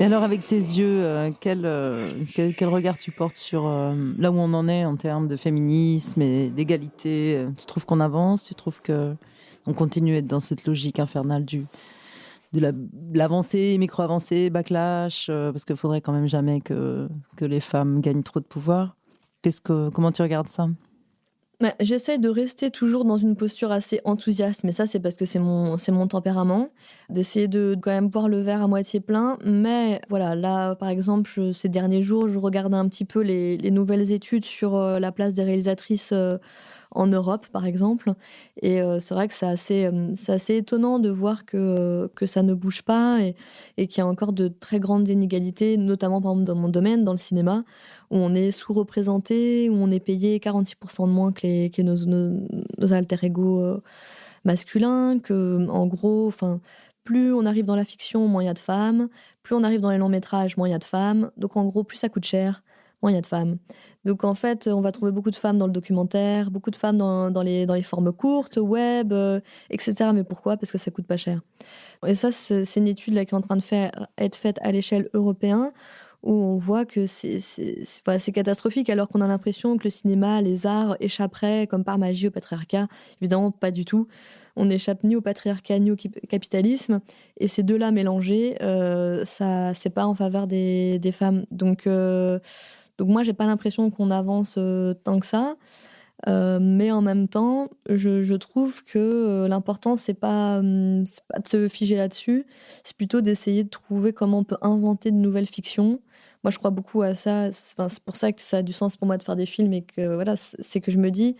Et 0.00 0.04
alors, 0.04 0.22
avec 0.22 0.46
tes 0.46 0.56
yeux, 0.56 1.02
euh, 1.02 1.28
euh, 1.28 2.24
quel, 2.32 2.54
quel, 2.54 2.68
regard 2.68 2.96
tu 2.98 3.10
portes 3.10 3.36
sur 3.36 3.66
euh, 3.66 3.92
là 4.16 4.30
où 4.30 4.36
on 4.38 4.54
en 4.54 4.68
est 4.68 4.84
en 4.84 4.96
termes 4.96 5.26
de 5.26 5.36
féminisme 5.36 6.22
et 6.22 6.50
d'égalité 6.50 7.44
Tu 7.56 7.66
trouves 7.66 7.84
qu'on 7.84 7.98
avance 7.98 8.44
Tu 8.44 8.54
trouves 8.54 8.80
que 8.80 9.16
on 9.66 9.72
continue 9.72 10.14
à 10.14 10.18
être 10.18 10.26
dans 10.28 10.38
cette 10.38 10.66
logique 10.66 11.00
infernale 11.00 11.44
du 11.44 11.66
de 12.54 12.72
l'avancée, 13.12 13.76
micro-avancée, 13.76 14.48
backlash 14.48 15.26
Parce 15.26 15.64
qu'il 15.66 15.76
faudrait 15.76 16.00
quand 16.00 16.12
même 16.12 16.28
jamais 16.28 16.60
que, 16.60 17.08
que 17.36 17.44
les 17.44 17.60
femmes 17.60 18.00
gagnent 18.00 18.22
trop 18.22 18.40
de 18.40 18.46
pouvoir. 18.46 18.96
Qu'est-ce 19.42 19.60
que, 19.60 19.90
comment 19.90 20.12
tu 20.12 20.22
regardes 20.22 20.48
ça? 20.48 20.68
Bah, 21.60 21.74
J'essaie 21.80 22.18
de 22.18 22.28
rester 22.28 22.70
toujours 22.70 23.04
dans 23.04 23.16
une 23.16 23.34
posture 23.36 23.72
assez 23.72 24.00
enthousiaste, 24.04 24.64
mais 24.64 24.72
ça 24.72 24.86
c'est 24.86 25.00
parce 25.00 25.16
que 25.16 25.24
c'est 25.24 25.38
mon, 25.38 25.76
c'est 25.76 25.92
mon 25.92 26.06
tempérament, 26.06 26.70
d'essayer 27.10 27.48
de 27.48 27.76
quand 27.80 27.90
même 27.90 28.08
voir 28.08 28.28
le 28.28 28.40
verre 28.40 28.62
à 28.62 28.68
moitié 28.68 29.00
plein. 29.00 29.38
Mais 29.44 30.00
voilà, 30.08 30.34
là 30.34 30.74
par 30.76 30.88
exemple, 30.88 31.52
ces 31.52 31.68
derniers 31.68 32.02
jours, 32.02 32.28
je 32.28 32.38
regarde 32.38 32.74
un 32.74 32.88
petit 32.88 33.04
peu 33.04 33.20
les, 33.20 33.56
les 33.56 33.70
nouvelles 33.70 34.12
études 34.12 34.44
sur 34.44 34.76
euh, 34.76 34.98
la 35.00 35.12
place 35.12 35.32
des 35.34 35.42
réalisatrices 35.44 36.10
euh, 36.12 36.38
en 36.98 37.06
Europe 37.06 37.46
par 37.48 37.64
exemple. 37.64 38.12
Et 38.60 38.82
euh, 38.82 39.00
c'est 39.00 39.14
vrai 39.14 39.28
que 39.28 39.34
c'est 39.34 39.46
assez, 39.46 39.90
c'est 40.14 40.32
assez 40.32 40.56
étonnant 40.56 40.98
de 40.98 41.08
voir 41.08 41.44
que, 41.46 42.10
que 42.14 42.26
ça 42.26 42.42
ne 42.42 42.54
bouge 42.54 42.82
pas 42.82 43.20
et, 43.76 43.86
qu'il 43.86 43.98
y 43.98 44.00
a 44.00 44.06
encore 44.06 44.32
de 44.32 44.48
très 44.48 44.80
grandes 44.80 45.08
inégalités, 45.08 45.76
notamment 45.76 46.20
dans 46.20 46.54
mon 46.54 46.68
domaine, 46.68 47.04
dans 47.04 47.12
le 47.12 47.18
cinéma 47.18 47.64
où 48.10 48.16
on 48.16 48.34
est 48.34 48.50
sous-représenté, 48.50 49.68
où 49.70 49.74
on 49.74 49.90
est 49.90 50.00
payé 50.00 50.38
46% 50.38 51.06
de 51.06 51.12
moins 51.12 51.32
que, 51.32 51.46
les, 51.46 51.70
que 51.70 51.82
nos, 51.82 51.96
nos, 52.06 52.92
alter 52.92 53.18
ego 53.22 53.60
euh, 53.60 53.82
masculins, 54.44 55.18
que 55.18 55.68
en 55.68 55.86
gros, 55.86 56.26
enfin, 56.26 56.60
plus 57.04 57.32
on 57.32 57.46
arrive 57.46 57.64
dans 57.64 57.76
la 57.76 57.84
fiction, 57.84 58.26
moins 58.28 58.42
il 58.42 58.46
y 58.46 58.48
a 58.50 58.54
de 58.54 58.58
femmes, 58.58 59.08
plus 59.42 59.54
on 59.54 59.62
arrive 59.64 59.80
dans 59.80 59.90
les 59.90 59.98
longs 59.98 60.08
métrages, 60.08 60.56
moins 60.56 60.68
il 60.68 60.72
y 60.72 60.74
a 60.74 60.78
de 60.78 60.84
femmes. 60.84 61.30
Donc 61.36 61.56
en 61.56 61.66
gros, 61.66 61.84
plus 61.84 61.98
ça 61.98 62.08
coûte 62.08 62.24
cher, 62.24 62.62
moins 63.02 63.12
il 63.12 63.14
y 63.14 63.18
a 63.18 63.20
de 63.20 63.26
femmes. 63.26 63.58
Donc 64.04 64.24
en 64.24 64.34
fait, 64.34 64.68
on 64.68 64.80
va 64.80 64.92
trouver 64.92 65.12
beaucoup 65.12 65.30
de 65.30 65.36
femmes 65.36 65.58
dans 65.58 65.66
le 65.66 65.72
documentaire, 65.72 66.50
beaucoup 66.50 66.70
de 66.70 66.76
femmes 66.76 66.98
dans, 66.98 67.30
dans, 67.30 67.42
les, 67.42 67.66
dans 67.66 67.74
les 67.74 67.82
formes 67.82 68.12
courtes, 68.12 68.58
web, 68.60 69.12
euh, 69.12 69.40
etc. 69.70 70.10
Mais 70.14 70.24
pourquoi? 70.24 70.56
Parce 70.56 70.72
que 70.72 70.78
ça 70.78 70.90
coûte 70.90 71.06
pas 71.06 71.16
cher. 71.16 71.40
Et 72.06 72.14
ça, 72.14 72.30
c'est 72.32 72.76
une 72.76 72.88
étude 72.88 73.14
là, 73.14 73.24
qui 73.24 73.34
est 73.34 73.38
en 73.38 73.40
train 73.40 73.56
de 73.56 73.62
faire, 73.62 74.06
être 74.18 74.36
faite 74.36 74.58
à 74.62 74.72
l'échelle 74.72 75.08
européenne 75.14 75.72
où 76.22 76.32
on 76.32 76.56
voit 76.56 76.84
que 76.84 77.06
c'est 77.06 78.32
catastrophique 78.32 78.90
alors 78.90 79.08
qu'on 79.08 79.20
a 79.20 79.28
l'impression 79.28 79.76
que 79.78 79.84
le 79.84 79.90
cinéma, 79.90 80.42
les 80.42 80.66
arts 80.66 80.96
échapperaient 81.00 81.66
comme 81.68 81.84
par 81.84 81.98
magie 81.98 82.28
au 82.28 82.30
patriarcat. 82.30 82.88
Évidemment, 83.20 83.50
pas 83.50 83.70
du 83.70 83.84
tout. 83.84 84.08
On 84.56 84.64
n'échappe 84.64 85.04
ni 85.04 85.14
au 85.14 85.20
patriarcat 85.20 85.78
ni 85.78 85.92
au 85.92 85.96
capitalisme. 86.28 87.00
Et 87.38 87.46
ces 87.46 87.62
deux-là 87.62 87.92
mélangés, 87.92 88.56
euh, 88.62 89.24
ça 89.24 89.74
c'est 89.74 89.90
pas 89.90 90.06
en 90.06 90.14
faveur 90.14 90.48
des, 90.48 90.98
des 90.98 91.12
femmes. 91.12 91.44
Donc, 91.52 91.86
euh, 91.86 92.40
Donc 92.98 93.08
moi, 93.08 93.22
j'ai 93.22 93.32
pas 93.32 93.46
l'impression 93.46 93.90
qu'on 93.90 94.10
avance 94.10 94.56
euh, 94.58 94.92
tant 94.92 95.20
que 95.20 95.26
ça. 95.26 95.56
Euh, 96.26 96.58
mais 96.60 96.90
en 96.90 97.00
même 97.00 97.28
temps, 97.28 97.68
je, 97.88 98.34
trouve 98.34 98.82
que 98.84 98.98
euh, 98.98 99.48
l'important, 99.48 99.96
c'est 99.96 100.14
pas, 100.14 100.58
hum, 100.58 101.04
pas 101.28 101.38
de 101.38 101.48
se 101.48 101.68
figer 101.68 101.94
là-dessus, 101.96 102.44
c'est 102.82 102.96
plutôt 102.96 103.20
d'essayer 103.20 103.62
de 103.62 103.68
trouver 103.68 104.12
comment 104.12 104.38
on 104.38 104.44
peut 104.44 104.56
inventer 104.60 105.12
de 105.12 105.16
nouvelles 105.16 105.46
fictions. 105.46 106.00
Moi, 106.42 106.50
je 106.50 106.58
crois 106.58 106.70
beaucoup 106.70 107.02
à 107.02 107.14
ça. 107.14 107.52
C'est 107.52 107.76
pour 108.04 108.16
ça 108.16 108.32
que 108.32 108.42
ça 108.42 108.58
a 108.58 108.62
du 108.62 108.72
sens 108.72 108.96
pour 108.96 109.06
moi 109.06 109.16
de 109.16 109.22
faire 109.22 109.36
des 109.36 109.46
films 109.46 109.72
et 109.72 109.82
que 109.82 110.14
voilà, 110.14 110.34
c'est 110.36 110.80
que 110.80 110.90
je 110.90 110.98
me 110.98 111.10
dis, 111.10 111.36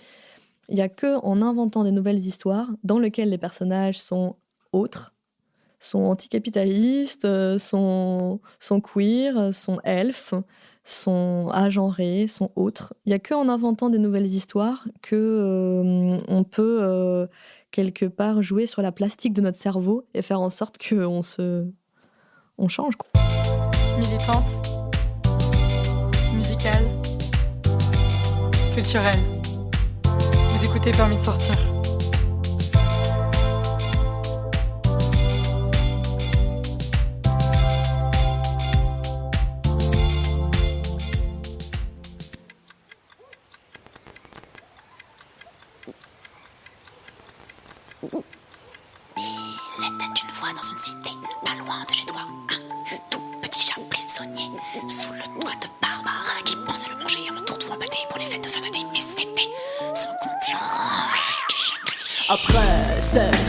il 0.68 0.78
y 0.78 0.80
a 0.80 0.88
que 0.88 1.16
en 1.24 1.42
inventant 1.42 1.82
des 1.84 1.92
nouvelles 1.92 2.18
histoires 2.18 2.68
dans 2.84 2.98
lesquelles 2.98 3.30
les 3.30 3.38
personnages 3.38 4.00
sont 4.00 4.36
autres, 4.72 5.14
sont 5.80 6.00
anticapitalistes, 6.00 7.58
sont, 7.58 8.40
sont 8.60 8.80
queer, 8.80 9.54
sont 9.54 9.80
elfes, 9.84 10.34
sont 10.88 11.50
agenrés, 11.52 12.26
sont 12.26 12.50
autres. 12.56 12.94
Il 13.04 13.10
y 13.10 13.12
a 13.12 13.18
que 13.18 13.34
en 13.34 13.48
inventant 13.48 13.90
des 13.90 13.98
nouvelles 13.98 14.26
histoires 14.26 14.86
que 15.02 15.16
euh, 15.16 16.18
on 16.28 16.44
peut 16.44 16.78
euh, 16.82 17.26
quelque 17.70 18.06
part 18.06 18.42
jouer 18.42 18.66
sur 18.66 18.82
la 18.82 18.92
plastique 18.92 19.34
de 19.34 19.40
notre 19.40 19.58
cerveau 19.58 20.06
et 20.14 20.22
faire 20.22 20.40
en 20.40 20.50
sorte 20.50 20.78
qu'on 20.78 21.22
se 21.22 21.66
on 22.56 22.68
change. 22.68 22.94
Militante, 23.98 24.50
musicale, 26.34 26.84
culturelle. 28.74 29.20
Vous 30.52 30.64
écoutez 30.64 30.90
Permis 30.90 31.16
de 31.16 31.20
sortir. 31.20 31.54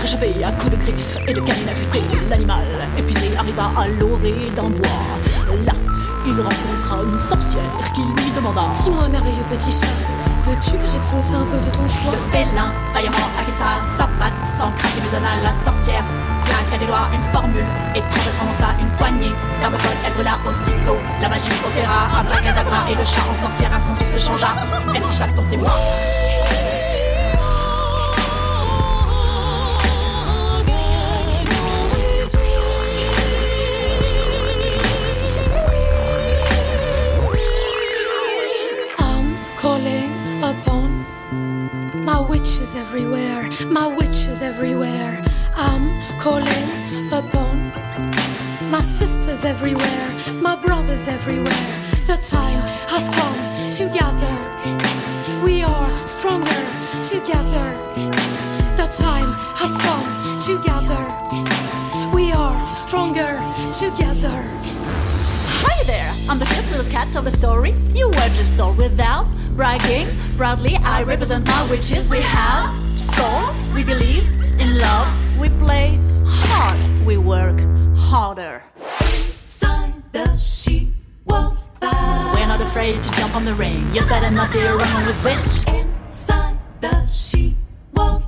Échappé 0.10 0.44
à 0.44 0.52
coups 0.54 0.72
de 0.72 0.78
griffes 0.78 1.18
et 1.28 1.34
de 1.34 1.42
canines 1.42 1.70
affûtées, 1.70 2.02
l'animal 2.30 2.66
épuisé 2.98 3.30
arriva 3.38 3.70
à 3.78 3.88
l'orée 4.00 4.50
d'un 4.56 4.70
bois. 4.70 5.06
Là, 5.66 5.74
il 6.26 6.34
rencontra 6.34 7.04
une 7.04 7.20
sorcière 7.20 7.62
qui 7.94 8.02
lui 8.02 8.32
demanda 8.36 8.62
Dis-moi, 8.74 9.08
merveilleux 9.10 9.46
petit 9.52 9.70
chat, 9.70 9.94
veux-tu 10.48 10.72
que 10.72 10.88
j'exauce 10.90 11.30
un 11.30 11.46
vœu 11.46 11.60
de 11.62 11.70
ton 11.70 11.88
choix? 11.88 12.12
Le 12.12 12.32
félin, 12.32 12.74
vaillamment 12.94 13.30
acquiesça 13.38 13.86
sa 13.98 14.08
patte, 14.18 14.34
sans 14.58 14.72
craquer 14.72 15.02
lui 15.02 15.10
donna 15.14 15.30
la 15.44 15.54
sorcière. 15.64 16.04
Claqua 16.46 16.78
des 16.80 16.88
doigts 16.88 17.10
une 17.14 17.32
formule, 17.32 17.70
étrange 17.94 18.34
prononça 18.38 18.74
une 18.82 18.90
poignée. 18.98 19.34
D'armes 19.62 19.78
elle 20.06 20.14
brûla 20.14 20.40
aussitôt. 20.50 20.98
La 21.22 21.30
magie 21.30 21.54
opéra, 21.62 22.20
abracadabra, 22.20 22.90
et 22.90 22.96
le 22.96 23.04
chat 23.04 23.26
en 23.30 23.38
sorcière 23.38 23.74
à 23.76 23.80
son 23.80 23.94
tour 23.94 24.08
se 24.08 24.18
changea. 24.18 24.56
Si 25.06 25.18
chaton, 25.20 25.44
c'est 25.48 25.58
moi. 25.58 25.74
Witches 42.40 42.74
everywhere, 42.74 43.50
my 43.66 43.86
witches 43.86 44.42
everywhere. 44.42 45.22
I'm 45.56 45.86
calling 46.18 46.70
upon 47.12 47.56
my 48.72 48.80
sisters 48.82 49.44
everywhere, 49.44 50.08
my 50.36 50.56
brothers 50.56 51.10
everywhere. 51.10 51.68
The 52.08 52.18
time 52.18 52.62
has 52.88 53.10
come 53.10 53.40
together. 53.72 54.36
We 55.44 55.64
are 55.64 56.08
stronger 56.08 56.62
together. 57.04 57.68
The 58.80 58.88
time 58.98 59.34
has 59.62 59.76
come 59.86 60.08
together. 60.50 61.04
We 62.16 62.32
are 62.32 62.58
stronger 62.74 63.36
together. 63.74 64.79
Hi 65.62 65.84
there, 65.84 66.14
I'm 66.30 66.40
the 66.40 66.46
fierce 66.46 66.70
little 66.72 66.90
cat 66.92 67.16
of 67.16 67.26
the 67.26 67.32
story. 67.32 67.72
You 67.94 68.08
were 68.08 68.30
just 68.40 68.56
told 68.56 68.78
without 68.78 69.28
bragging. 69.56 70.08
Proudly, 70.38 70.78
I 70.78 71.04
represent 71.04 71.46
my 71.48 71.70
witches. 71.70 72.10
We 72.10 72.22
have 72.22 72.78
soul, 72.98 73.54
we 73.74 73.84
believe 73.84 74.24
in 74.60 74.78
love. 74.78 75.08
We 75.40 75.50
play 75.50 76.00
hard, 76.26 76.80
we 77.06 77.18
work 77.18 77.60
harder. 77.98 78.64
Inside 79.02 80.02
the 80.14 80.34
she 80.36 80.94
wolf 81.26 81.58
We're 81.82 82.48
not 82.48 82.62
afraid 82.62 83.04
to 83.04 83.12
jump 83.12 83.36
on 83.36 83.44
the 83.46 83.54
ring. 83.54 83.80
You 83.94 84.06
better 84.06 84.32
not 84.32 84.54
be 84.54 84.64
wrong 84.64 85.06
with 85.06 85.22
witch. 85.24 85.68
Inside 85.68 86.58
the 86.80 87.06
she 87.06 87.56
wolf 87.94 88.24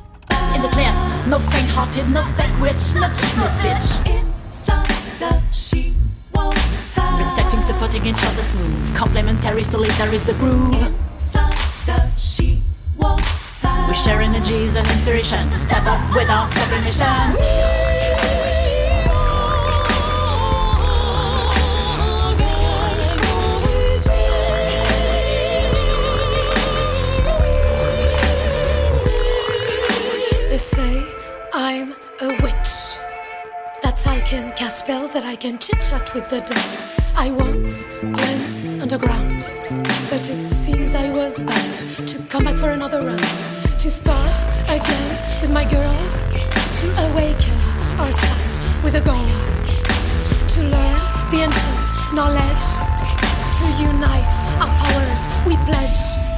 In 0.55 0.61
the 0.61 0.69
clear, 0.69 0.93
no 1.27 1.39
faint-hearted, 1.39 2.09
no 2.09 2.23
fake 2.35 2.59
witch, 2.59 2.93
no 2.95 3.07
cheat, 3.07 3.35
no 3.37 3.47
bitch. 3.63 3.87
Inside 4.05 4.87
the 5.19 5.41
she 5.51 5.93
wolf 6.33 6.55
Protecting, 7.33 7.61
supporting 7.61 8.05
each 8.05 8.21
other's 8.25 8.53
move. 8.53 8.93
Complementary, 8.93 9.63
solitary 9.63 10.15
is 10.17 10.23
the 10.23 10.33
groove. 10.33 10.73
Inside 10.73 11.53
the 11.85 12.11
she 12.17 12.59
We 13.87 13.93
share 13.93 14.19
energies 14.21 14.75
and 14.75 14.85
inspiration 14.87 15.49
to 15.49 15.57
step 15.57 15.85
up 15.85 16.01
with 16.13 16.29
our 16.29 16.51
separate 16.51 16.83
mission. 16.83 17.37
They 30.49 30.57
say 30.57 31.05
I'm 31.53 31.93
a 32.19 32.27
witch. 32.43 33.10
That 33.81 34.05
I 34.07 34.21
can 34.21 34.53
cast 34.53 34.79
spells, 34.79 35.11
that 35.13 35.25
I 35.25 35.35
can 35.35 35.57
chit 35.57 35.81
chat 35.81 36.13
with 36.13 36.29
the 36.29 36.39
dead. 36.41 36.77
I 37.15 37.31
once 37.31 37.87
went 38.01 38.81
underground, 38.81 39.43
but 40.09 40.29
it 40.29 40.45
seems 40.45 40.93
I 40.93 41.09
was 41.09 41.41
bound 41.41 41.79
to 42.07 42.19
come 42.29 42.45
back 42.45 42.57
for 42.57 42.69
another 42.69 43.01
round. 43.03 43.19
To 43.79 43.89
start 43.89 44.41
again 44.69 45.09
with 45.41 45.51
my 45.53 45.65
girls, 45.65 46.13
to 46.81 46.87
awaken 47.09 47.57
our 47.99 48.13
sight 48.13 48.83
with 48.83 48.95
a 48.95 49.01
goal. 49.01 49.25
To 50.55 50.61
learn 50.61 50.99
the 51.31 51.41
ancient 51.41 52.13
knowledge, 52.13 52.67
to 53.57 53.65
unite 53.81 54.35
our 54.61 54.71
powers, 54.81 55.23
we 55.45 55.57
pledge. 55.65 56.30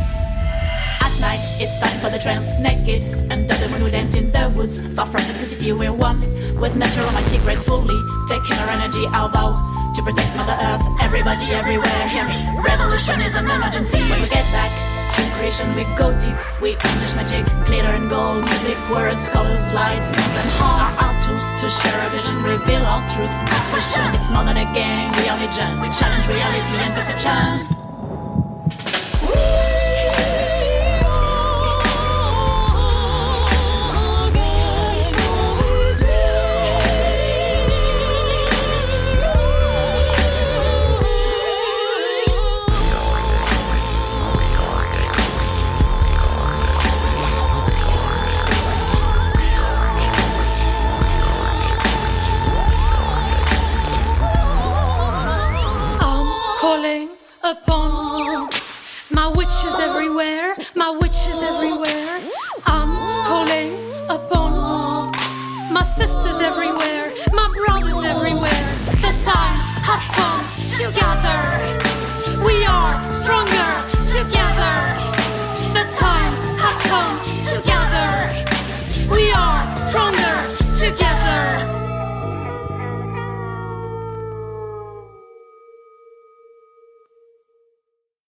At 1.03 1.11
night, 1.19 1.43
it's 1.59 1.75
time 1.83 1.99
for 1.99 2.09
the 2.09 2.17
trance. 2.17 2.55
Naked, 2.55 3.03
under 3.29 3.55
the 3.55 3.67
moon, 3.67 3.83
we 3.83 3.91
dance 3.91 4.15
in 4.15 4.31
the 4.31 4.47
woods. 4.55 4.79
Far 4.95 5.05
from 5.11 5.21
toxicity, 5.27 5.77
we're 5.77 5.91
one 5.91 6.21
with 6.55 6.75
nature, 6.77 7.03
my 7.11 7.21
secret 7.27 7.59
fully. 7.59 7.99
Taking 8.27 8.55
our 8.63 8.69
energy, 8.69 9.03
our 9.11 9.27
vow 9.27 9.51
to 9.95 10.01
protect 10.01 10.31
Mother 10.37 10.55
Earth. 10.55 10.85
Everybody, 11.01 11.51
everywhere, 11.51 12.07
hear 12.07 12.23
me. 12.23 12.39
Revolution 12.63 13.19
is 13.19 13.35
an 13.35 13.51
emergency. 13.51 13.99
When 13.99 14.21
we 14.23 14.29
get 14.29 14.47
back 14.55 14.71
to 15.11 15.21
creation, 15.35 15.67
we 15.75 15.83
go 15.99 16.15
deep. 16.23 16.39
We 16.63 16.79
unleash 16.79 17.15
magic, 17.19 17.45
glitter 17.67 17.93
and 17.93 18.09
gold, 18.09 18.47
music, 18.47 18.79
words, 18.89 19.27
colors, 19.27 19.73
lights, 19.75 20.07
sounds, 20.07 20.35
and 20.39 20.51
hearts. 20.55 20.95
Our 21.03 21.13
tools 21.19 21.51
to 21.61 21.69
share 21.69 21.99
our 21.99 22.09
vision, 22.15 22.41
reveal 22.47 22.83
our 22.87 23.03
truth. 23.11 23.33
Ask 23.51 23.67
questions. 23.75 24.17
More 24.31 24.47
than 24.47 24.55
a 24.55 24.67
game, 24.71 25.11
we 25.19 25.27
are 25.27 25.35
legion. 25.35 25.83
We 25.83 25.91
challenge 25.91 26.31
reality 26.31 26.79
and 26.79 26.93
perception. 26.95 27.82